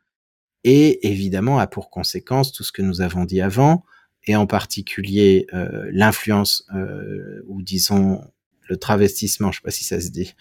et 0.64 1.08
évidemment 1.08 1.60
a 1.60 1.68
pour 1.68 1.90
conséquence 1.90 2.52
tout 2.52 2.64
ce 2.64 2.72
que 2.72 2.82
nous 2.82 3.02
avons 3.02 3.26
dit 3.26 3.42
avant, 3.42 3.84
et 4.26 4.36
en 4.36 4.48
particulier 4.48 5.48
euh, 5.54 5.90
l'influence, 5.92 6.66
euh, 6.76 7.42
ou 7.48 7.62
disons 7.62 8.22
le 8.68 8.78
travestissement, 8.78 9.52
je 9.52 9.58
ne 9.58 9.62
sais 9.62 9.66
pas 9.66 9.72
si 9.72 9.84
ça 9.84 10.00
se 10.00 10.10
dit, 10.10 10.36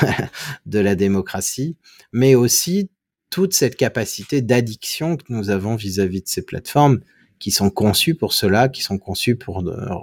de 0.66 0.78
la 0.78 0.94
démocratie, 0.94 1.76
mais 2.12 2.34
aussi 2.34 2.90
toute 3.28 3.52
cette 3.52 3.76
capacité 3.76 4.40
d'addiction 4.40 5.16
que 5.16 5.24
nous 5.28 5.50
avons 5.50 5.76
vis-à-vis 5.76 6.22
de 6.22 6.28
ces 6.28 6.42
plateformes 6.42 7.00
qui 7.38 7.50
sont 7.50 7.68
conçues 7.68 8.14
pour 8.14 8.32
cela, 8.32 8.68
qui 8.68 8.82
sont 8.82 8.96
conçues 8.96 9.36
pour 9.36 9.62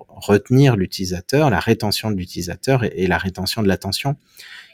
retenir 0.10 0.76
l'utilisateur, 0.76 1.50
la 1.50 1.60
rétention 1.60 2.12
de 2.12 2.18
l'utilisateur 2.18 2.84
et, 2.84 3.08
la 3.08 3.18
rétention 3.18 3.64
de 3.64 3.68
l'attention, 3.68 4.16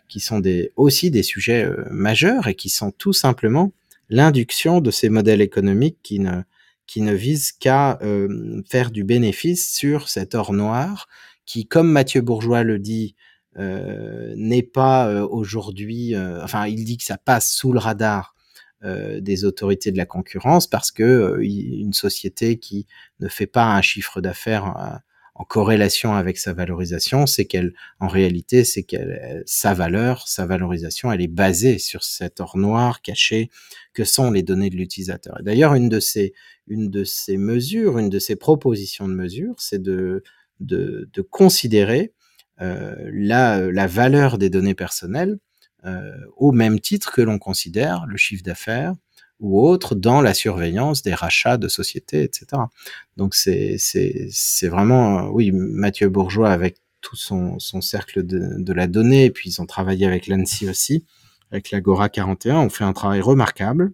qui 0.09 0.19
sont 0.19 0.39
des, 0.39 0.71
aussi 0.75 1.11
des 1.11 1.23
sujets 1.23 1.63
euh, 1.63 1.85
majeurs 1.91 2.47
et 2.47 2.55
qui 2.55 2.69
sont 2.69 2.91
tout 2.91 3.13
simplement 3.13 3.71
l'induction 4.09 4.81
de 4.81 4.91
ces 4.91 5.09
modèles 5.09 5.41
économiques 5.41 5.99
qui 6.03 6.19
ne, 6.19 6.41
qui 6.87 7.01
ne 7.01 7.13
visent 7.13 7.51
qu'à 7.51 7.99
euh, 8.01 8.61
faire 8.69 8.91
du 8.91 9.03
bénéfice 9.03 9.73
sur 9.73 10.09
cet 10.09 10.35
or 10.35 10.53
noir 10.53 11.07
qui, 11.45 11.65
comme 11.65 11.91
Mathieu 11.91 12.21
Bourgeois 12.21 12.63
le 12.63 12.77
dit, 12.77 13.15
euh, 13.57 14.33
n'est 14.37 14.63
pas 14.63 15.07
euh, 15.07 15.27
aujourd'hui, 15.27 16.13
euh, 16.13 16.43
enfin, 16.43 16.67
il 16.67 16.85
dit 16.85 16.97
que 16.97 17.03
ça 17.03 17.17
passe 17.17 17.51
sous 17.51 17.73
le 17.73 17.79
radar 17.79 18.35
euh, 18.83 19.19
des 19.19 19.45
autorités 19.45 19.91
de 19.91 19.97
la 19.97 20.05
concurrence 20.05 20.67
parce 20.67 20.91
que 20.91 21.39
une 21.41 21.93
société 21.93 22.59
qui 22.59 22.85
ne 23.19 23.27
fait 23.27 23.47
pas 23.47 23.75
un 23.75 23.81
chiffre 23.81 24.21
d'affaires 24.21 25.01
en 25.37 25.43
corrélation 25.43 26.15
avec 26.15 26.39
sa 26.39 26.53
valorisation, 26.53 27.27
c'est 27.27 27.45
qu'elle, 27.45 27.73
en 27.99 28.07
réalité, 28.07 28.63
c'est 28.63 28.81
qu'elle, 28.81 29.43
sa 29.45 29.75
valeur, 29.75 30.27
sa 30.27 30.47
valorisation, 30.47 31.11
elle 31.11 31.21
est 31.21 31.27
basée 31.27 31.77
sur 31.77 32.03
cet 32.03 32.39
or 32.39 32.57
noir 32.57 33.03
caché 33.03 33.51
que 33.93 34.03
sont 34.03 34.31
les 34.31 34.41
données 34.41 34.71
de 34.71 34.75
l'utilisateur. 34.75 35.37
D'ailleurs, 35.43 35.75
une 35.75 35.89
de 35.89 35.99
ces, 35.99 36.33
une 36.65 36.89
de 36.89 37.03
ces 37.03 37.37
mesures, 37.37 37.99
une 37.99 38.09
de 38.09 38.17
ces 38.17 38.35
propositions 38.35 39.07
de 39.07 39.13
mesures, 39.13 39.53
c'est 39.59 39.81
de, 39.81 40.23
de, 40.59 41.07
de, 41.13 41.21
considérer 41.21 42.13
euh, 42.61 42.95
la, 43.13 43.71
la, 43.71 43.85
valeur 43.85 44.39
des 44.39 44.49
données 44.49 44.73
personnelles 44.73 45.37
euh, 45.85 46.15
au 46.35 46.51
même 46.51 46.79
titre 46.79 47.11
que 47.11 47.21
l'on 47.21 47.37
considère 47.37 48.07
le 48.07 48.17
chiffre 48.17 48.43
d'affaires, 48.43 48.95
ou 49.39 49.61
autres 49.61 49.95
dans 49.95 50.21
la 50.21 50.33
surveillance 50.33 51.01
des 51.01 51.13
rachats 51.13 51.57
de 51.57 51.67
sociétés, 51.67 52.23
etc. 52.23 52.63
Donc 53.17 53.35
c'est 53.35 53.77
c'est 53.77 54.67
vraiment 54.67 55.29
oui 55.29 55.51
Mathieu 55.51 56.09
Bourgeois 56.09 56.51
avec 56.51 56.77
tout 57.01 57.15
son, 57.15 57.59
son 57.59 57.81
cercle 57.81 58.25
de, 58.25 58.55
de 58.57 58.73
la 58.73 58.87
donnée 58.87 59.25
et 59.25 59.31
puis 59.31 59.49
ils 59.51 59.61
ont 59.61 59.65
travaillé 59.65 60.07
avec 60.07 60.27
l'ANSI 60.27 60.67
aussi 60.67 61.05
avec 61.51 61.71
l'Agora 61.71 62.09
41 62.09 62.57
on 62.57 62.69
fait 62.69 62.83
un 62.83 62.93
travail 62.93 63.21
remarquable 63.21 63.93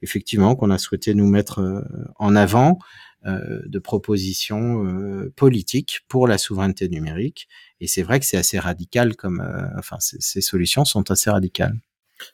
effectivement 0.00 0.56
qu'on 0.56 0.70
a 0.70 0.78
souhaité 0.78 1.14
nous 1.14 1.28
mettre 1.28 1.60
euh, 1.60 1.82
en 2.16 2.34
avant 2.34 2.78
euh, 3.26 3.62
de 3.66 3.80
propositions 3.80 4.84
euh, 4.86 5.32
politiques 5.34 6.02
pour 6.06 6.28
la 6.28 6.38
souveraineté 6.38 6.88
numérique 6.88 7.48
et 7.80 7.88
c'est 7.88 8.02
vrai 8.02 8.20
que 8.20 8.26
c'est 8.26 8.36
assez 8.36 8.60
radical 8.60 9.16
comme 9.16 9.40
euh, 9.40 9.66
enfin 9.76 9.96
ces 9.98 10.40
solutions 10.40 10.84
sont 10.84 11.10
assez 11.10 11.28
radicales. 11.28 11.76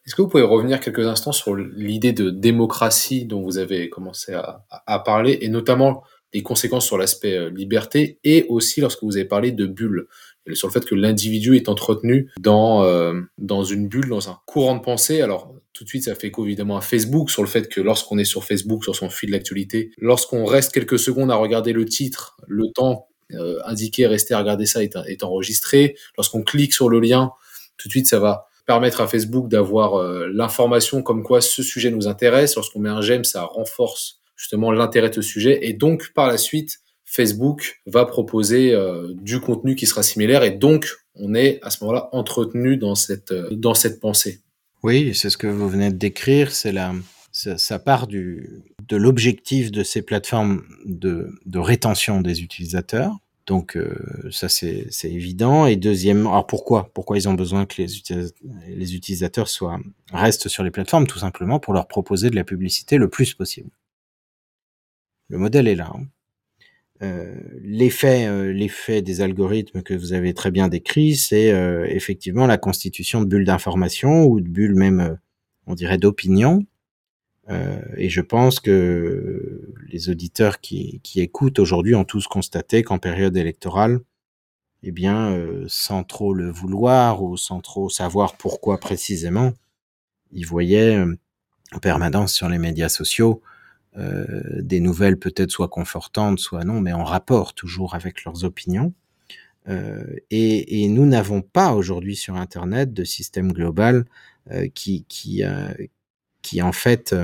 Est-ce 0.06 0.14
que 0.14 0.22
vous 0.22 0.28
pouvez 0.28 0.42
revenir 0.42 0.80
quelques 0.80 1.06
instants 1.06 1.32
sur 1.32 1.54
l'idée 1.54 2.12
de 2.12 2.30
démocratie 2.30 3.24
dont 3.26 3.42
vous 3.42 3.58
avez 3.58 3.88
commencé 3.88 4.34
à, 4.34 4.98
parler, 5.00 5.38
et 5.40 5.48
notamment 5.48 6.02
les 6.32 6.42
conséquences 6.42 6.86
sur 6.86 6.98
l'aspect 6.98 7.36
euh, 7.36 7.50
liberté, 7.50 8.18
et 8.24 8.44
aussi 8.48 8.80
lorsque 8.80 9.02
vous 9.02 9.16
avez 9.16 9.24
parlé 9.24 9.52
de 9.52 9.66
bulle, 9.66 10.08
sur 10.52 10.68
le 10.68 10.72
fait 10.72 10.84
que 10.84 10.94
l'individu 10.94 11.56
est 11.56 11.68
entretenu 11.68 12.30
dans, 12.38 12.84
euh, 12.84 13.20
dans 13.38 13.64
une 13.64 13.88
bulle, 13.88 14.08
dans 14.08 14.28
un 14.28 14.38
courant 14.44 14.74
de 14.74 14.82
pensée. 14.82 15.22
Alors, 15.22 15.54
tout 15.72 15.84
de 15.84 15.88
suite, 15.88 16.04
ça 16.04 16.14
fait 16.14 16.26
écho 16.26 16.44
évidemment 16.44 16.76
à 16.76 16.80
Facebook, 16.82 17.30
sur 17.30 17.42
le 17.42 17.48
fait 17.48 17.68
que 17.68 17.80
lorsqu'on 17.80 18.18
est 18.18 18.24
sur 18.24 18.44
Facebook, 18.44 18.84
sur 18.84 18.94
son 18.94 19.08
fil 19.08 19.30
d'actualité, 19.30 19.90
lorsqu'on 19.98 20.44
reste 20.44 20.72
quelques 20.72 20.98
secondes 20.98 21.30
à 21.30 21.36
regarder 21.36 21.72
le 21.72 21.86
titre, 21.86 22.36
le 22.46 22.66
temps 22.74 23.08
euh, 23.32 23.58
indiqué, 23.64 24.06
rester 24.06 24.34
à 24.34 24.38
regarder 24.38 24.66
ça 24.66 24.82
est 24.82 25.22
enregistré. 25.22 25.96
Lorsqu'on 26.18 26.42
clique 26.42 26.74
sur 26.74 26.88
le 26.88 27.00
lien, 27.00 27.32
tout 27.78 27.88
de 27.88 27.92
suite, 27.92 28.06
ça 28.06 28.18
va 28.18 28.46
permettre 28.66 29.00
à 29.00 29.06
Facebook 29.06 29.48
d'avoir 29.48 29.94
euh, 29.94 30.28
l'information 30.32 31.02
comme 31.02 31.22
quoi 31.22 31.40
ce 31.40 31.62
sujet 31.62 31.90
nous 31.90 32.08
intéresse. 32.08 32.56
Lorsqu'on 32.56 32.80
met 32.80 32.88
un 32.88 33.00
j'aime, 33.00 33.24
ça 33.24 33.44
renforce 33.44 34.20
justement 34.36 34.72
l'intérêt 34.72 35.10
de 35.10 35.14
ce 35.14 35.22
sujet. 35.22 35.66
Et 35.66 35.72
donc, 35.72 36.12
par 36.14 36.28
la 36.28 36.38
suite, 36.38 36.80
Facebook 37.04 37.80
va 37.86 38.06
proposer 38.06 38.72
euh, 38.72 39.12
du 39.14 39.40
contenu 39.40 39.74
qui 39.74 39.86
sera 39.86 40.02
similaire. 40.02 40.42
Et 40.42 40.50
donc, 40.50 40.88
on 41.14 41.34
est 41.34 41.60
à 41.62 41.70
ce 41.70 41.84
moment-là 41.84 42.08
entretenu 42.12 42.76
dans 42.76 42.94
cette, 42.94 43.32
euh, 43.32 43.48
dans 43.52 43.74
cette 43.74 44.00
pensée. 44.00 44.40
Oui, 44.82 45.14
c'est 45.14 45.30
ce 45.30 45.36
que 45.36 45.46
vous 45.46 45.68
venez 45.68 45.90
de 45.90 45.96
décrire. 45.96 46.52
C'est 46.52 46.72
la, 46.72 46.92
ça, 47.32 47.78
part 47.78 48.06
du, 48.06 48.64
de 48.88 48.96
l'objectif 48.96 49.70
de 49.70 49.82
ces 49.82 50.02
plateformes 50.02 50.62
de, 50.84 51.30
de 51.46 51.58
rétention 51.58 52.20
des 52.20 52.42
utilisateurs 52.42 53.16
donc 53.46 53.76
euh, 53.76 53.94
ça 54.30 54.48
c'est 54.48 54.88
évident. 55.04 55.66
Et 55.66 55.76
deuxièmement, 55.76 56.30
alors 56.30 56.46
pourquoi? 56.46 56.90
Pourquoi 56.94 57.16
ils 57.16 57.28
ont 57.28 57.34
besoin 57.34 57.66
que 57.66 57.82
les, 57.82 57.88
les 58.68 58.94
utilisateurs 58.94 59.48
soient 59.48 59.80
restent 60.12 60.48
sur 60.48 60.62
les 60.62 60.70
plateformes? 60.70 61.06
Tout 61.06 61.18
simplement 61.18 61.60
pour 61.60 61.74
leur 61.74 61.86
proposer 61.86 62.30
de 62.30 62.36
la 62.36 62.44
publicité 62.44 62.96
le 62.96 63.08
plus 63.08 63.34
possible. 63.34 63.70
Le 65.28 65.38
modèle 65.38 65.68
est 65.68 65.74
là. 65.74 65.90
Hein. 65.94 66.06
Euh, 67.02 67.34
L'effet 67.60 68.26
euh, 68.26 68.52
l'effet 68.52 69.02
des 69.02 69.20
algorithmes 69.20 69.82
que 69.82 69.94
vous 69.94 70.12
avez 70.12 70.32
très 70.32 70.50
bien 70.50 70.68
décrit, 70.68 71.16
c'est 71.16 71.48
effectivement 71.88 72.46
la 72.46 72.58
constitution 72.58 73.20
de 73.20 73.26
bulles 73.26 73.44
d'information 73.44 74.24
ou 74.26 74.40
de 74.40 74.48
bulles 74.48 74.76
même, 74.76 75.18
on 75.66 75.74
dirait, 75.74 75.98
d'opinion 75.98 76.64
euh, 77.50 77.80
et 77.96 78.08
je 78.08 78.20
pense 78.20 78.60
que 78.60 79.74
les 79.88 80.08
auditeurs 80.08 80.60
qui, 80.60 81.00
écoutent 81.16 81.58
aujourd'hui 81.58 81.94
ont 81.94 82.04
tous 82.04 82.26
constaté 82.26 82.82
qu'en 82.82 82.98
période 82.98 83.36
électorale, 83.36 84.00
eh 84.82 84.92
bien, 84.92 85.32
euh, 85.32 85.64
sans 85.68 86.04
trop 86.04 86.34
le 86.34 86.50
vouloir 86.50 87.22
ou 87.22 87.36
sans 87.36 87.60
trop 87.60 87.88
savoir 87.88 88.36
pourquoi 88.36 88.78
précisément, 88.78 89.52
ils 90.32 90.46
voyaient 90.46 90.96
euh, 90.96 91.16
en 91.72 91.78
permanence 91.78 92.32
sur 92.34 92.48
les 92.48 92.58
médias 92.58 92.88
sociaux 92.88 93.42
des 94.58 94.80
nouvelles 94.80 95.20
peut-être 95.20 95.52
soit 95.52 95.68
confortantes, 95.68 96.40
soit 96.40 96.64
non, 96.64 96.80
mais 96.80 96.92
en 96.92 97.04
rapport 97.04 97.54
toujours 97.54 97.94
avec 97.94 98.24
leurs 98.24 98.42
opinions. 98.42 98.92
Et, 99.68 100.82
et, 100.82 100.88
nous 100.88 101.06
n'avons 101.06 101.42
pas 101.42 101.72
aujourd'hui 101.74 102.16
sur 102.16 102.34
Internet 102.34 102.92
de 102.92 103.04
système 103.04 103.52
global 103.52 104.04
qui, 104.74 105.04
qui, 105.08 105.44
qui 106.44 106.62
en 106.62 106.72
fait 106.72 107.16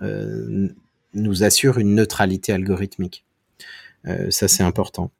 euh, 0.00 0.68
nous 1.12 1.44
assure 1.44 1.78
une 1.78 1.94
neutralité 1.94 2.52
algorithmique. 2.52 3.26
Euh, 4.06 4.30
ça, 4.30 4.48
c'est 4.48 4.62
important. 4.62 5.10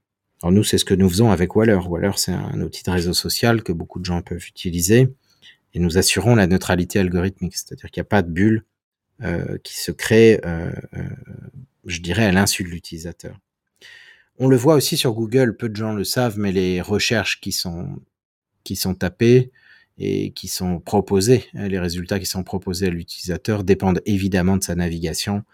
Alors 0.43 0.53
nous, 0.53 0.65
c'est 0.65 0.79
ce 0.79 0.87
que 0.87 0.95
nous 0.95 1.09
faisons 1.11 1.31
avec 1.31 1.55
Waller. 1.55 1.79
Waller, 1.87 2.13
c'est 2.17 2.33
un 2.33 2.61
outil 2.63 2.83
de 2.83 2.91
réseau 2.91 3.13
social 3.13 3.63
que 3.63 3.73
beaucoup 3.73 4.01
de 4.01 4.07
gens 4.07 4.23
peuvent 4.23 4.47
utiliser 4.47 5.09
et 5.75 5.79
nous 5.79 5.99
assurons 5.99 6.35
la 6.35 6.47
neutralité 6.47 6.99
algorithmique, 6.99 7.57
c'est-à-dire 7.57 7.91
qu'il 7.91 8.01
n'y 8.01 8.07
a 8.07 8.11
pas 8.11 8.23
de 8.23 8.31
bulle 8.31 8.65
euh, 9.23 9.59
qui 9.63 9.79
se 9.79 9.91
crée, 9.91 10.41
euh, 10.45 10.73
euh, 10.97 11.03
je 11.87 12.01
dirais, 12.01 12.25
à 12.25 12.33
l'insu 12.33 12.65
de 12.65 12.69
l'utilisateur. 12.69 13.39
On 14.39 14.49
le 14.49 14.57
voit 14.57 14.75
aussi 14.75 14.97
sur 14.97 15.13
Google, 15.13 15.57
peu 15.57 15.69
de 15.69 15.77
gens 15.77 15.93
le 15.93 16.05
savent, 16.05 16.39
mais 16.39 16.53
les 16.53 16.81
recherches 16.81 17.41
qui 17.41 17.53
sont, 17.53 18.01
qui 18.65 18.77
sont 18.77 18.95
tapées 18.95 19.53
et 19.99 20.33
qui 20.33 20.49
sont 20.49 20.81
proposés, 20.81 21.45
hein, 21.55 21.69
les 21.69 21.79
résultats 21.79 22.19
qui 22.19 22.27
sont 22.27 22.45
proposés 22.45 22.87
à 22.87 22.91
l'utilisateur 22.91 23.65
dépendent 23.65 24.01
évidemment 24.07 24.57
de 24.57 24.63
sa 24.63 24.75
navigation. 24.75 25.45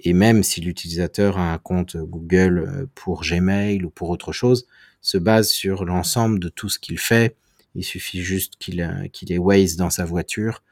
Et 0.00 0.12
même 0.12 0.42
si 0.42 0.60
l'utilisateur 0.60 1.38
a 1.38 1.52
un 1.52 1.58
compte 1.58 1.96
Google 1.96 2.58
euh, 2.58 2.86
pour 2.94 3.22
Gmail 3.22 3.84
ou 3.84 3.90
pour 3.90 4.10
autre 4.10 4.32
chose, 4.32 4.66
se 5.00 5.18
base 5.18 5.48
sur 5.48 5.84
l'ensemble 5.84 6.38
de 6.38 6.48
tout 6.48 6.68
ce 6.68 6.78
qu'il 6.78 6.98
fait. 6.98 7.36
Il 7.74 7.84
suffit 7.84 8.22
juste 8.22 8.54
qu'il 8.58 8.80
euh, 8.80 9.08
qu'il 9.08 9.32
ait 9.32 9.38
Waze 9.38 9.76
dans 9.76 9.90
sa 9.90 10.04
voiture, 10.04 10.62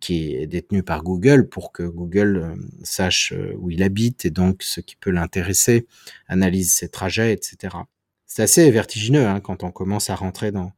qui 0.00 0.34
est 0.34 0.46
détenu 0.46 0.82
par 0.82 1.02
Google, 1.02 1.48
pour 1.48 1.72
que 1.72 1.84
Google 1.84 2.36
euh, 2.36 2.54
sache 2.82 3.32
où 3.58 3.70
il 3.70 3.82
habite 3.82 4.26
et 4.26 4.30
donc 4.30 4.62
ce 4.62 4.80
qui 4.80 4.96
peut 4.96 5.10
l'intéresser, 5.10 5.86
analyse 6.28 6.72
ses 6.72 6.88
trajets, 6.90 7.32
etc. 7.32 7.76
C'est 8.26 8.42
assez 8.42 8.70
vertigineux 8.70 9.26
hein, 9.26 9.40
quand 9.40 9.64
on 9.64 9.70
commence 9.70 10.10
à 10.10 10.14
rentrer 10.14 10.52
dans, 10.52 10.72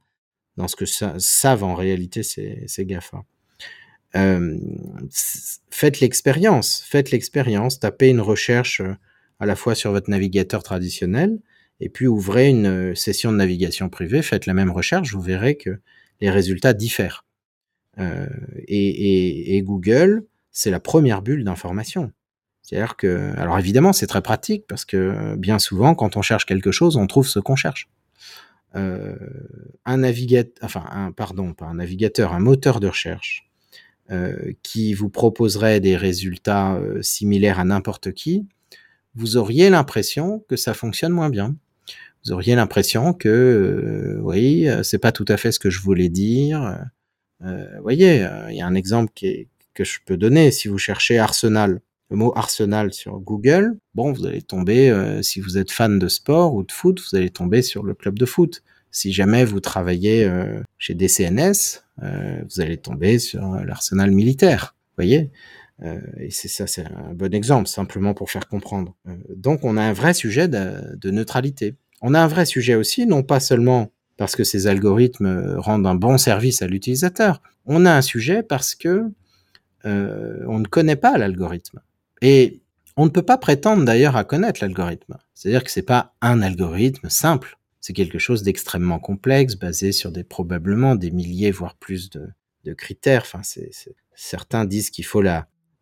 dans 0.57 0.69
ce 0.69 0.77
que 0.77 0.85
savent 0.87 1.65
en 1.65 1.75
réalité 1.75 2.23
ces, 2.23 2.65
ces 2.67 2.85
GAFA. 2.85 3.25
Euh, 4.15 4.59
faites 5.71 6.01
l'expérience, 6.01 6.85
faites 6.87 7.11
l'expérience, 7.11 7.81
tapez 7.81 8.09
une 8.09 8.21
recherche 8.21 8.83
euh, 8.83 8.95
à 9.41 9.47
la 9.47 9.57
fois 9.57 9.75
sur 9.75 9.91
votre 9.91 10.11
navigateur 10.11 10.63
traditionnel 10.63 11.41
et 11.81 11.89
puis 11.89 12.07
ouvrez 12.07 12.49
une 12.49 12.67
euh, 12.67 12.95
session 12.95 13.33
de 13.33 13.39
navigation 13.39 13.89
privée, 13.89 14.21
faites 14.21 14.45
la 14.45 14.53
même 14.53 14.71
recherche, 14.71 15.15
vous 15.15 15.23
verrez 15.23 15.57
que 15.57 15.81
les 16.21 16.31
résultats 16.31 16.75
diffèrent. 16.75 17.25
Et, 17.99 18.09
et, 18.69 19.57
et, 19.57 19.63
Google, 19.63 20.25
c'est 20.51 20.71
la 20.71 20.81
première 20.81 21.21
bulle 21.21 21.45
d'information. 21.45 22.11
C'est-à-dire 22.63 22.97
que, 22.97 23.35
alors 23.37 23.59
évidemment, 23.59 23.93
c'est 23.93 24.07
très 24.07 24.23
pratique 24.23 24.65
parce 24.67 24.87
que 24.87 25.35
bien 25.37 25.59
souvent, 25.59 25.95
quand 25.95 26.17
on 26.17 26.23
cherche 26.23 26.47
quelque 26.47 26.71
chose, 26.71 26.97
on 26.97 27.07
trouve 27.07 27.29
ce 27.29 27.39
qu'on 27.39 27.55
cherche 27.55 27.91
euh, 28.75 29.17
un 29.85 29.99
navigateur, 29.99 30.55
enfin, 30.63 30.85
un, 30.91 31.13
pardon, 31.13 31.53
pas 31.53 31.67
un 31.67 31.75
navigateur, 31.75 32.33
un 32.33 32.41
moteur 32.41 32.81
de 32.81 32.89
recherche 32.89 33.49
qui 34.63 34.93
vous 34.93 35.09
proposerait 35.09 35.81
des 35.81 35.97
résultats 35.97 36.79
similaires 37.01 37.59
à 37.59 37.65
n'importe 37.65 38.13
qui, 38.13 38.47
vous 39.15 39.39
auriez 39.39 39.71
l'impression 39.71 40.45
que 40.51 40.57
ça 40.57 40.75
fonctionne 40.75 41.13
moins 41.13 41.31
bien. 41.31 41.57
Vous 42.23 42.33
auriez 42.33 42.55
l'impression 42.55 43.15
que 43.15 44.19
oui, 44.21 44.69
c'est 44.83 44.99
pas 44.99 45.13
tout 45.13 45.25
à 45.29 45.39
fait 45.39 45.51
ce 45.51 45.59
que 45.59 45.71
je 45.71 45.81
voulais 45.81 46.11
dire. 46.11 46.79
Vous 47.41 47.81
voyez, 47.81 48.27
il 48.51 48.57
y 48.57 48.61
a 48.61 48.67
un 48.67 48.75
exemple 48.75 49.13
que 49.15 49.85
je 49.85 49.99
peux 50.05 50.19
donner. 50.19 50.51
Si 50.51 50.69
vous 50.69 50.77
cherchez 50.77 51.19
Arsenal, 51.19 51.81
le 52.13 52.19
mot 52.19 52.33
Arsenal 52.37 52.93
sur 52.93 53.19
Google, 53.21 53.79
bon, 53.95 54.13
vous 54.13 54.27
allez 54.27 54.43
tomber, 54.43 54.91
euh, 54.91 55.23
si 55.23 55.41
vous 55.41 55.57
êtes 55.57 55.71
fan 55.71 55.99
de 55.99 56.09
sport 56.09 56.55
ou 56.55 56.63
de 56.63 56.71
foot, 56.71 57.01
vous 57.01 57.17
allez 57.17 57.31
tomber 57.31 57.63
sur 57.63 57.85
le 57.85 57.95
club 57.95 58.19
de 58.19 58.27
foot. 58.27 58.63
Si 58.91 59.15
jamais 59.15 59.47
vous 59.47 59.61
travaillez 59.61 60.25
euh, 60.25 60.61
chez 60.77 60.93
DCNS, 60.93 61.81
euh, 62.03 62.43
vous 62.51 62.61
allez 62.61 62.77
tomber 62.77 63.19
sur 63.19 63.57
l'arsenal 63.65 64.11
militaire. 64.11 64.77
Vous 64.91 65.05
voyez 65.05 65.31
Et 66.21 66.31
c'est 66.31 66.49
ça, 66.49 66.67
c'est 66.67 66.85
un 66.85 67.15
bon 67.15 67.33
exemple, 67.33 67.67
simplement 67.67 68.13
pour 68.13 68.31
faire 68.31 68.47
comprendre. 68.47 68.95
donc, 69.35 69.65
on 69.65 69.79
a 69.79 69.83
un 69.83 69.95
vrai 69.95 70.13
sujet 70.13 70.49
de, 70.49 71.11
neutralité. 71.11 71.77
On 72.03 72.13
a 72.13 72.21
un 72.21 72.29
vrai 72.29 72.45
sujet 72.45 72.75
aussi, 72.75 73.07
non 73.07 73.23
pas 73.23 73.41
seulement 73.41 73.91
parce 74.19 74.37
que 74.37 74.45
ces 74.45 74.67
algorithmes 74.67 75.57
rendent 75.57 75.87
un 75.87 75.95
bon 75.95 76.19
service 76.19 76.61
à 76.61 76.67
l'utilisateur. 76.67 77.41
On 77.65 77.87
a 77.87 77.93
un 77.97 78.03
sujet 78.03 78.43
parce 78.43 78.75
que 78.75 79.05
on 79.85 80.59
ne 80.59 80.67
connaît 80.67 80.97
pas 80.97 81.17
l'algorithme. 81.17 81.81
Et 82.23 82.63
on 82.97 83.05
ne 83.05 83.11
peut 83.11 83.23
pas 83.23 83.37
prétendre 83.37 83.85
d'ailleurs 83.85 84.17
à 84.17 84.25
connaître 84.25 84.61
l'algorithme. 84.63 85.19
C'est-à-dire 85.35 85.65
que 85.65 85.71
c'est 85.71 85.83
pas 85.83 86.15
un 86.21 86.41
algorithme 86.41 87.09
simple. 87.09 87.59
C'est 87.81 87.93
quelque 87.93 88.19
chose 88.19 88.45
d'extrêmement 88.45 89.01
complexe, 89.01 89.57
basé 89.57 89.91
sur 89.91 90.13
probablement 90.29 90.95
des 90.95 91.11
milliers, 91.11 91.51
voire 91.51 91.75
plus 91.75 92.11
de, 92.11 92.75
critères. 92.75 93.23
Enfin, 93.23 93.43
certains 94.15 94.65
disent 94.65 94.91
qu'il 94.91 95.05
faut 95.05 95.23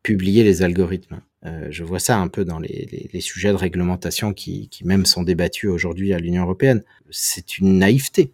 publier 0.02 0.42
les 0.42 0.62
algorithmes. 0.62 1.20
Euh, 1.44 1.66
je 1.70 1.84
vois 1.84 1.98
ça 1.98 2.16
un 2.18 2.28
peu 2.28 2.44
dans 2.44 2.58
les, 2.58 3.08
sujets 3.20 3.50
de 3.50 3.56
réglementation 3.56 4.32
qui, 4.32 4.70
même 4.84 5.04
sont 5.04 5.22
débattus 5.22 5.68
aujourd'hui 5.68 6.14
à 6.14 6.18
l'Union 6.18 6.44
européenne. 6.44 6.82
C'est 7.10 7.58
une 7.58 7.78
naïveté. 7.78 8.32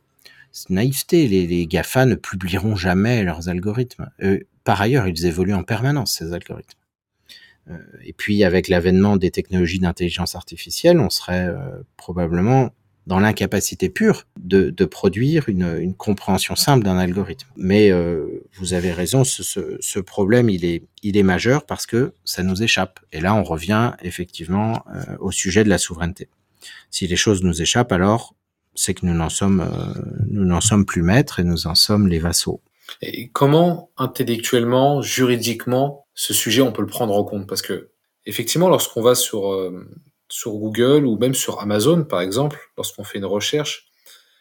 C'est 0.52 0.68
une 0.68 0.76
naïveté. 0.76 1.26
Les, 1.26 1.46
les 1.48 1.66
GAFA 1.66 2.06
ne 2.06 2.14
publieront 2.14 2.76
jamais 2.76 3.24
leurs 3.24 3.48
algorithmes. 3.48 4.10
Par 4.62 4.80
ailleurs, 4.80 5.08
ils 5.08 5.26
évoluent 5.26 5.54
en 5.54 5.64
permanence, 5.64 6.12
ces 6.12 6.32
algorithmes. 6.32 6.78
Euh, 7.70 7.78
et 8.04 8.12
puis, 8.12 8.44
avec 8.44 8.68
l'avènement 8.68 9.16
des 9.16 9.30
technologies 9.30 9.78
d'intelligence 9.78 10.34
artificielle, 10.34 11.00
on 11.00 11.10
serait 11.10 11.48
euh, 11.48 11.82
probablement 11.96 12.70
dans 13.06 13.20
l'incapacité 13.20 13.88
pure 13.88 14.26
de, 14.36 14.70
produire 14.84 15.48
une, 15.48 15.94
compréhension 15.94 16.56
simple 16.56 16.84
d'un 16.84 16.98
algorithme. 16.98 17.46
Mais 17.56 17.92
euh, 17.92 18.42
vous 18.54 18.74
avez 18.74 18.92
raison, 18.92 19.22
ce, 19.22 20.00
problème, 20.00 20.50
il 20.50 20.64
est, 20.64 20.82
il 21.04 21.16
est 21.16 21.22
majeur 21.22 21.66
parce 21.66 21.86
que 21.86 22.12
ça 22.24 22.42
nous 22.42 22.64
échappe. 22.64 22.98
Et 23.12 23.20
là, 23.20 23.32
on 23.36 23.44
revient 23.44 23.92
effectivement 24.02 24.84
au 25.20 25.30
sujet 25.30 25.62
de 25.62 25.68
la 25.68 25.78
souveraineté. 25.78 26.28
Si 26.90 27.06
les 27.06 27.14
choses 27.14 27.44
nous 27.44 27.62
échappent, 27.62 27.92
alors 27.92 28.34
c'est 28.74 28.92
que 28.92 29.06
nous 29.06 29.14
n'en 29.14 29.28
sommes, 29.28 29.64
nous 30.28 30.44
n'en 30.44 30.60
sommes 30.60 30.84
plus 30.84 31.02
maîtres 31.02 31.38
et 31.38 31.44
nous 31.44 31.68
en 31.68 31.76
sommes 31.76 32.08
les 32.08 32.18
vassaux. 32.18 32.60
Et 33.02 33.28
comment 33.30 33.90
intellectuellement, 33.96 35.02
juridiquement, 35.02 36.06
ce 36.14 36.32
sujet 36.34 36.62
on 36.62 36.72
peut 36.72 36.82
le 36.82 36.88
prendre 36.88 37.14
en 37.14 37.24
compte? 37.24 37.46
Parce 37.46 37.62
que 37.62 37.90
effectivement, 38.24 38.68
lorsqu'on 38.68 39.02
va 39.02 39.14
sur 39.14 39.52
euh, 39.52 39.88
sur 40.28 40.52
Google 40.52 41.06
ou 41.06 41.18
même 41.18 41.34
sur 41.34 41.60
Amazon, 41.60 42.04
par 42.04 42.20
exemple, 42.20 42.58
lorsqu'on 42.76 43.04
fait 43.04 43.18
une 43.18 43.24
recherche, 43.24 43.86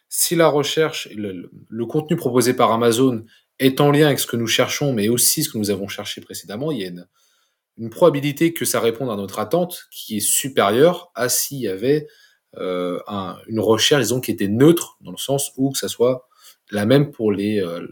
si 0.09 0.35
la 0.35 0.47
recherche, 0.47 1.09
le, 1.13 1.85
contenu 1.85 2.15
proposé 2.15 2.53
par 2.53 2.71
Amazon 2.71 3.25
est 3.59 3.81
en 3.81 3.91
lien 3.91 4.07
avec 4.07 4.19
ce 4.19 4.27
que 4.27 4.37
nous 4.37 4.47
cherchons, 4.47 4.93
mais 4.93 5.09
aussi 5.09 5.43
ce 5.43 5.49
que 5.49 5.57
nous 5.57 5.71
avons 5.71 5.87
cherché 5.87 6.21
précédemment, 6.21 6.71
il 6.71 6.79
y 6.79 6.85
a 6.85 6.87
une, 6.87 7.89
probabilité 7.89 8.53
que 8.53 8.63
ça 8.63 8.79
réponde 8.79 9.09
à 9.09 9.17
notre 9.17 9.39
attente 9.39 9.87
qui 9.91 10.17
est 10.17 10.21
supérieure 10.21 11.11
à 11.13 11.27
s'il 11.27 11.59
y 11.59 11.67
avait 11.67 12.07
euh, 12.55 12.99
un, 13.07 13.37
une 13.47 13.59
recherche, 13.59 14.03
disons, 14.03 14.21
qui 14.21 14.31
était 14.31 14.47
neutre, 14.47 14.97
dans 15.01 15.11
le 15.11 15.17
sens 15.17 15.51
où 15.57 15.71
que 15.71 15.77
ça 15.77 15.89
soit 15.89 16.29
la 16.71 16.85
même 16.85 17.11
pour 17.11 17.31
les, 17.31 17.59
euh, 17.59 17.85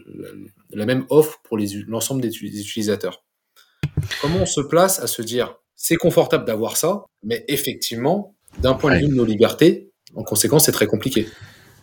la 0.70 0.86
même 0.86 1.04
offre 1.10 1.40
pour 1.44 1.58
l'ensemble 1.86 2.20
des, 2.20 2.28
utilisateurs. 2.28 3.24
Comment 4.20 4.40
on 4.40 4.46
se 4.46 4.60
place 4.60 4.98
à 5.00 5.06
se 5.06 5.22
dire, 5.22 5.56
c'est 5.76 5.96
confortable 5.96 6.44
d'avoir 6.44 6.76
ça, 6.76 7.04
mais 7.22 7.44
effectivement, 7.48 8.34
d'un 8.58 8.74
point 8.74 8.94
de 8.96 9.00
vue 9.00 9.08
de 9.08 9.14
nos 9.14 9.24
libertés, 9.24 9.90
en 10.14 10.22
conséquence, 10.22 10.66
c'est 10.66 10.72
très 10.72 10.86
compliqué. 10.86 11.26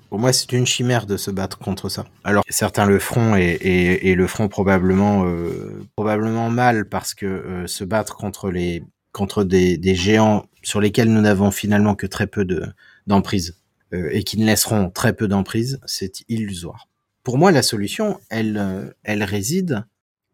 Pour 0.10 0.20
moi, 0.20 0.34
c'est 0.34 0.52
une 0.52 0.66
chimère 0.66 1.06
de 1.06 1.16
se 1.16 1.32
battre 1.32 1.58
contre 1.58 1.88
ça. 1.88 2.06
Alors, 2.26 2.44
certains 2.50 2.86
le 2.86 3.00
feront 3.00 3.36
et, 3.36 4.14
le 4.16 4.28
feront 4.28 4.50
probablement, 4.50 5.26
euh, 5.26 5.86
probablement 5.96 6.50
mal 6.50 6.90
parce 6.90 7.14
que 7.14 7.26
euh, 7.26 7.68
se 7.68 7.86
battre 7.86 8.18
contre 8.18 8.52
les, 8.52 8.84
contre 9.14 9.46
des, 9.46 9.78
des, 9.78 9.96
géants 9.96 10.46
sur 10.64 10.82
lesquels 10.82 11.12
nous 11.12 11.22
n'avons 11.22 11.50
finalement 11.52 11.96
que 11.96 12.08
très 12.08 12.28
peu 12.28 12.44
de 12.44 12.66
d'emprise. 13.08 13.61
Et 13.92 14.24
qui 14.24 14.40
ne 14.40 14.46
laisseront 14.46 14.90
très 14.90 15.14
peu 15.14 15.28
d'emprise, 15.28 15.80
c'est 15.86 16.24
illusoire. 16.30 16.88
Pour 17.24 17.38
moi, 17.38 17.52
la 17.52 17.62
solution, 17.62 18.20
elle, 18.30 18.58
euh, 18.58 18.90
elle 19.04 19.24
réside 19.24 19.86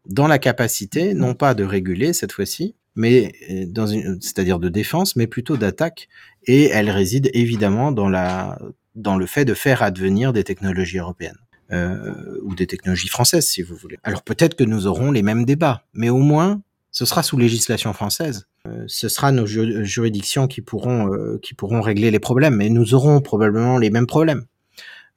dans 0.06 0.26
la 0.26 0.38
capacité, 0.38 1.12
non 1.12 1.34
pas 1.34 1.54
de 1.54 1.64
réguler 1.64 2.12
cette 2.12 2.32
fois-ci, 2.32 2.74
mais 2.94 3.32
euh, 3.50 3.66
dans 3.66 3.86
une, 3.86 4.20
c'est-à-dire 4.22 4.58
de 4.58 4.68
défense, 4.68 5.14
mais 5.14 5.26
plutôt 5.26 5.56
d'attaque, 5.56 6.08
et 6.46 6.64
elle 6.68 6.90
réside 6.90 7.30
évidemment 7.34 7.92
dans 7.92 8.08
la, 8.08 8.58
dans 8.94 9.16
le 9.16 9.26
fait 9.26 9.44
de 9.44 9.54
faire 9.54 9.82
advenir 9.82 10.32
des 10.32 10.44
technologies 10.44 10.98
européennes. 10.98 11.38
Euh, 11.70 12.40
ou 12.44 12.54
des 12.54 12.66
technologies 12.66 13.08
françaises, 13.08 13.46
si 13.46 13.60
vous 13.60 13.76
voulez. 13.76 13.98
Alors 14.02 14.22
peut-être 14.22 14.54
que 14.54 14.64
nous 14.64 14.86
aurons 14.86 15.10
les 15.10 15.20
mêmes 15.20 15.44
débats, 15.44 15.84
mais 15.92 16.08
au 16.08 16.16
moins, 16.16 16.62
ce 16.98 17.04
sera 17.04 17.22
sous 17.22 17.38
législation 17.38 17.92
française. 17.92 18.48
Euh, 18.66 18.82
ce 18.88 19.08
sera 19.08 19.30
nos 19.30 19.46
juridictions 19.46 20.48
qui 20.48 20.62
pourront, 20.62 21.14
euh, 21.14 21.38
qui 21.40 21.54
pourront 21.54 21.80
régler 21.80 22.10
les 22.10 22.18
problèmes, 22.18 22.60
et 22.60 22.70
nous 22.70 22.92
aurons 22.92 23.20
probablement 23.20 23.78
les 23.78 23.90
mêmes 23.90 24.08
problèmes. 24.08 24.46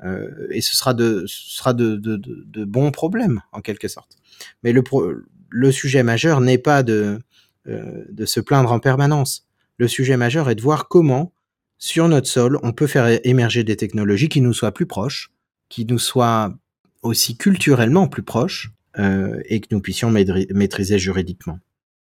Euh, 0.03 0.29
et 0.51 0.61
ce 0.61 0.77
sera, 0.77 0.93
de, 0.93 1.23
ce 1.25 1.57
sera 1.57 1.73
de, 1.73 1.95
bons 2.65 2.91
problèmes, 2.91 3.41
en 3.51 3.61
quelque 3.61 3.87
sorte. 3.87 4.15
Mais 4.61 4.73
le, 4.73 5.71
sujet 5.71 6.03
majeur 6.03 6.39
n'est 6.39 6.59
pas 6.59 6.83
de, 6.83 7.17
se 7.65 8.39
plaindre 8.39 8.71
en 8.71 8.79
permanence. 8.79 9.47
Le 9.79 9.87
sujet 9.87 10.17
majeur 10.17 10.51
est 10.51 10.55
de 10.55 10.61
voir 10.61 10.87
comment, 10.87 11.33
sur 11.79 12.07
notre 12.07 12.27
sol, 12.27 12.59
on 12.61 12.73
peut 12.73 12.85
faire 12.85 13.19
émerger 13.23 13.63
des 13.63 13.75
technologies 13.75 14.29
qui 14.29 14.41
nous 14.41 14.53
soient 14.53 14.71
plus 14.71 14.85
proches, 14.85 15.31
qui 15.67 15.85
nous 15.85 15.97
soient 15.97 16.53
aussi 17.01 17.37
culturellement 17.37 18.07
plus 18.07 18.21
proches, 18.21 18.69
et 18.99 19.61
que 19.61 19.67
nous 19.71 19.81
puissions 19.81 20.11
maîtriser 20.11 20.99
juridiquement. 20.99 21.57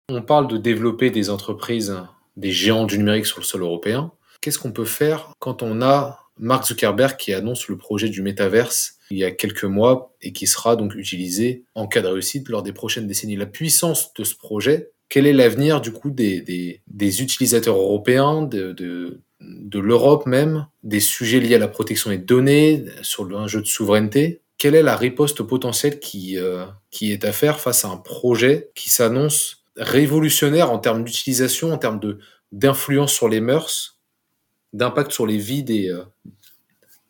On 0.09 0.21
parle 0.21 0.47
de 0.47 0.57
développer 0.57 1.09
des 1.09 1.31
entreprises, 1.31 1.95
des 2.37 2.51
géants 2.51 2.85
du 2.85 2.99
numérique 2.99 3.25
sur 3.25 3.39
le 3.39 3.43
sol 3.43 3.61
européen. 3.61 4.11
Qu'est-ce 4.39 4.59
qu'on 4.59 4.71
peut 4.71 4.85
faire 4.85 5.33
quand 5.39 5.63
on 5.63 5.81
a 5.81 6.19
Mark 6.37 6.67
Zuckerberg 6.67 7.17
qui 7.17 7.33
annonce 7.33 7.67
le 7.67 7.77
projet 7.77 8.09
du 8.09 8.21
métaverse 8.21 8.99
il 9.09 9.17
y 9.17 9.23
a 9.23 9.31
quelques 9.31 9.63
mois 9.63 10.13
et 10.21 10.31
qui 10.31 10.45
sera 10.45 10.75
donc 10.75 10.93
utilisé 10.93 11.63
en 11.73 11.87
cas 11.87 12.01
de 12.01 12.07
réussite 12.07 12.49
lors 12.49 12.61
des 12.61 12.71
prochaines 12.71 13.07
décennies? 13.07 13.35
La 13.35 13.47
puissance 13.47 14.13
de 14.13 14.23
ce 14.23 14.35
projet, 14.35 14.91
quel 15.09 15.25
est 15.25 15.33
l'avenir 15.33 15.81
du 15.81 15.91
coup 15.91 16.11
des, 16.11 16.39
des, 16.41 16.81
des 16.85 17.21
utilisateurs 17.23 17.77
européens, 17.77 18.43
de, 18.43 18.73
de, 18.73 19.21
de 19.39 19.79
l'Europe 19.79 20.27
même, 20.27 20.67
des 20.83 20.99
sujets 20.99 21.39
liés 21.39 21.55
à 21.55 21.59
la 21.59 21.67
protection 21.67 22.11
des 22.11 22.19
données, 22.19 22.85
sur 23.01 23.23
un 23.35 23.47
jeu 23.47 23.61
de 23.61 23.67
souveraineté? 23.67 24.41
Quelle 24.59 24.75
est 24.75 24.83
la 24.83 24.95
riposte 24.95 25.41
potentielle 25.41 25.99
qui, 25.99 26.37
euh, 26.37 26.65
qui 26.91 27.11
est 27.11 27.25
à 27.25 27.31
faire 27.31 27.59
face 27.59 27.85
à 27.85 27.89
un 27.89 27.97
projet 27.97 28.69
qui 28.75 28.89
s'annonce 28.89 29.54
révolutionnaire 29.77 30.71
en 30.71 30.79
termes 30.79 31.03
d'utilisation, 31.03 31.73
en 31.73 31.77
termes 31.77 31.99
d'influence 32.51 33.11
sur 33.11 33.27
les 33.27 33.41
mœurs, 33.41 33.99
d'impact 34.73 35.11
sur 35.11 35.25
les 35.25 35.37
vies 35.37 35.63
des, 35.63 35.89
euh, 35.89 36.03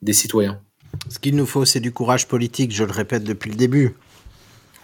des 0.02 0.14
citoyens. 0.14 0.62
Ce 1.10 1.20
qu'il 1.20 1.36
nous 1.36 1.46
faut, 1.46 1.66
c'est 1.66 1.80
du 1.80 1.92
courage 1.92 2.28
politique, 2.28 2.72
je 2.72 2.84
le 2.84 2.92
répète 2.92 3.24
depuis 3.24 3.50
le 3.50 3.56
début. 3.56 3.96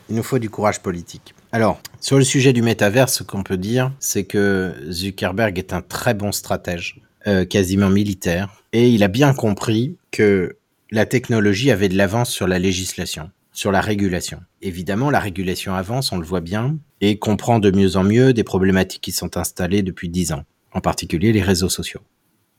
Il 0.09 0.15
nous 0.15 0.23
faut 0.23 0.39
du 0.39 0.49
courage 0.49 0.81
politique. 0.81 1.33
Alors, 1.51 1.79
sur 1.99 2.17
le 2.17 2.23
sujet 2.23 2.53
du 2.53 2.61
métaverse, 2.61 3.13
ce 3.13 3.23
qu'on 3.23 3.43
peut 3.43 3.57
dire, 3.57 3.91
c'est 3.99 4.25
que 4.25 4.73
Zuckerberg 4.89 5.57
est 5.57 5.73
un 5.73 5.81
très 5.81 6.13
bon 6.13 6.31
stratège, 6.31 7.01
euh, 7.27 7.45
quasiment 7.45 7.89
militaire, 7.89 8.63
et 8.73 8.89
il 8.89 9.03
a 9.03 9.07
bien 9.07 9.33
compris 9.33 9.97
que 10.11 10.57
la 10.91 11.05
technologie 11.05 11.71
avait 11.71 11.89
de 11.89 11.95
l'avance 11.95 12.29
sur 12.29 12.47
la 12.47 12.59
législation 12.59 13.31
sur 13.53 13.71
la 13.71 13.81
régulation. 13.81 14.41
Évidemment, 14.61 15.09
la 15.09 15.19
régulation 15.19 15.73
avance, 15.73 16.11
on 16.11 16.17
le 16.17 16.25
voit 16.25 16.41
bien, 16.41 16.77
et 17.01 17.17
comprend 17.17 17.59
de 17.59 17.71
mieux 17.71 17.97
en 17.97 18.03
mieux 18.03 18.33
des 18.33 18.43
problématiques 18.43 19.01
qui 19.01 19.11
sont 19.11 19.37
installées 19.37 19.83
depuis 19.83 20.09
dix 20.09 20.31
ans, 20.31 20.43
en 20.73 20.81
particulier 20.81 21.33
les 21.33 21.41
réseaux 21.41 21.69
sociaux. 21.69 22.01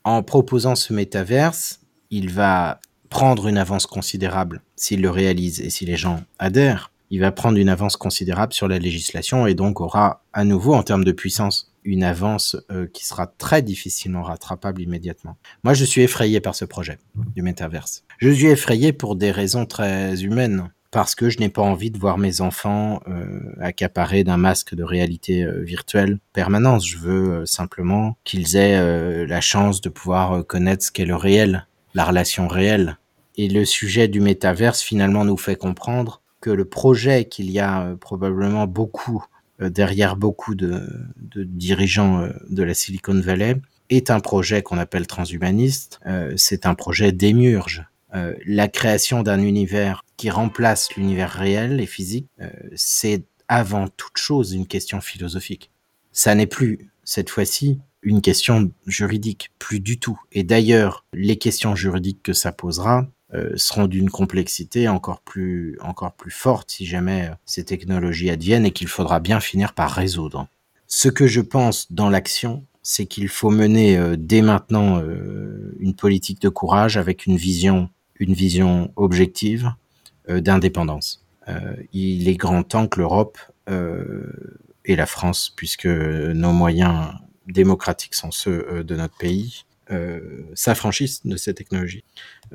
En 0.05 0.22
proposant 0.22 0.74
ce 0.74 0.93
métaverse, 0.93 1.80
il 2.11 2.30
va 2.30 2.80
prendre 3.09 3.47
une 3.49 3.59
avance 3.59 3.86
considérable 3.86 4.62
s'il 4.74 5.03
le 5.03 5.11
réalise 5.11 5.61
et 5.61 5.70
si 5.70 5.86
les 5.86 5.97
gens 5.97 6.22
adhèrent. 6.38 6.90
Il 7.11 7.20
va 7.20 7.30
prendre 7.30 7.59
une 7.59 7.68
avance 7.68 7.97
considérable 7.97 8.55
sur 8.55 8.68
la 8.68 8.78
législation 8.78 9.47
et 9.47 9.55
donc 9.55 9.80
aura 9.80 10.24
à 10.32 10.45
nouveau 10.45 10.74
en 10.74 10.82
termes 10.82 11.05
de 11.05 11.12
puissance 11.12 11.72
une 11.84 12.05
avance 12.05 12.57
euh, 12.70 12.86
qui 12.86 13.05
sera 13.05 13.26
très 13.26 13.61
difficilement 13.61 14.22
rattrapable 14.22 14.80
immédiatement. 14.80 15.36
Moi, 15.64 15.74
je 15.74 15.84
suis 15.84 16.01
effrayé 16.01 16.40
par 16.40 16.55
ce 16.55 16.64
projet 16.64 16.99
du 17.34 17.43
métaverse. 17.43 18.05
Je 18.18 18.30
suis 18.30 18.47
effrayé 18.47 18.93
pour 18.93 19.16
des 19.16 19.30
raisons 19.30 19.66
très 19.66 20.22
humaines 20.22 20.70
parce 20.93 21.14
que 21.14 21.30
je 21.30 21.38
n'ai 21.38 21.49
pas 21.49 21.62
envie 21.62 21.90
de 21.90 21.99
voir 21.99 22.18
mes 22.18 22.43
enfants 22.43 23.01
euh, 23.09 23.55
accaparés 23.61 24.24
d'un 24.24 24.36
masque 24.36 24.74
de 24.74 24.84
réalité 24.84 25.43
euh, 25.43 25.62
virtuelle 25.62 26.18
permanence. 26.34 26.86
Je 26.86 26.99
veux 26.99 27.32
euh, 27.32 27.47
simplement 27.47 28.18
qu'ils 28.24 28.57
aient 28.57 28.78
euh, 28.78 29.26
la 29.26 29.40
chance 29.40 29.80
de 29.80 29.88
pouvoir 29.88 30.47
connaître 30.47 30.84
ce 30.84 30.93
qu'est 30.93 31.07
le 31.07 31.16
réel, 31.16 31.66
la 31.95 32.05
relation 32.05 32.47
réelle. 32.47 32.99
Et 33.36 33.49
le 33.49 33.64
sujet 33.64 34.07
du 34.07 34.20
métaverse 34.20 34.82
finalement 34.82 35.24
nous 35.24 35.38
fait 35.38 35.57
comprendre 35.57 36.20
que 36.43 36.51
le 36.51 36.66
projet 36.66 37.24
qu'il 37.24 37.51
y 37.51 37.59
a 37.59 37.97
probablement 37.99 38.66
beaucoup 38.66 39.24
derrière 39.59 40.16
beaucoup 40.16 40.55
de, 40.55 40.82
de 41.16 41.45
dirigeants 41.45 42.28
de 42.51 42.62
la 42.62 42.74
Silicon 42.74 43.18
Valley 43.18 43.57
est 43.88 44.11
un 44.11 44.20
projet 44.20 44.62
qu'on 44.62 44.76
appelle 44.76 45.07
transhumaniste. 45.07 46.01
c'est 46.36 46.66
un 46.66 46.74
projet 46.74 47.12
démiurge 47.12 47.86
euh, 48.14 48.34
la 48.44 48.68
création 48.68 49.22
d'un 49.22 49.40
univers 49.40 50.04
qui 50.16 50.28
remplace 50.28 50.94
l'univers 50.96 51.30
réel 51.30 51.80
et 51.80 51.86
physique, 51.86 52.28
euh, 52.40 52.50
c'est 52.74 53.24
avant 53.48 53.88
toute 53.88 54.18
chose 54.18 54.52
une 54.52 54.66
question 54.66 55.00
philosophique. 55.00 55.70
Ça 56.12 56.34
n'est 56.34 56.46
plus, 56.46 56.90
cette 57.04 57.30
fois-ci, 57.30 57.80
une 58.02 58.20
question 58.20 58.70
juridique, 58.86 59.50
plus 59.58 59.80
du 59.80 59.98
tout. 59.98 60.20
Et 60.32 60.42
d'ailleurs, 60.42 61.06
les 61.14 61.36
questions 61.36 61.74
juridiques 61.74 62.22
que 62.22 62.32
ça 62.34 62.52
posera 62.52 63.06
euh, 63.32 63.52
seront 63.56 63.86
d'une 63.86 64.10
complexité 64.10 64.88
encore 64.88 65.20
plus, 65.20 65.78
encore 65.80 66.12
plus 66.12 66.30
forte 66.30 66.70
si 66.70 66.84
jamais 66.84 67.30
ces 67.46 67.64
technologies 67.64 68.28
adviennent 68.28 68.66
et 68.66 68.72
qu'il 68.72 68.88
faudra 68.88 69.20
bien 69.20 69.40
finir 69.40 69.72
par 69.72 69.90
résoudre. 69.90 70.48
Ce 70.86 71.08
que 71.08 71.26
je 71.26 71.40
pense 71.40 71.90
dans 71.90 72.10
l'action, 72.10 72.66
c'est 72.82 73.06
qu'il 73.06 73.28
faut 73.28 73.50
mener 73.50 74.16
dès 74.18 74.42
maintenant 74.42 75.02
une 75.78 75.94
politique 75.94 76.42
de 76.42 76.48
courage 76.50 76.98
avec 76.98 77.24
une 77.26 77.36
vision 77.36 77.88
une 78.18 78.34
vision 78.34 78.92
objective 78.96 79.72
euh, 80.28 80.40
d'indépendance. 80.40 81.24
Euh, 81.48 81.74
il 81.92 82.28
est 82.28 82.36
grand 82.36 82.62
temps 82.62 82.86
que 82.86 83.00
l'Europe 83.00 83.38
euh, 83.68 84.30
et 84.84 84.96
la 84.96 85.06
France, 85.06 85.52
puisque 85.56 85.86
nos 85.86 86.52
moyens 86.52 87.12
démocratiques 87.48 88.14
sont 88.14 88.30
ceux 88.30 88.84
de 88.84 88.96
notre 88.96 89.16
pays, 89.16 89.64
s'affranchissent 90.54 91.26
de 91.26 91.36
ces 91.36 91.52
technologies. 91.52 92.02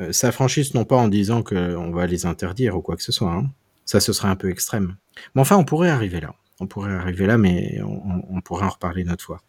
s'affranchissent 0.10 0.74
non 0.74 0.86
pas 0.86 0.96
en 0.96 1.08
disant 1.08 1.44
qu'on 1.44 1.92
va 1.92 2.08
les 2.08 2.26
interdire 2.26 2.76
ou 2.76 2.82
quoi 2.82 2.96
que 2.96 3.04
ce 3.04 3.12
soit. 3.12 3.32
Hein. 3.32 3.52
Ça, 3.86 4.00
ce 4.00 4.12
serait 4.12 4.30
un 4.30 4.36
peu 4.36 4.50
extrême. 4.50 4.96
Mais 5.36 5.42
enfin, 5.42 5.56
on 5.56 5.64
pourrait 5.64 5.90
arriver 5.90 6.20
là. 6.20 6.34
On 6.60 6.66
pourrait 6.66 6.94
arriver 6.94 7.28
là, 7.28 7.38
mais 7.38 7.80
on, 7.84 8.24
on 8.30 8.42
pourrait 8.42 8.66
en 8.66 8.70
reparler 8.70 9.04
une 9.04 9.12
autre 9.12 9.24
fois. 9.24 9.42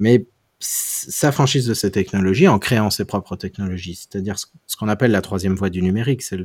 Mais 0.00 0.26
s'affranchissent 0.60 1.66
de 1.66 1.74
ces 1.74 1.90
technologies 1.90 2.48
en 2.48 2.58
créant 2.58 2.90
ses 2.90 3.04
propres 3.04 3.36
technologies, 3.36 3.94
c'est-à-dire 3.94 4.36
ce 4.38 4.76
qu'on 4.76 4.88
appelle 4.88 5.10
la 5.10 5.22
troisième 5.22 5.54
voie 5.54 5.70
du 5.70 5.82
numérique, 5.82 6.22
c'est 6.22 6.38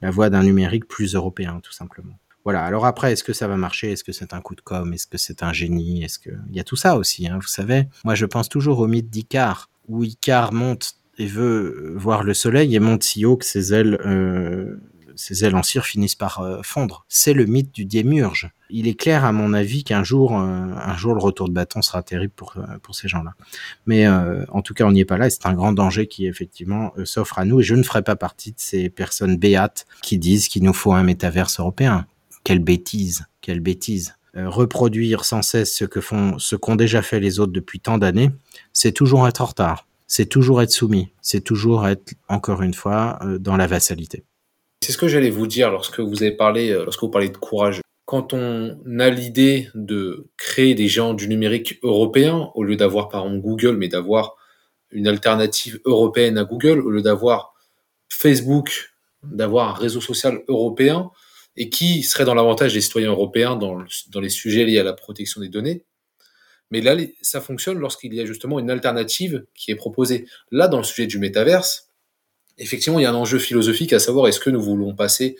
la 0.00 0.10
voie 0.10 0.30
d'un 0.30 0.42
numérique 0.42 0.86
plus 0.86 1.14
européen, 1.14 1.60
tout 1.62 1.72
simplement. 1.72 2.18
Voilà. 2.44 2.64
Alors 2.64 2.86
après, 2.86 3.12
est-ce 3.12 3.24
que 3.24 3.32
ça 3.32 3.48
va 3.48 3.56
marcher? 3.56 3.90
Est-ce 3.90 4.04
que 4.04 4.12
c'est 4.12 4.32
un 4.32 4.40
coup 4.40 4.54
de 4.54 4.60
com? 4.60 4.92
Est-ce 4.92 5.08
que 5.08 5.18
c'est 5.18 5.42
un 5.42 5.52
génie? 5.52 6.04
Est-ce 6.04 6.20
que 6.20 6.30
il 6.48 6.54
y 6.54 6.60
a 6.60 6.64
tout 6.64 6.76
ça 6.76 6.96
aussi 6.96 7.26
hein, 7.26 7.38
Vous 7.40 7.48
savez, 7.48 7.88
moi 8.04 8.14
je 8.14 8.24
pense 8.24 8.48
toujours 8.48 8.78
au 8.78 8.86
mythe 8.86 9.10
d'Icare, 9.10 9.68
où 9.88 10.04
Icare 10.04 10.52
monte 10.52 10.94
et 11.18 11.26
veut 11.26 11.94
voir 11.96 12.22
le 12.22 12.34
soleil 12.34 12.76
et 12.76 12.78
monte 12.78 13.02
si 13.02 13.24
haut 13.24 13.36
que 13.36 13.44
ses 13.44 13.74
ailes 13.74 13.98
euh, 14.04 14.76
ses 15.16 15.44
ailes 15.44 15.56
en 15.56 15.62
cire 15.62 15.84
finissent 15.84 16.14
par 16.14 16.40
euh, 16.40 16.60
fondre. 16.62 17.04
C'est 17.08 17.32
le 17.32 17.46
mythe 17.46 17.74
du 17.74 17.84
démurge. 17.84 18.50
Il 18.70 18.86
est 18.86 18.94
clair, 18.94 19.24
à 19.24 19.32
mon 19.32 19.52
avis, 19.52 19.84
qu'un 19.84 20.04
jour, 20.04 20.38
euh, 20.38 20.42
un 20.42 20.96
jour, 20.96 21.14
le 21.14 21.20
retour 21.20 21.48
de 21.48 21.54
bâton 21.54 21.82
sera 21.82 22.02
terrible 22.02 22.32
pour, 22.34 22.54
euh, 22.56 22.78
pour 22.82 22.94
ces 22.94 23.08
gens-là. 23.08 23.32
Mais 23.86 24.06
en 24.08 24.62
tout 24.62 24.74
cas, 24.74 24.84
on 24.84 24.92
n'y 24.92 25.00
est 25.00 25.04
pas 25.04 25.18
là. 25.18 25.30
C'est 25.30 25.46
un 25.46 25.54
grand 25.54 25.72
danger 25.72 26.06
qui, 26.06 26.26
effectivement, 26.26 26.92
s'offre 27.04 27.38
à 27.38 27.44
nous. 27.44 27.60
Et 27.60 27.62
je 27.62 27.74
ne 27.74 27.82
ferai 27.82 28.02
pas 28.02 28.16
partie 28.16 28.50
de 28.50 28.58
ces 28.58 28.90
personnes 28.90 29.36
béates 29.36 29.86
qui 30.02 30.18
disent 30.18 30.48
qu'il 30.48 30.62
nous 30.64 30.72
faut 30.72 30.92
un 30.92 31.02
métaverse 31.02 31.58
européen. 31.58 32.06
Quelle 32.44 32.58
bêtise, 32.58 33.26
quelle 33.40 33.60
bêtise. 33.60 34.14
reproduire 34.34 35.24
sans 35.24 35.40
cesse 35.40 35.74
ce 35.74 35.86
que 35.86 36.02
font, 36.02 36.38
ce 36.38 36.56
qu'ont 36.56 36.76
déjà 36.76 37.00
fait 37.00 37.20
les 37.20 37.40
autres 37.40 37.52
depuis 37.52 37.80
tant 37.80 37.96
d'années, 37.96 38.30
c'est 38.74 38.92
toujours 38.92 39.26
être 39.26 39.40
en 39.40 39.46
retard. 39.46 39.86
C'est 40.06 40.26
toujours 40.26 40.60
être 40.60 40.70
soumis. 40.70 41.10
C'est 41.22 41.40
toujours 41.40 41.88
être, 41.88 42.14
encore 42.28 42.62
une 42.62 42.74
fois, 42.74 43.18
dans 43.40 43.56
la 43.56 43.66
vassalité. 43.66 44.24
C'est 44.80 44.92
ce 44.92 44.98
que 44.98 45.08
j'allais 45.08 45.30
vous 45.30 45.46
dire 45.46 45.70
lorsque 45.70 46.00
vous 46.00 46.22
avez 46.22 46.32
parlé, 46.32 46.70
euh, 46.70 46.84
lorsque 46.84 47.00
vous 47.00 47.10
parlez 47.10 47.28
de 47.28 47.36
courage. 47.36 47.80
Quand 48.04 48.32
on 48.34 48.78
a 49.00 49.10
l'idée 49.10 49.68
de 49.74 50.28
créer 50.36 50.74
des 50.74 50.86
géants 50.86 51.14
du 51.14 51.28
numérique 51.28 51.80
européen, 51.82 52.50
au 52.54 52.62
lieu 52.62 52.76
d'avoir 52.76 53.08
par 53.08 53.24
exemple 53.24 53.42
Google, 53.42 53.76
mais 53.76 53.88
d'avoir 53.88 54.36
une 54.90 55.08
alternative 55.08 55.80
européenne 55.84 56.38
à 56.38 56.44
Google, 56.44 56.80
au 56.80 56.90
lieu 56.90 57.02
d'avoir 57.02 57.54
Facebook, 58.08 58.92
d'avoir 59.24 59.70
un 59.70 59.72
réseau 59.72 60.00
social 60.00 60.42
européen, 60.46 61.10
et 61.56 61.68
qui 61.68 62.02
serait 62.02 62.24
dans 62.24 62.34
l'avantage 62.34 62.74
des 62.74 62.80
citoyens 62.80 63.10
européens 63.10 63.56
dans, 63.56 63.82
dans 64.12 64.20
les 64.20 64.28
sujets 64.28 64.64
liés 64.64 64.78
à 64.78 64.84
la 64.84 64.92
protection 64.92 65.40
des 65.40 65.48
données. 65.48 65.84
Mais 66.70 66.80
là, 66.80 66.96
ça 67.22 67.40
fonctionne 67.40 67.78
lorsqu'il 67.78 68.12
y 68.14 68.20
a 68.20 68.24
justement 68.24 68.58
une 68.58 68.70
alternative 68.70 69.46
qui 69.54 69.70
est 69.70 69.76
proposée. 69.76 70.26
Là, 70.50 70.68
dans 70.68 70.78
le 70.78 70.84
sujet 70.84 71.06
du 71.06 71.18
métaverse, 71.18 71.85
effectivement, 72.58 72.98
il 72.98 73.02
y 73.02 73.06
a 73.06 73.10
un 73.10 73.14
enjeu 73.14 73.38
philosophique 73.38 73.92
à 73.92 73.98
savoir 73.98 74.28
est-ce 74.28 74.40
que 74.40 74.50
nous 74.50 74.62
voulons 74.62 74.94
passer 74.94 75.36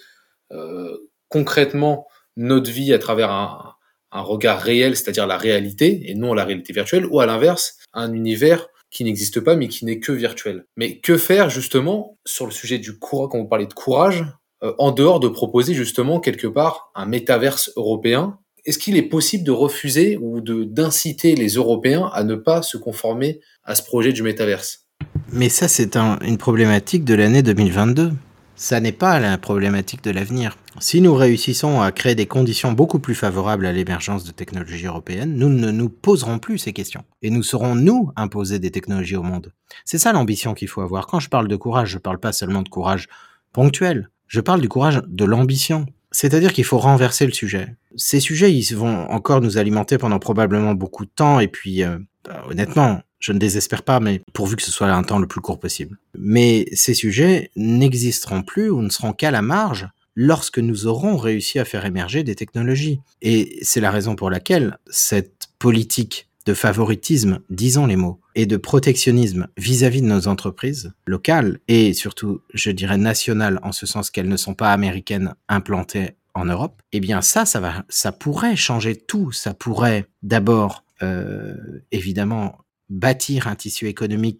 euh, 0.52 0.96
concrètement 1.28 2.06
notre 2.36 2.70
vie 2.70 2.92
à 2.92 2.98
travers 2.98 3.30
un, 3.30 3.72
regard 4.12 4.62
réel, 4.62 4.96
c'est-à-dire 4.96 5.26
la 5.26 5.36
réalité, 5.36 6.10
et 6.10 6.14
non 6.14 6.32
la 6.32 6.46
réalité 6.46 6.72
virtuelle, 6.72 7.04
ou 7.04 7.20
à 7.20 7.26
l'inverse, 7.26 7.76
un 7.92 8.14
univers 8.14 8.66
qui 8.88 9.04
n'existe 9.04 9.40
pas 9.40 9.56
mais 9.56 9.68
qui 9.68 9.84
n'est 9.84 10.00
que 10.00 10.12
virtuel. 10.12 10.64
Mais 10.76 11.00
que 11.00 11.18
faire 11.18 11.50
justement 11.50 12.16
sur 12.24 12.46
le 12.46 12.52
sujet 12.52 12.78
du 12.78 12.98
courage, 12.98 13.28
quand 13.30 13.38
vous 13.38 13.48
parlez 13.48 13.66
de 13.66 13.74
courage, 13.74 14.24
euh, 14.62 14.72
en 14.78 14.90
dehors 14.90 15.20
de 15.20 15.28
proposer 15.28 15.74
justement 15.74 16.18
quelque 16.18 16.46
part 16.46 16.90
un 16.94 17.04
métaverse 17.04 17.70
européen 17.76 18.38
Est-ce 18.64 18.78
qu'il 18.78 18.96
est 18.96 19.02
possible 19.02 19.44
de 19.44 19.50
refuser 19.50 20.16
ou 20.16 20.40
d'inciter 20.40 21.34
les 21.34 21.50
Européens 21.54 22.10
à 22.14 22.24
ne 22.24 22.36
pas 22.36 22.62
se 22.62 22.78
conformer 22.78 23.40
à 23.64 23.74
ce 23.74 23.82
projet 23.82 24.14
du 24.14 24.22
métaverse? 24.22 24.85
Mais 25.32 25.48
ça, 25.48 25.68
c'est 25.68 25.96
une 25.96 26.38
problématique 26.38 27.04
de 27.04 27.14
l'année 27.14 27.42
2022. 27.42 28.12
Ça 28.58 28.80
n'est 28.80 28.92
pas 28.92 29.20
la 29.20 29.36
problématique 29.36 30.02
de 30.02 30.10
l'avenir. 30.10 30.56
Si 30.80 31.02
nous 31.02 31.14
réussissons 31.14 31.82
à 31.82 31.92
créer 31.92 32.14
des 32.14 32.26
conditions 32.26 32.72
beaucoup 32.72 32.98
plus 32.98 33.14
favorables 33.14 33.66
à 33.66 33.72
l'émergence 33.72 34.24
de 34.24 34.30
technologies 34.30 34.86
européennes, 34.86 35.36
nous 35.36 35.50
ne 35.50 35.70
nous 35.70 35.90
poserons 35.90 36.38
plus 36.38 36.56
ces 36.58 36.72
questions. 36.72 37.04
Et 37.20 37.28
nous 37.28 37.42
saurons, 37.42 37.74
nous, 37.74 38.12
imposer 38.16 38.58
des 38.58 38.70
technologies 38.70 39.16
au 39.16 39.22
monde. 39.22 39.52
C'est 39.84 39.98
ça 39.98 40.12
l'ambition 40.12 40.54
qu'il 40.54 40.68
faut 40.68 40.80
avoir. 40.80 41.06
Quand 41.06 41.20
je 41.20 41.28
parle 41.28 41.48
de 41.48 41.56
courage, 41.56 41.90
je 41.90 41.96
ne 41.96 42.00
parle 42.00 42.18
pas 42.18 42.32
seulement 42.32 42.62
de 42.62 42.68
courage 42.70 43.08
ponctuel. 43.52 44.10
Je 44.26 44.40
parle 44.40 44.62
du 44.62 44.68
courage 44.68 45.02
de 45.06 45.24
l'ambition. 45.24 45.86
C'est-à-dire 46.10 46.54
qu'il 46.54 46.64
faut 46.64 46.78
renverser 46.78 47.26
le 47.26 47.32
sujet. 47.32 47.76
Ces 47.96 48.20
sujets, 48.20 48.54
ils 48.54 48.74
vont 48.74 49.10
encore 49.10 49.42
nous 49.42 49.58
alimenter 49.58 49.98
pendant 49.98 50.18
probablement 50.18 50.72
beaucoup 50.72 51.04
de 51.04 51.10
temps. 51.14 51.40
Et 51.40 51.48
puis, 51.48 51.82
euh, 51.82 51.98
bah, 52.24 52.42
honnêtement, 52.48 53.02
je 53.18 53.32
ne 53.32 53.38
désespère 53.38 53.82
pas, 53.82 54.00
mais 54.00 54.22
pourvu 54.32 54.56
que 54.56 54.62
ce 54.62 54.70
soit 54.70 54.90
un 54.90 55.02
temps 55.02 55.18
le 55.18 55.26
plus 55.26 55.40
court 55.40 55.58
possible. 55.58 55.98
Mais 56.18 56.66
ces 56.72 56.94
sujets 56.94 57.50
n'existeront 57.56 58.42
plus 58.42 58.70
ou 58.70 58.82
ne 58.82 58.90
seront 58.90 59.12
qu'à 59.12 59.30
la 59.30 59.42
marge 59.42 59.88
lorsque 60.14 60.58
nous 60.58 60.86
aurons 60.86 61.16
réussi 61.16 61.58
à 61.58 61.64
faire 61.64 61.84
émerger 61.84 62.24
des 62.24 62.34
technologies. 62.34 63.00
Et 63.22 63.58
c'est 63.62 63.80
la 63.80 63.90
raison 63.90 64.16
pour 64.16 64.30
laquelle 64.30 64.78
cette 64.88 65.48
politique 65.58 66.28
de 66.46 66.54
favoritisme, 66.54 67.40
disons 67.50 67.86
les 67.86 67.96
mots, 67.96 68.20
et 68.36 68.46
de 68.46 68.56
protectionnisme 68.56 69.48
vis-à-vis 69.56 70.02
de 70.02 70.06
nos 70.06 70.28
entreprises 70.28 70.92
locales 71.06 71.58
et 71.68 71.92
surtout, 71.92 72.40
je 72.54 72.70
dirais 72.70 72.98
nationales, 72.98 73.58
en 73.62 73.72
ce 73.72 73.86
sens 73.86 74.10
qu'elles 74.10 74.28
ne 74.28 74.36
sont 74.36 74.54
pas 74.54 74.72
américaines 74.72 75.34
implantées 75.48 76.12
en 76.34 76.44
Europe, 76.44 76.80
eh 76.92 77.00
bien 77.00 77.22
ça, 77.22 77.46
ça 77.46 77.60
va, 77.60 77.84
ça 77.88 78.12
pourrait 78.12 78.56
changer 78.56 78.94
tout. 78.94 79.32
Ça 79.32 79.54
pourrait 79.54 80.06
d'abord, 80.22 80.84
euh, 81.02 81.56
évidemment, 81.92 82.58
bâtir 82.88 83.48
un 83.48 83.56
tissu 83.56 83.88
économique 83.88 84.38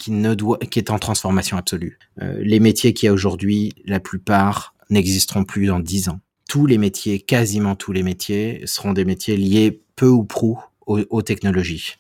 qui 0.71 0.79
est 0.79 0.91
en 0.91 0.99
transformation 0.99 1.57
absolue. 1.57 1.99
Euh, 2.23 2.39
les 2.41 2.61
métiers 2.61 2.93
qui 2.93 3.09
a 3.09 3.13
aujourd'hui, 3.13 3.73
la 3.85 4.01
plupart 4.01 4.75
n'existeront 4.91 5.45
plus 5.45 5.67
dans 5.67 5.81
dix 5.81 6.09
ans. 6.09 6.21
Tous 6.49 6.67
les 6.67 6.79
métiers, 6.79 7.21
quasiment 7.21 7.75
tous 7.75 7.93
les 7.93 8.03
métiers, 8.03 8.63
seront 8.67 8.93
des 8.93 9.05
métiers 9.05 9.37
liés 9.37 9.83
peu 9.97 10.09
ou 10.09 10.25
prou 10.25 10.61
aux, 10.87 11.23
technologies, 11.23 11.97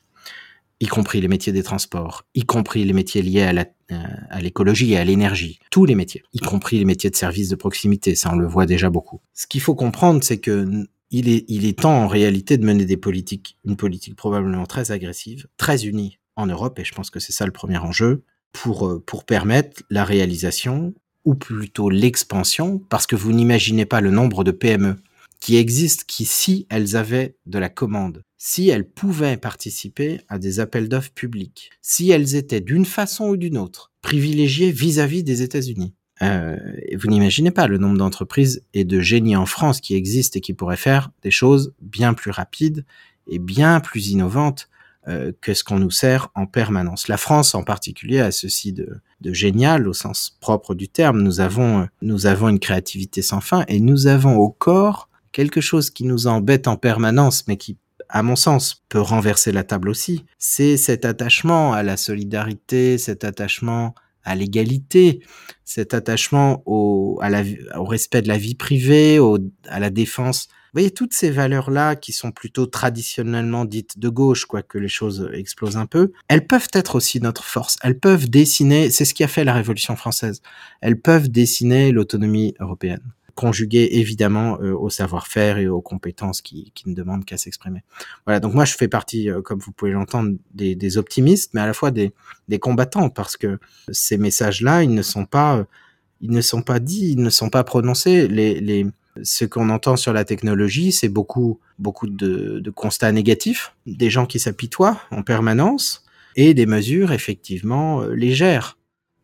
y 0.78 0.86
compris 0.86 1.20
les 1.20 1.26
métiers 1.26 1.53
des 1.53 1.64
transports, 1.64 2.24
y 2.36 2.44
compris 2.44 2.84
les 2.84 2.92
métiers 2.92 3.20
liés 3.20 3.42
à, 3.42 3.66
euh, 3.90 4.40
l'écologie 4.40 4.92
et 4.92 4.97
à 4.97 5.05
l'énergie. 5.05 5.59
Tous 5.72 5.86
les 5.86 5.97
métiers, 5.97 6.22
y 6.32 6.38
compris 6.38 6.78
les 6.78 6.84
métiers 6.84 7.11
de 7.11 7.16
services 7.16 7.49
de 7.49 7.57
proximité. 7.57 8.14
Ça, 8.14 8.30
on 8.32 8.36
le 8.36 8.47
voit 8.47 8.64
déjà 8.64 8.88
beaucoup. 8.88 9.20
Ce 9.34 9.49
qu'il 9.49 9.61
faut 9.61 9.74
comprendre, 9.74 10.22
c'est 10.22 10.38
que 10.38 10.86
il 11.11 11.28
est, 11.28 11.51
est 11.51 11.78
temps 11.80 12.05
en 12.05 12.07
réalité 12.07 12.59
de 12.59 12.64
mener 12.64 12.84
des 12.84 12.97
politiques, 12.97 13.59
une 13.64 13.76
politique 13.76 14.14
probablement 14.14 14.66
très 14.66 14.92
agressive, 14.92 15.49
très 15.57 15.86
unie 15.86 16.18
en 16.37 16.47
Europe, 16.47 16.78
et 16.78 16.84
je 16.84 16.95
pense 16.95 17.11
que 17.11 17.20
c'est 17.20 17.32
ça 17.32 17.47
le 17.47 17.53
premier 17.53 17.78
enjeu, 17.78 18.22
pour, 18.53 18.87
euh, 18.87 19.03
pour 19.05 19.24
permettre 19.24 19.82
la 19.91 20.05
réalisation, 20.05 20.95
ou 21.24 21.34
plutôt 21.34 21.91
l'expansion, 21.91 22.78
parce 22.89 23.07
que 23.07 23.16
vous 23.16 23.32
n'imaginez 23.32 23.84
pas 23.84 24.01
le 24.01 24.11
nombre 24.11 24.45
de 24.45 24.53
PME 24.53 24.97
qui 25.41 25.57
existent, 25.57 26.05
qui 26.07 26.24
si 26.24 26.66
elles 26.70 26.97
avaient 26.97 27.37
de 27.47 27.59
la 27.59 27.68
commande, 27.68 28.22
si 28.39 28.68
elles 28.68 28.89
pouvaient 28.89 29.37
participer 29.37 30.20
à 30.28 30.39
des 30.39 30.61
appels 30.61 30.89
d'offres 30.89 31.12
publics, 31.12 31.70
si 31.82 32.11
elles 32.11 32.37
étaient 32.37 32.61
d'une 32.61 32.84
façon 32.87 33.28
ou 33.30 33.37
d'une 33.37 33.59
autre 33.59 33.91
privilégiées 34.03 34.70
vis-à-vis 34.70 35.22
des 35.24 35.43
États-Unis, 35.43 35.95
Euh, 36.22 36.57
vous 36.97 37.09
n'imaginez 37.09 37.51
pas 37.51 37.66
le 37.66 37.76
nombre 37.76 37.99
d'entreprises 37.99 38.62
et 38.72 38.84
de 38.87 39.01
génies 39.01 39.37
en 39.37 39.45
France 39.45 39.82
qui 39.82 39.95
existent 39.95 40.39
et 40.39 40.41
qui 40.41 40.55
pourraient 40.55 40.78
faire 40.78 41.11
des 41.22 41.30
choses 41.30 41.74
bien 41.82 42.14
plus 42.14 42.30
rapides 42.30 42.87
et 43.26 43.39
bien 43.39 43.80
plus 43.80 44.09
innovantes 44.09 44.70
euh, 45.09 45.32
que 45.40 45.54
ce 45.54 45.64
qu'on 45.64 45.78
nous 45.78 45.90
sert 45.90 46.28
en 46.34 46.46
permanence. 46.46 47.09
La 47.09 47.16
France 47.16 47.54
en 47.54 47.62
particulier 47.62 48.20
a 48.20 48.30
ceci 48.30 48.72
de, 48.72 49.00
de 49.20 49.32
génial 49.32 49.88
au 49.88 49.92
sens 49.92 50.36
propre 50.40 50.74
du 50.74 50.88
terme. 50.88 51.22
Nous 51.22 51.40
avons, 51.40 51.82
euh, 51.82 51.84
nous 52.02 52.26
avons 52.26 52.48
une 52.48 52.59
créativité 52.59 53.22
sans 53.22 53.40
fin 53.40 53.64
et 53.68 53.80
nous 53.80 54.07
avons 54.07 54.36
au 54.36 54.50
corps 54.50 55.09
quelque 55.32 55.61
chose 55.61 55.90
qui 55.90 56.04
nous 56.04 56.26
embête 56.26 56.66
en 56.68 56.76
permanence 56.76 57.46
mais 57.46 57.57
qui 57.57 57.78
à 58.09 58.22
mon 58.22 58.36
sens, 58.36 58.84
peut 58.88 59.00
renverser 59.00 59.52
la 59.52 59.64
table 59.64 59.88
aussi. 59.88 60.24
C'est 60.38 60.76
cet 60.76 61.04
attachement 61.04 61.72
à 61.72 61.82
la 61.82 61.96
solidarité, 61.96 62.98
cet 62.98 63.24
attachement 63.24 63.94
à 64.24 64.34
l'égalité, 64.34 65.20
cet 65.64 65.94
attachement 65.94 66.62
au, 66.66 67.20
respect 67.74 68.22
de 68.22 68.28
la 68.28 68.38
vie 68.38 68.54
privée, 68.54 69.18
à 69.68 69.80
la 69.80 69.90
défense. 69.90 70.48
Voyez, 70.77 70.91
toutes 70.91 71.14
ces 71.14 71.31
valeurs-là 71.31 71.97
qui 71.97 72.12
sont 72.12 72.33
plutôt 72.33 72.66
traditionnellement 72.66 73.64
dites 73.64 73.99
de 73.99 74.11
gauche, 74.11 74.45
quoique 74.45 74.77
les 74.77 74.89
choses 74.89 75.31
explosent 75.33 75.79
un 75.79 75.87
peu, 75.87 76.12
elles 76.29 76.47
peuvent 76.47 76.68
être 76.74 76.97
aussi 76.97 77.18
notre 77.18 77.45
force. 77.45 77.79
Elles 77.81 77.99
peuvent 77.99 78.29
dessiner, 78.29 78.91
c'est 78.91 79.07
ce 79.07 79.14
qui 79.14 79.24
a 79.24 79.29
fait 79.29 79.43
la 79.43 79.55
Révolution 79.55 79.97
française, 79.97 80.43
elles 80.83 81.01
peuvent 81.01 81.31
dessiner 81.31 81.93
l'autonomie 81.93 82.55
européenne 82.61 83.01
conjugué 83.35 83.89
évidemment 83.93 84.59
euh, 84.61 84.74
au 84.74 84.91
savoir-faire 84.91 85.57
et 85.57 85.66
aux 85.68 85.81
compétences 85.81 86.43
qui, 86.43 86.72
ne 86.85 86.95
demandent 86.95 87.24
qu'à 87.24 87.39
s'exprimer. 87.39 87.83
Voilà, 88.27 88.41
donc 88.41 88.53
moi 88.53 88.66
je 88.66 88.74
fais 88.74 88.89
partie, 88.89 89.31
euh, 89.31 89.41
comme 89.41 89.61
vous 89.61 89.72
pouvez 89.72 89.93
l'entendre, 89.93 90.37
des, 90.53 90.99
optimistes, 90.99 91.55
mais 91.55 91.62
à 91.62 91.66
la 91.66 91.72
fois 91.72 91.91
des, 91.91 92.12
combattants, 92.61 93.09
parce 93.09 93.39
que 93.39 93.59
ces 93.93 94.18
messages-là, 94.18 94.83
ils 94.83 94.95
ne 94.95 95.03
sont 95.03 95.24
pas, 95.24 95.64
ils 96.20 96.31
ne 96.31 96.41
sont 96.43 96.61
pas 96.61 96.81
dits, 96.81 97.12
ils 97.12 97.22
ne 97.22 97.31
sont 97.31 97.49
pas 97.49 97.64
prononcés. 97.64 98.29
Les, 98.29 98.87
ce 99.23 99.45
qu'on 99.45 99.71
entend 99.71 99.97
sur 99.97 100.12
la 100.12 100.25
technologie, 100.25 100.93
c'est 100.93 101.09
beaucoup, 101.09 101.61
beaucoup 101.79 102.07
de, 102.07 102.61
de 102.61 102.71
constats 102.71 103.12
négatifs, 103.12 103.75
des 103.87 104.11
gens 104.11 104.27
qui 104.27 104.39
s'apitoient 104.39 105.01
en 105.11 105.23
permanence, 105.23 106.05
et 106.37 106.55
des 106.55 106.67
mesures 106.67 107.12
effectivement 107.12 108.03
euh, 108.03 108.14
légères. 108.14 108.79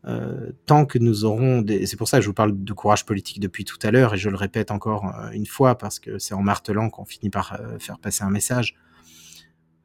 Euh, 0.05 0.51
tant 0.67 0.85
que 0.85 0.99
nous 0.99 1.25
aurons 1.25 1.63
des... 1.63 1.87
C'est 1.87 1.97
pour 1.97 2.09
ça 2.09 2.17
que 2.17 2.23
je 2.23 2.29
vous 2.29 2.35
parle 2.35 2.65
de 2.65 2.73
courage 2.73 3.07
politique 3.07 3.39
depuis 3.39 3.65
tout 3.65 3.79
à 3.83 3.91
l'heure, 3.91 4.15
et 4.15 4.19
je 4.19 4.31
le 4.31 4.37
répète 4.37 4.71
encore 4.71 5.07
euh, 5.07 5.31
une 5.31 5.47
fois, 5.47 5.77
parce 5.77 5.99
que 5.99 6.19
c'est 6.19 6.35
en 6.35 6.43
martelant 6.43 6.91
qu'on 6.91 7.05
finit 7.05 7.31
par 7.31 7.61
faire 7.79 7.99
passer 7.99 8.25
un 8.25 8.31
message. 8.31 8.75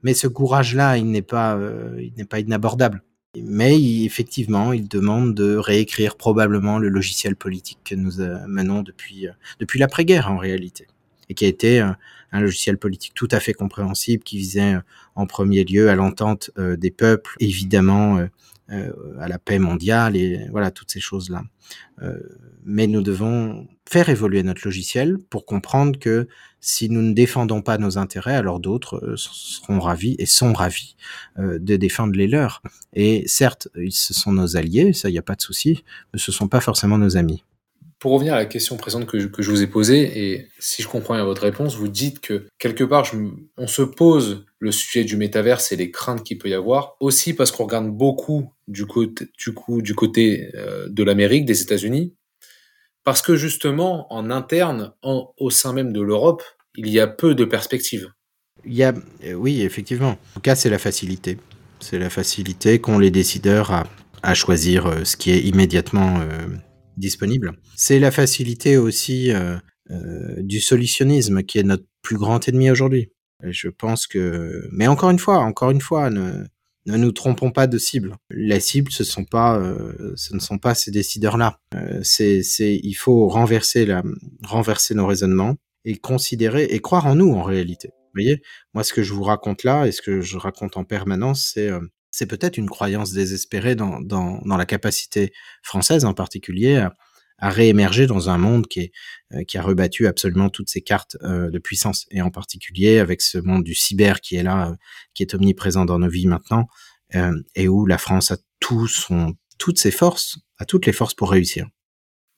Mais 0.04 0.14
ce 0.14 0.28
courage-là, 0.28 0.98
il 0.98 1.12
n'est 1.12 1.22
pas, 1.22 1.60
il 2.00 2.14
n'est 2.18 2.26
pas 2.26 2.40
inabordable. 2.40 3.04
Mais 3.36 4.04
effectivement, 4.04 4.74
il 4.74 4.88
demande 4.88 5.36
de 5.36 5.56
réécrire 5.56 6.16
probablement 6.16 6.80
le 6.80 6.90
logiciel 6.90 7.36
politique 7.36 7.80
que 7.84 7.96
nous 7.96 8.14
menons 8.48 8.82
depuis, 8.82 9.28
depuis 9.60 9.80
l'après-guerre 9.80 10.32
en 10.32 10.38
réalité, 10.38 10.88
et 11.30 11.34
qui 11.34 11.46
a 11.46 11.48
été 11.48 11.80
un 12.32 12.42
logiciel 12.42 12.78
politique 12.78 13.14
tout 13.14 13.28
à 13.32 13.40
fait 13.40 13.54
compréhensible 13.54 14.24
qui 14.24 14.38
visait 14.38 14.76
en 15.16 15.28
premier 15.28 15.64
lieu 15.64 15.90
à 15.90 15.96
l'entente 15.96 16.52
des 16.58 16.92
peuples, 16.92 17.36
évidemment 17.40 18.18
euh, 18.18 18.28
à 18.70 19.28
la 19.28 19.40
paix 19.40 19.60
mondiale 19.60 20.16
et 20.16 20.48
voilà 20.52 20.72
toutes 20.72 20.92
ces 20.92 21.00
choses-là. 21.00 21.44
Euh, 22.02 22.20
mais 22.66 22.88
nous 22.88 23.02
devons 23.02 23.68
faire 23.90 24.10
évoluer 24.10 24.44
notre 24.44 24.62
logiciel 24.66 25.18
pour 25.30 25.46
comprendre 25.46 25.98
que 25.98 26.28
si 26.60 26.90
nous 26.90 27.02
ne 27.02 27.14
défendons 27.14 27.62
pas 27.62 27.78
nos 27.78 27.98
intérêts, 27.98 28.36
alors 28.36 28.60
d'autres 28.60 28.98
euh, 29.04 29.16
seront 29.16 29.80
ravis 29.80 30.16
et 30.20 30.26
sont 30.26 30.54
ravis 30.54 30.96
de 31.38 31.76
défendre 31.76 32.14
les 32.16 32.28
leurs. 32.28 32.62
Et 32.94 33.24
certes, 33.28 33.70
ce 33.90 34.14
sont 34.14 34.34
nos 34.34 34.58
alliés, 34.58 34.94
ça, 34.94 35.10
il 35.10 35.14
n'y 35.14 35.18
a 35.18 35.24
pas 35.24 35.36
de 35.36 35.42
souci, 35.42 35.84
mais 36.12 36.20
ce 36.20 36.32
sont 36.32 36.48
pas 36.48 36.62
forcément 36.62 36.98
nos 36.98 37.16
amis. 37.16 37.44
Pour 38.00 38.12
revenir 38.12 38.34
à 38.34 38.38
la 38.38 38.46
question 38.46 38.78
présente 38.78 39.08
que 39.08 39.20
je, 39.20 39.50
vous 39.50 39.64
ai 39.64 39.68
posée, 39.68 40.32
et 40.32 40.50
si 40.60 40.84
je 40.84 40.88
comprends 40.88 41.16
bien 41.16 41.26
votre 41.26 41.42
réponse, 41.42 41.76
vous 41.76 41.88
dites 41.88 42.20
que 42.20 42.46
quelque 42.60 42.84
part, 42.84 43.12
on 43.58 43.66
se 43.66 43.82
pose 43.82 44.46
le 44.60 44.72
sujet 44.72 45.04
du 45.04 45.18
métaverse 45.18 45.72
et 45.72 45.76
les 45.76 45.90
craintes 45.90 46.24
qu'il 46.24 46.38
peut 46.38 46.50
y 46.50 46.54
avoir, 46.54 46.96
aussi 47.00 47.34
parce 47.34 47.52
qu'on 47.52 47.64
regarde 47.64 47.90
beaucoup 47.90 48.54
du 48.68 48.86
côté, 48.86 50.52
euh, 50.54 50.88
de 50.90 51.04
l'Amérique, 51.04 51.46
des 51.46 51.62
États-Unis, 51.64 52.14
parce 53.04 53.24
que 53.24 53.36
justement, 53.36 54.12
en 54.14 54.30
interne, 54.30 54.94
au 55.02 55.50
sein 55.50 55.74
même 55.74 55.92
de 55.92 56.02
l'Europe, 56.02 56.44
il 56.76 56.90
y 56.90 57.00
a 57.00 57.08
peu 57.08 57.34
de 57.34 57.46
perspectives. 57.46 58.12
Il 58.64 58.76
y 58.76 58.84
a, 58.84 58.94
euh, 59.24 59.34
oui, 59.34 59.62
effectivement. 59.62 60.12
En 60.12 60.34
tout 60.36 60.42
cas, 60.42 60.56
c'est 60.56 60.70
la 60.70 60.78
facilité. 60.78 61.40
C'est 61.80 61.98
la 61.98 62.12
facilité 62.12 62.80
qu'ont 62.80 63.00
les 63.00 63.12
décideurs 63.12 63.72
à, 64.24 64.34
choisir 64.36 64.86
euh, 64.86 65.04
ce 65.04 65.16
qui 65.16 65.32
est 65.32 65.40
immédiatement 65.40 66.22
disponible. 66.98 67.54
C'est 67.76 68.00
la 68.00 68.12
facilité 68.12 68.78
aussi 68.78 69.32
euh, 69.32 69.58
euh, 69.92 70.42
du 70.42 70.60
solutionnisme 70.60 71.44
qui 71.44 71.60
est 71.60 71.64
notre 71.64 71.86
plus 72.02 72.18
grand 72.18 72.48
ennemi 72.48 72.70
aujourd'hui. 72.70 73.12
Je 73.44 73.70
pense 73.70 74.08
que, 74.08 74.68
mais 74.72 74.88
encore 74.88 75.12
une 75.12 75.20
fois, 75.20 75.38
encore 75.40 75.70
une 75.70 75.82
fois, 75.82 76.10
ne, 76.10 76.44
nous 76.86 77.12
trompons 77.12 77.52
pas 77.52 77.68
de 77.68 77.78
cible. 77.78 78.16
La 78.32 78.60
cible, 78.60 78.92
ce 78.92 79.04
sont 79.04 79.26
pas, 79.26 79.60
euh, 79.60 80.14
ce 80.16 80.34
ne 80.34 80.40
sont 80.40 80.58
pas 80.58 80.74
ces 80.74 80.90
décideurs-là. 80.90 81.60
Il 82.20 82.96
faut 82.96 83.28
renverser 83.28 83.88
renverser 84.44 84.96
nos 84.96 85.06
raisonnements 85.06 85.56
et 85.86 85.98
considérer 85.98 86.64
et 86.64 86.80
croire 86.80 87.06
en 87.06 87.16
nous 87.16 87.32
en 87.34 87.44
réalité. 87.44 87.90
Vous 87.90 88.24
voyez, 88.24 88.42
moi, 88.74 88.84
ce 88.84 88.94
que 88.94 89.04
je 89.04 89.14
vous 89.14 89.24
raconte 89.24 89.64
là 89.64 89.86
et 89.86 89.92
ce 89.92 90.02
que 90.02 90.22
je 90.22 90.38
raconte 90.38 90.76
en 90.76 90.84
permanence, 90.84 91.52
c'est 91.54 91.70
c'est 92.12 92.26
peut-être 92.26 92.58
une 92.58 92.70
croyance 92.70 93.12
désespérée 93.12 93.76
dans, 93.76 94.00
dans, 94.02 94.58
la 94.58 94.66
capacité 94.66 95.34
française 95.62 96.06
en 96.06 96.14
particulier 96.14 96.78
à, 96.78 96.94
réémerger 97.40 98.08
dans 98.08 98.30
un 98.30 98.40
monde 98.40 98.66
qui, 98.68 98.80
est, 98.80 98.92
euh, 99.34 99.44
qui 99.44 99.60
a 99.60 99.62
rebattu 99.62 100.08
absolument 100.08 100.50
toutes 100.50 100.70
ses 100.70 100.82
cartes 100.82 101.18
euh, 101.22 101.52
de 101.52 101.60
puissance, 101.60 102.08
et 102.10 102.24
en 102.24 102.32
particulier 102.32 102.98
avec 102.98 103.22
ce 103.22 103.38
monde 103.38 103.64
du 103.64 103.76
cyber 103.76 104.22
qui 104.22 104.38
est 104.38 104.44
là, 104.44 104.70
euh, 104.70 104.76
qui 105.14 105.22
est 105.22 105.36
omniprésent 105.36 105.86
dans 105.86 106.00
nos 106.00 106.10
vies 106.10 106.26
maintenant, 106.26 106.68
et 107.56 107.68
où 107.68 107.86
la 107.86 107.98
France 107.98 108.32
a 108.32 108.38
toutes 108.60 109.78
ses 109.78 109.92
forces, 109.92 110.40
a 110.58 110.66
toutes 110.66 110.88
les 110.88 110.94
forces 110.94 111.14
pour 111.14 111.32
réussir. 111.32 111.68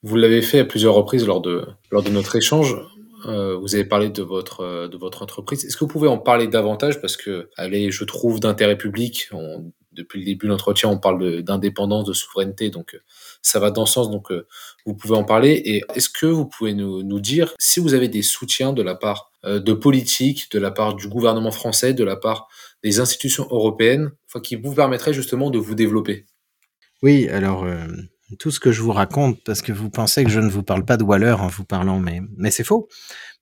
Vous 0.02 0.16
l'avez 0.16 0.42
fait 0.42 0.60
à 0.60 0.64
plusieurs 0.64 0.94
reprises 0.94 1.26
lors 1.26 1.40
de, 1.40 1.66
lors 1.90 2.02
de 2.02 2.10
notre 2.10 2.36
échange. 2.36 2.76
Euh, 3.26 3.56
vous 3.56 3.74
avez 3.74 3.84
parlé 3.84 4.10
de 4.10 4.22
votre, 4.22 4.88
de 4.88 4.96
votre 4.96 5.22
entreprise. 5.22 5.64
Est-ce 5.64 5.76
que 5.76 5.84
vous 5.84 5.90
pouvez 5.90 6.08
en 6.08 6.18
parler 6.18 6.46
davantage? 6.46 7.00
Parce 7.00 7.16
que, 7.16 7.50
allez, 7.56 7.90
je 7.90 8.04
trouve 8.04 8.40
d'intérêt 8.40 8.76
public. 8.76 9.30
Depuis 9.92 10.20
le 10.20 10.24
début 10.24 10.46
de 10.46 10.52
l'entretien, 10.52 10.88
on 10.88 10.98
parle 10.98 11.42
d'indépendance, 11.42 12.04
de, 12.04 12.12
souveraineté. 12.12 12.70
Donc, 12.70 13.00
ça 13.42 13.58
va 13.58 13.70
dans 13.70 13.86
ce 13.86 13.94
sens. 13.94 14.10
Donc, 14.10 14.30
euh, 14.30 14.46
vous 14.86 14.94
pouvez 14.94 15.16
en 15.16 15.24
parler. 15.24 15.60
Et 15.64 15.82
est-ce 15.94 16.08
que 16.08 16.26
vous 16.26 16.46
pouvez 16.46 16.74
nous, 16.74 17.20
dire 17.20 17.54
si 17.58 17.80
vous 17.80 17.94
avez 17.94 18.08
des 18.08 18.22
soutiens 18.22 18.72
de 18.72 18.82
la 18.82 18.94
part 18.94 19.32
euh, 19.44 19.58
de 19.58 19.72
politiques, 19.72 20.50
de 20.52 20.58
la 20.58 20.70
part 20.70 20.94
du 20.94 21.08
gouvernement 21.08 21.50
français, 21.50 21.92
de 21.92 22.04
la 22.04 22.16
part 22.16 22.48
des 22.82 23.00
institutions 23.00 23.46
européennes, 23.50 24.12
qui 24.44 24.56
vous 24.56 24.74
permettraient 24.74 25.12
justement 25.12 25.50
de 25.50 25.58
vous 25.58 25.74
développer? 25.74 26.26
Oui, 27.02 27.28
alors. 27.28 27.64
Euh 27.64 27.86
tout 28.38 28.50
ce 28.50 28.60
que 28.60 28.72
je 28.72 28.82
vous 28.82 28.92
raconte, 28.92 29.42
parce 29.44 29.62
que 29.62 29.72
vous 29.72 29.90
pensez 29.90 30.24
que 30.24 30.30
je 30.30 30.40
ne 30.40 30.48
vous 30.48 30.62
parle 30.62 30.84
pas 30.84 30.96
de 30.96 31.04
Waller 31.04 31.36
en 31.38 31.48
vous 31.48 31.64
parlant, 31.64 31.98
mais, 31.98 32.20
mais 32.36 32.50
c'est 32.50 32.64
faux. 32.64 32.88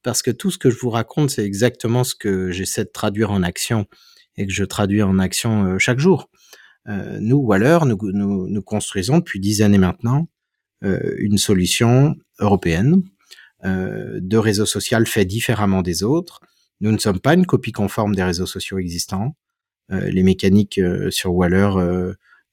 Parce 0.03 0.23
que 0.23 0.31
tout 0.31 0.51
ce 0.51 0.59
que 0.59 0.71
je 0.71 0.79
vous 0.79 0.91
raconte, 0.91 1.31
c'est 1.31 1.45
exactement 1.45 2.05
ce 2.05 2.15
que 2.15 2.51
j'essaie 2.51 2.85
de 2.85 2.91
traduire 2.91 3.31
en 3.31 3.43
action 3.43 3.87
et 4.37 4.47
que 4.47 4.53
je 4.53 4.65
traduis 4.65 5.03
en 5.03 5.19
action 5.19 5.65
euh, 5.65 5.79
chaque 5.79 5.99
jour. 5.99 6.31
Euh, 6.89 7.19
nous, 7.21 7.39
Waller, 7.39 7.81
nous, 7.85 7.99
nous, 8.49 8.63
construisons 8.63 9.19
depuis 9.19 9.41
dix 9.41 9.61
années 9.61 9.79
maintenant 9.79 10.29
euh, 10.85 11.15
une 11.19 11.39
solution 11.39 12.17
européenne 12.39 13.03
de 13.65 14.37
réseau 14.37 14.67
social 14.67 15.05
fait 15.05 15.25
différemment 15.25 15.83
des 15.83 16.05
autres. 16.05 16.39
Nous 16.81 16.93
ne 16.93 16.99
sommes 16.99 17.19
pas 17.19 17.35
une 17.35 17.45
copie 17.45 17.73
conforme 17.73 18.15
des 18.15 18.23
réseaux 18.23 18.47
sociaux 18.47 18.79
existants. 18.79 19.35
Les 19.89 20.23
mécaniques 20.23 20.81
sur 21.11 21.35
Waller 21.35 21.69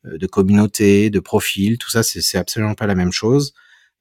de 0.05 0.27
communauté, 0.27 1.09
de 1.09 1.19
profil, 1.19 1.77
tout 1.77 1.89
ça, 1.89 2.03
c'est 2.03 2.37
absolument 2.37 2.75
pas 2.75 2.87
la 2.87 2.95
même 2.95 3.11
chose. 3.11 3.53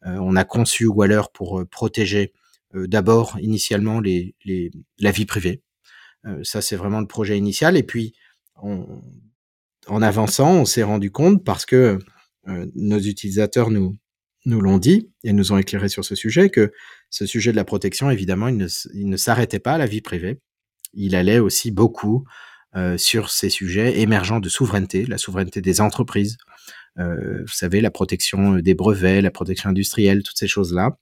Euh, 0.06 0.16
on 0.20 0.36
a 0.36 0.44
conçu 0.44 0.86
Waller 0.86 1.22
pour 1.32 1.60
euh, 1.60 1.64
protéger 1.64 2.32
euh, 2.74 2.86
d'abord, 2.86 3.38
initialement, 3.40 4.00
la 4.00 5.10
vie 5.10 5.26
privée. 5.26 5.62
ça, 6.42 6.60
c'est 6.62 6.76
vraiment 6.76 7.00
le 7.00 7.06
projet 7.06 7.36
initial. 7.38 7.76
Et 7.76 7.82
puis, 7.82 8.14
en 8.56 10.02
avançant, 10.02 10.52
on 10.52 10.64
s'est 10.64 10.82
rendu 10.82 11.10
compte, 11.10 11.44
parce 11.44 11.66
que 11.66 11.98
nos 12.46 12.98
utilisateurs 12.98 13.70
nous, 13.70 13.98
l'ont 14.46 14.78
dit 14.78 15.12
et 15.22 15.32
nous 15.32 15.52
ont 15.52 15.58
éclairé 15.58 15.88
sur 15.88 16.04
ce 16.04 16.14
sujet, 16.14 16.48
que 16.48 16.72
ce 17.10 17.26
sujet 17.26 17.52
de 17.52 17.56
la 17.56 17.64
protection, 17.64 18.10
évidemment, 18.10 18.48
il 18.48 18.56
ne, 18.56 19.16
s'arrêtait 19.16 19.58
pas 19.58 19.74
à 19.74 19.78
la 19.78 19.86
vie 19.86 20.00
privée. 20.00 20.40
Il 20.94 21.14
allait 21.14 21.38
aussi 21.40 21.70
beaucoup 21.70 22.24
euh, 22.24 22.30
sur 22.96 23.30
ces 23.30 23.50
sujets 23.50 24.00
émergents 24.00 24.40
de 24.40 24.48
souveraineté, 24.48 25.06
la 25.06 25.18
souveraineté 25.18 25.60
des 25.60 25.80
entreprises, 25.80 26.38
euh, 26.98 27.42
vous 27.42 27.52
savez, 27.52 27.80
la 27.80 27.90
protection 27.90 28.54
des 28.56 28.74
brevets, 28.74 29.22
la 29.22 29.30
protection 29.30 29.70
industrielle, 29.70 30.22
toutes 30.22 30.38
ces 30.38 30.46
choses-là, 30.48 30.98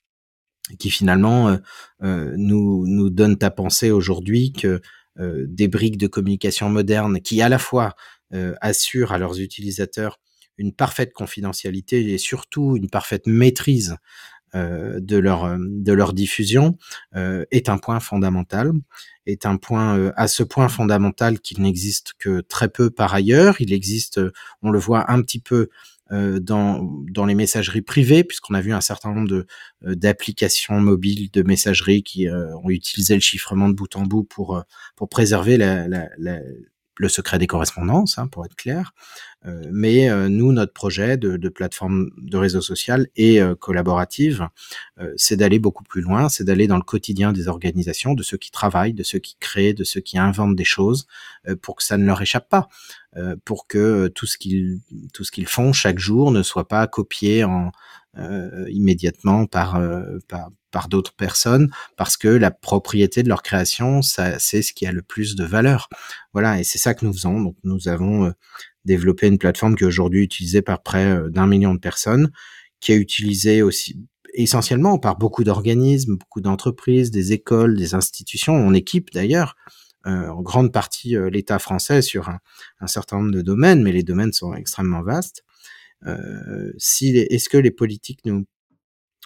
qui 0.79 0.91
finalement 0.91 1.49
euh, 1.51 1.57
euh 2.03 2.35
nous, 2.37 2.87
nous 2.87 3.11
donnent 3.11 3.39
à 3.43 3.51
penser 3.51 3.91
aujourd'hui 3.91 4.53
que 4.53 4.81
euh, 5.19 5.45
des 5.49 5.69
briques 5.69 5.99
de 5.99 6.07
communication 6.07 6.71
moderne 6.71 7.21
qui 7.21 7.43
à 7.43 7.49
la 7.49 7.59
fois 7.59 7.95
assurent 8.63 9.13
à 9.13 9.19
leurs 9.19 9.41
utilisateurs 9.41 10.19
une 10.57 10.73
parfaite 10.73 11.13
confidentialité 11.13 12.15
et 12.15 12.17
surtout 12.17 12.79
une 12.79 12.89
parfaite 12.89 13.27
maîtrise 13.27 13.99
euh, 14.55 15.01
de 15.01 15.17
leur 15.17 15.45
euh, 15.45 15.57
de 15.59 15.95
leur 15.95 16.13
diffusion 16.13 16.77
euh, 17.17 17.47
est 17.51 17.71
un 17.71 17.79
point 17.79 18.01
fondamental 18.01 18.73
est 19.27 19.47
un 19.47 19.57
point 19.57 20.13
à 20.17 20.29
ce 20.29 20.43
point 20.43 20.69
fondamental 20.69 21.41
qu'il 21.41 21.63
n'existe 21.63 22.15
que 22.19 22.41
très 22.41 22.69
peu 22.69 22.91
par 22.91 23.15
ailleurs. 23.15 23.61
Il 23.61 23.73
existe 23.73 24.21
on 24.63 24.71
le 24.71 24.79
voit 24.79 25.11
un 25.11 25.23
petit 25.23 25.41
peu 25.41 25.69
dans, 26.11 26.83
dans 27.11 27.25
les 27.25 27.35
messageries 27.35 27.81
privées, 27.81 28.23
puisqu'on 28.23 28.53
a 28.53 28.61
vu 28.61 28.75
un 28.75 28.83
certain 28.83 29.15
nombre 29.15 29.29
de 29.29 29.47
d'applications 29.83 30.79
mobiles 30.79 31.31
de 31.31 31.43
messagerie 31.43 32.03
qui 32.03 32.29
ont 32.29 32.69
utilisé 32.69 33.15
le 33.15 33.21
chiffrement 33.21 33.69
de 33.71 33.75
bout 33.75 33.97
en 33.97 34.03
bout 34.03 34.25
pour 34.25 34.63
pour 34.95 35.09
préserver 35.09 35.57
la, 35.57 35.89
la, 35.89 36.09
la, 36.19 36.41
le 36.97 37.09
secret 37.09 37.39
des 37.39 37.47
correspondances, 37.47 38.19
hein, 38.19 38.27
pour 38.27 38.45
être 38.45 38.55
clair. 38.55 38.93
Euh, 39.45 39.63
mais 39.73 40.09
euh, 40.09 40.29
nous, 40.29 40.53
notre 40.53 40.73
projet 40.73 41.17
de, 41.17 41.37
de, 41.37 41.49
plateforme 41.49 42.11
de 42.17 42.37
réseau 42.37 42.61
social 42.61 43.09
et 43.17 43.41
euh, 43.41 43.55
collaborative, 43.55 44.49
c'est 45.17 45.37
d'aller 45.37 45.59
beaucoup 45.59 45.83
plus 45.83 46.01
loin, 46.01 46.29
c'est 46.29 46.45
d'aller 46.45 46.69
dans 46.69 46.77
le 46.77 46.83
quotidien 46.83 47.33
des 47.33 47.49
organisations, 47.49 48.15
de 48.15 48.23
ceux 48.23 48.37
qui 48.37 48.53
travaillent, 48.53 48.95
de 48.95 49.03
ceux 49.03 49.19
qui 49.19 49.37
créent, 49.41 49.75
de 49.75 49.83
ceux 49.83 50.01
qui 50.01 50.17
inventent 50.17 50.55
des 50.55 50.65
choses, 50.65 51.09
pour 51.61 51.75
que 51.75 51.83
ça 51.83 51.97
ne 51.97 52.05
leur 52.05 52.23
échappe 52.23 52.49
pas, 52.49 52.69
pour 53.45 53.67
que 53.67 54.07
tout 54.09 54.27
ce 54.27 54.39
qu'ils 54.39 54.81
tout 55.13 55.25
ce 55.25 55.33
qu'ils 55.33 55.49
font 55.49 55.73
chaque 55.73 55.99
jour 55.99 56.31
ne 56.31 56.45
soit 56.45 56.69
pas 56.69 56.87
copié 56.87 57.43
en 57.43 57.73
immédiatement 58.69 59.47
par, 59.47 59.81
par 60.29 60.51
par 60.73 60.89
d'autres 60.89 61.15
personnes 61.15 61.71
parce 61.97 62.17
que 62.17 62.27
la 62.27 62.51
propriété 62.51 63.23
de 63.23 63.29
leur 63.29 63.45
création, 63.45 64.03
ça, 64.03 64.41
c'est 64.41 64.63
ce 64.63 64.73
qui 64.73 64.87
a 64.87 64.91
le 64.91 65.03
plus 65.03 65.37
de 65.37 65.45
valeur. 65.45 65.89
Voilà, 66.33 66.59
et 66.59 66.65
c'est 66.65 66.79
ça 66.79 66.95
que 66.95 67.05
nous 67.05 67.13
faisons. 67.13 67.41
Donc, 67.41 67.57
nous 67.63 67.87
avons 67.87 68.25
euh, 68.25 68.31
développé 68.85 69.29
une 69.29 69.39
plateforme 69.39 69.77
qui 69.77 69.85
est 69.85 69.87
aujourd'hui 69.87 70.25
utilisée 70.25 70.63
par 70.63 70.83
près 70.83 71.07
euh, 71.07 71.29
d'un 71.31 71.47
million 71.47 71.75
de 71.75 71.79
personnes, 71.79 72.33
qui 72.81 72.91
est 72.91 72.97
utilisée 72.97 73.63
aussi 73.63 74.01
essentiellement 74.35 74.99
par 74.99 75.19
beaucoup 75.19 75.45
d'organismes, 75.45 76.17
beaucoup 76.17 76.41
d'entreprises, 76.41 77.11
des 77.11 77.33
écoles, 77.33 77.77
des 77.77 77.95
institutions, 77.95 78.55
en 78.55 78.73
équipe 78.73 79.13
d'ailleurs, 79.13 79.57
euh, 80.07 80.29
en 80.29 80.41
grande 80.41 80.73
partie 80.73 81.15
l'État 81.31 81.59
français 81.59 82.01
sur 82.01 82.31
un, 82.31 82.39
un, 82.81 82.87
certain 82.87 83.19
nombre 83.19 83.31
de 83.31 83.43
domaines, 83.43 83.83
mais 83.83 83.93
les 83.93 84.03
domaines 84.03 84.33
sont 84.33 84.55
extrêmement 84.55 85.03
vastes. 85.03 85.45
Euh, 86.07 86.73
si 86.79 87.17
est-ce 87.17 87.49
que 87.49 87.59
les 87.59 87.71
politiques 87.71 88.21
nous 88.25 88.45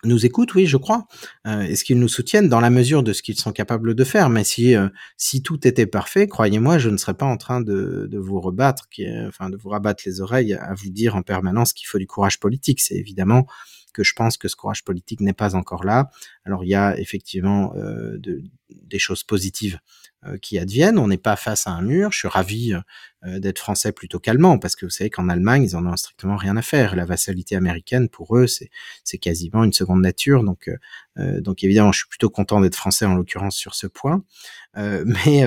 nous 0.05 0.27
écoutent, 0.27 0.55
oui, 0.55 0.67
je 0.67 0.77
crois. 0.77 1.07
Euh, 1.47 1.63
Est-ce 1.63 1.83
qu'ils 1.83 1.99
nous 1.99 2.09
soutiennent 2.09 2.51
dans 2.51 2.61
la 2.61 2.69
mesure 2.71 3.03
de 3.03 3.13
ce 3.15 3.23
qu'ils 3.23 3.39
sont 3.39 3.53
capables 3.53 3.95
de 3.95 4.05
faire? 4.05 4.29
Mais 4.29 4.45
si 4.45 4.77
euh, 4.77 4.89
si 5.17 5.43
tout 5.43 5.67
était 5.67 5.87
parfait, 5.87 6.29
croyez-moi, 6.29 6.79
je 6.79 6.91
ne 6.91 6.99
serais 6.99 7.15
pas 7.15 7.27
en 7.27 7.39
train 7.39 7.61
de, 7.61 8.07
de 8.09 8.19
vous 8.19 8.41
rebattre, 8.41 8.89
enfin 9.27 9.49
de 9.49 9.57
vous 9.57 9.71
rabattre 9.71 10.03
les 10.07 10.21
oreilles 10.21 10.55
à 10.55 10.75
vous 10.75 10.91
dire 10.91 11.17
en 11.17 11.23
permanence 11.23 11.73
qu'il 11.73 11.89
faut 11.89 11.99
du 11.99 12.07
courage 12.07 12.39
politique. 12.39 12.81
C'est 12.81 12.97
évidemment 12.97 13.47
que 13.95 14.05
je 14.05 14.13
pense 14.13 14.37
que 14.37 14.49
ce 14.49 14.57
courage 14.57 14.85
politique 14.85 15.21
n'est 15.21 15.33
pas 15.33 15.55
encore 15.57 15.83
là. 15.83 16.11
Alors 16.45 16.63
il 16.63 16.69
y 16.69 16.75
a 16.75 16.99
effectivement 17.01 17.73
de, 17.75 18.43
des 18.71 18.99
choses 18.99 19.25
positives 19.25 19.79
qui 20.41 20.59
adviennent. 20.59 20.99
On 20.99 21.09
n'est 21.09 21.17
pas 21.19 21.37
face 21.37 21.67
à 21.67 21.71
un 21.71 21.83
mur. 21.83 22.13
Je 22.13 22.19
suis 22.19 22.29
ravi 22.29 22.75
euh, 23.27 23.39
d'être 23.39 23.59
français 23.59 23.93
plutôt 23.93 24.19
calmement 24.19 24.59
parce 24.59 24.77
que 24.77 24.85
vous 24.85 24.91
savez 24.91 25.11
qu'en 25.11 25.29
Allemagne, 25.29 25.63
ils 25.63 25.77
en 25.77 25.87
ont 25.87 25.97
strictement 25.97 26.37
rien 26.37 26.57
à 26.57 26.63
faire. 26.63 26.95
La 26.95 27.05
vassalité 27.05 27.57
américaine, 27.57 28.09
pour 28.09 28.37
eux, 28.37 28.47
c'est, 28.47 28.69
quasiment 29.19 29.65
une 29.65 29.73
seconde 29.73 30.03
nature. 30.03 30.45
Donc, 30.45 30.71
euh, 31.19 31.41
donc 31.41 31.65
évidemment, 31.65 31.93
je 31.93 32.01
suis 32.01 32.09
plutôt 32.09 32.31
content 32.31 32.61
d'être 32.61 32.77
français 32.77 33.07
en 33.07 33.15
l'occurrence 33.15 33.57
sur 33.57 33.75
ce 33.75 33.87
point. 33.87 34.23
mais, 35.07 35.47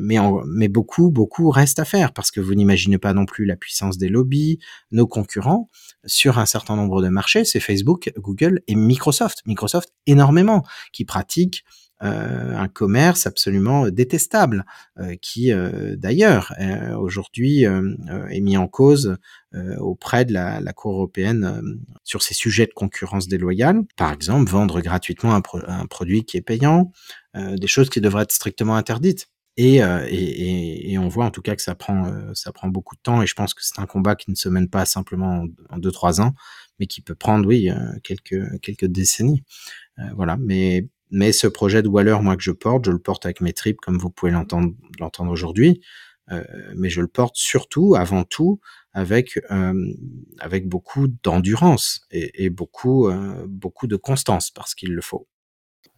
mais, 0.00 0.16
mais 0.46 0.68
beaucoup, 0.68 1.10
beaucoup 1.10 1.50
reste 1.50 1.78
à 1.80 1.84
faire 1.84 2.14
parce 2.14 2.30
que 2.30 2.40
vous 2.40 2.54
n'imaginez 2.54 2.96
pas 2.96 3.12
non 3.12 3.26
plus 3.26 3.44
la 3.44 3.56
puissance 3.56 3.98
des 3.98 4.08
lobbies, 4.08 4.58
nos 4.90 5.06
concurrents 5.06 5.68
sur 6.06 6.38
un 6.38 6.46
certain 6.46 6.76
nombre 6.76 7.02
de 7.02 7.08
marchés. 7.08 7.44
C'est 7.44 7.60
Facebook, 7.60 8.10
Google 8.16 8.62
et 8.68 8.74
Microsoft. 8.74 9.42
Microsoft 9.44 9.90
énormément 10.06 10.64
qui 10.92 11.04
pratiquent 11.04 11.62
euh, 12.02 12.56
un 12.56 12.68
commerce 12.68 13.26
absolument 13.26 13.90
détestable, 13.90 14.64
euh, 14.98 15.16
qui 15.20 15.52
euh, 15.52 15.96
d'ailleurs 15.96 16.54
aujourd'hui 16.98 17.64
est 17.64 18.40
mis 18.40 18.56
en 18.56 18.68
cause 18.68 19.16
auprès 19.78 20.24
de 20.24 20.32
la, 20.32 20.72
Cour 20.72 20.92
européenne 20.92 21.78
sur 22.04 22.22
ces 22.22 22.34
sujets 22.34 22.66
de 22.66 22.72
concurrence 22.72 23.28
déloyale. 23.28 23.82
Par 23.96 24.12
exemple, 24.12 24.50
vendre 24.50 24.80
gratuitement 24.80 25.34
un, 25.34 25.86
produit 25.86 26.24
qui 26.24 26.36
est 26.36 26.42
payant, 26.42 26.92
des 27.34 27.66
choses 27.66 27.90
qui 27.90 28.00
devraient 28.00 28.22
être 28.22 28.32
strictement 28.32 28.76
interdites. 28.76 29.28
Et, 29.56 29.78
et, 29.78 30.92
et, 30.92 30.98
on 30.98 31.08
voit 31.08 31.24
en 31.24 31.30
tout 31.30 31.42
cas 31.42 31.56
que 31.56 31.62
ça 31.62 31.74
prend, 31.74 32.10
ça 32.34 32.52
prend 32.52 32.68
beaucoup 32.68 32.94
de 32.94 33.00
temps 33.02 33.20
et 33.20 33.26
je 33.26 33.34
pense 33.34 33.52
que 33.52 33.62
c'est 33.62 33.80
un 33.80 33.86
combat 33.86 34.14
qui 34.14 34.30
ne 34.30 34.36
se 34.36 34.48
mène 34.48 34.68
pas 34.68 34.86
simplement 34.86 35.44
en, 35.68 35.78
deux 35.78 35.90
trois 35.90 36.20
ans, 36.20 36.34
mais 36.78 36.86
qui 36.86 37.02
peut 37.02 37.16
prendre 37.16 37.46
oui 37.46 37.68
quelques 38.04 38.60
quelques 38.60 38.86
décennies. 38.86 39.42
voilà, 40.14 40.36
mais 40.38 40.88
mais 41.10 41.32
ce 41.32 41.46
projet 41.46 41.82
de 41.82 41.88
Waller, 41.88 42.16
moi 42.22 42.36
que 42.36 42.42
je 42.42 42.52
porte, 42.52 42.84
je 42.84 42.90
le 42.90 42.98
porte 42.98 43.24
avec 43.24 43.40
mes 43.40 43.52
tripes, 43.52 43.80
comme 43.80 43.98
vous 43.98 44.10
pouvez 44.10 44.30
l'entendre, 44.30 44.72
aujourd'hui. 45.28 45.80
Euh, 46.30 46.44
mais 46.76 46.90
je 46.90 47.00
le 47.00 47.08
porte 47.08 47.34
surtout, 47.36 47.96
avant 47.96 48.22
tout, 48.22 48.60
avec 48.92 49.40
euh, 49.50 49.74
avec 50.38 50.68
beaucoup 50.68 51.08
d'endurance 51.08 52.02
et, 52.12 52.50
beaucoup 52.50 53.08
euh, 53.08 53.44
beaucoup 53.48 53.88
de 53.88 53.96
constance 53.96 54.50
parce 54.50 54.76
qu'il 54.76 54.94
le 54.94 55.00
faut. 55.00 55.26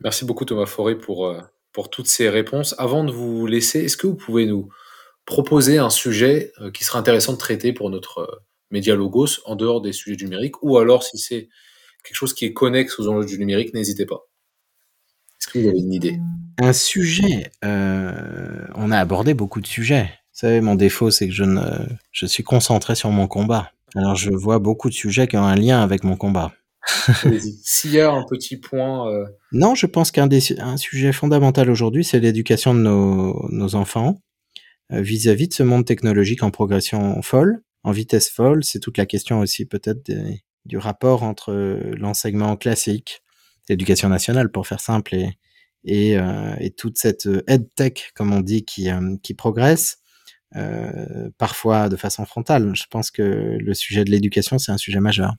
Merci 0.00 0.24
beaucoup 0.24 0.46
Thomas 0.46 0.64
Forêt 0.64 0.96
pour 0.96 1.34
pour 1.72 1.90
toutes 1.90 2.06
ces 2.06 2.30
réponses. 2.30 2.74
Avant 2.78 3.04
de 3.04 3.12
vous 3.12 3.46
laisser, 3.46 3.80
est-ce 3.80 3.98
que 3.98 4.06
vous 4.06 4.16
pouvez 4.16 4.46
nous 4.46 4.70
proposer 5.26 5.76
un 5.76 5.90
sujet 5.90 6.52
qui 6.72 6.84
serait 6.84 6.98
intéressant 6.98 7.34
de 7.34 7.38
traiter 7.38 7.74
pour 7.74 7.90
notre 7.90 8.42
média 8.70 8.96
Logos 8.96 9.40
en 9.44 9.54
dehors 9.54 9.82
des 9.82 9.92
sujets 9.92 10.16
numériques, 10.24 10.62
ou 10.62 10.78
alors 10.78 11.02
si 11.02 11.18
c'est 11.18 11.50
quelque 12.04 12.16
chose 12.16 12.32
qui 12.32 12.46
est 12.46 12.52
connexe 12.52 12.98
aux 12.98 13.08
enjeux 13.08 13.26
du 13.26 13.38
numérique, 13.38 13.74
n'hésitez 13.74 14.06
pas. 14.06 14.26
Est-ce 15.42 15.52
que 15.52 15.58
vous 15.58 15.68
avez 15.68 15.80
une 15.80 15.92
idée? 15.92 16.20
Un 16.58 16.72
sujet. 16.72 17.50
Euh, 17.64 18.64
on 18.76 18.92
a 18.92 18.98
abordé 18.98 19.34
beaucoup 19.34 19.60
de 19.60 19.66
sujets. 19.66 20.04
Vous 20.04 20.38
savez, 20.38 20.60
mon 20.60 20.76
défaut, 20.76 21.10
c'est 21.10 21.26
que 21.26 21.34
je, 21.34 21.42
ne, 21.42 21.60
je 22.12 22.26
suis 22.26 22.44
concentré 22.44 22.94
sur 22.94 23.10
mon 23.10 23.26
combat. 23.26 23.72
Alors, 23.96 24.14
je 24.14 24.30
vois 24.30 24.60
beaucoup 24.60 24.88
de 24.88 24.94
sujets 24.94 25.26
qui 25.26 25.36
ont 25.36 25.44
un 25.44 25.56
lien 25.56 25.82
avec 25.82 26.04
mon 26.04 26.14
combat. 26.14 26.52
S'il 27.64 27.90
y 27.90 27.98
a 27.98 28.12
un 28.12 28.24
petit 28.30 28.56
point. 28.56 29.10
Euh... 29.10 29.24
Non, 29.50 29.74
je 29.74 29.86
pense 29.86 30.12
qu'un 30.12 30.28
un 30.60 30.76
sujet 30.76 31.12
fondamental 31.12 31.68
aujourd'hui, 31.70 32.04
c'est 32.04 32.20
l'éducation 32.20 32.72
de 32.72 32.78
nos, 32.78 33.48
nos 33.50 33.74
enfants 33.74 34.20
euh, 34.92 35.02
vis-à-vis 35.02 35.46
-vis 35.46 35.48
de 35.48 35.54
ce 35.54 35.64
monde 35.64 35.84
technologique 35.84 36.44
en 36.44 36.52
progression 36.52 37.20
folle, 37.20 37.64
en 37.82 37.90
vitesse 37.90 38.30
folle. 38.30 38.62
C'est 38.62 38.78
toute 38.78 38.96
la 38.96 39.06
question 39.06 39.40
aussi 39.40 39.64
peut-être 39.64 40.08
du 40.66 40.78
rapport 40.78 41.24
entre 41.24 41.52
l'enseignement 41.98 42.56
classique, 42.56 43.24
l'éducation 43.68 44.08
nationale, 44.08 44.50
pour 44.50 44.66
faire 44.66 44.80
simple, 44.80 45.14
et, 45.14 45.38
et, 45.84 46.18
euh, 46.18 46.54
et 46.60 46.70
toute 46.70 46.98
cette 46.98 47.26
euh, 47.26 47.42
EdTech, 47.46 48.12
comme 48.14 48.32
on 48.32 48.40
dit, 48.40 48.64
qui, 48.64 48.90
euh, 48.90 49.16
qui 49.22 49.34
progresse, 49.34 49.98
euh, 50.56 51.30
parfois 51.38 51.88
de 51.88 51.96
façon 51.96 52.24
frontale. 52.24 52.72
Je 52.74 52.84
pense 52.90 53.10
que 53.10 53.56
le 53.58 53.74
sujet 53.74 54.04
de 54.04 54.10
l'éducation, 54.10 54.58
c'est 54.58 54.72
un 54.72 54.78
sujet 54.78 55.00
majeur. 55.00 55.34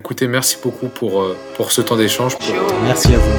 Écoutez, 0.00 0.26
merci 0.28 0.56
beaucoup 0.62 0.88
pour, 0.88 1.24
pour 1.56 1.72
ce 1.72 1.82
temps 1.82 1.96
d'échange. 1.96 2.36
Pour... 2.38 2.82
Merci 2.82 3.14
à 3.14 3.18
vous. 3.18 3.38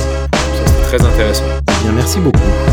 C'est 0.65 0.97
très 0.97 1.01
intéressant. 1.05 1.45
Bien, 1.82 1.91
merci 1.91 2.19
beaucoup. 2.19 2.70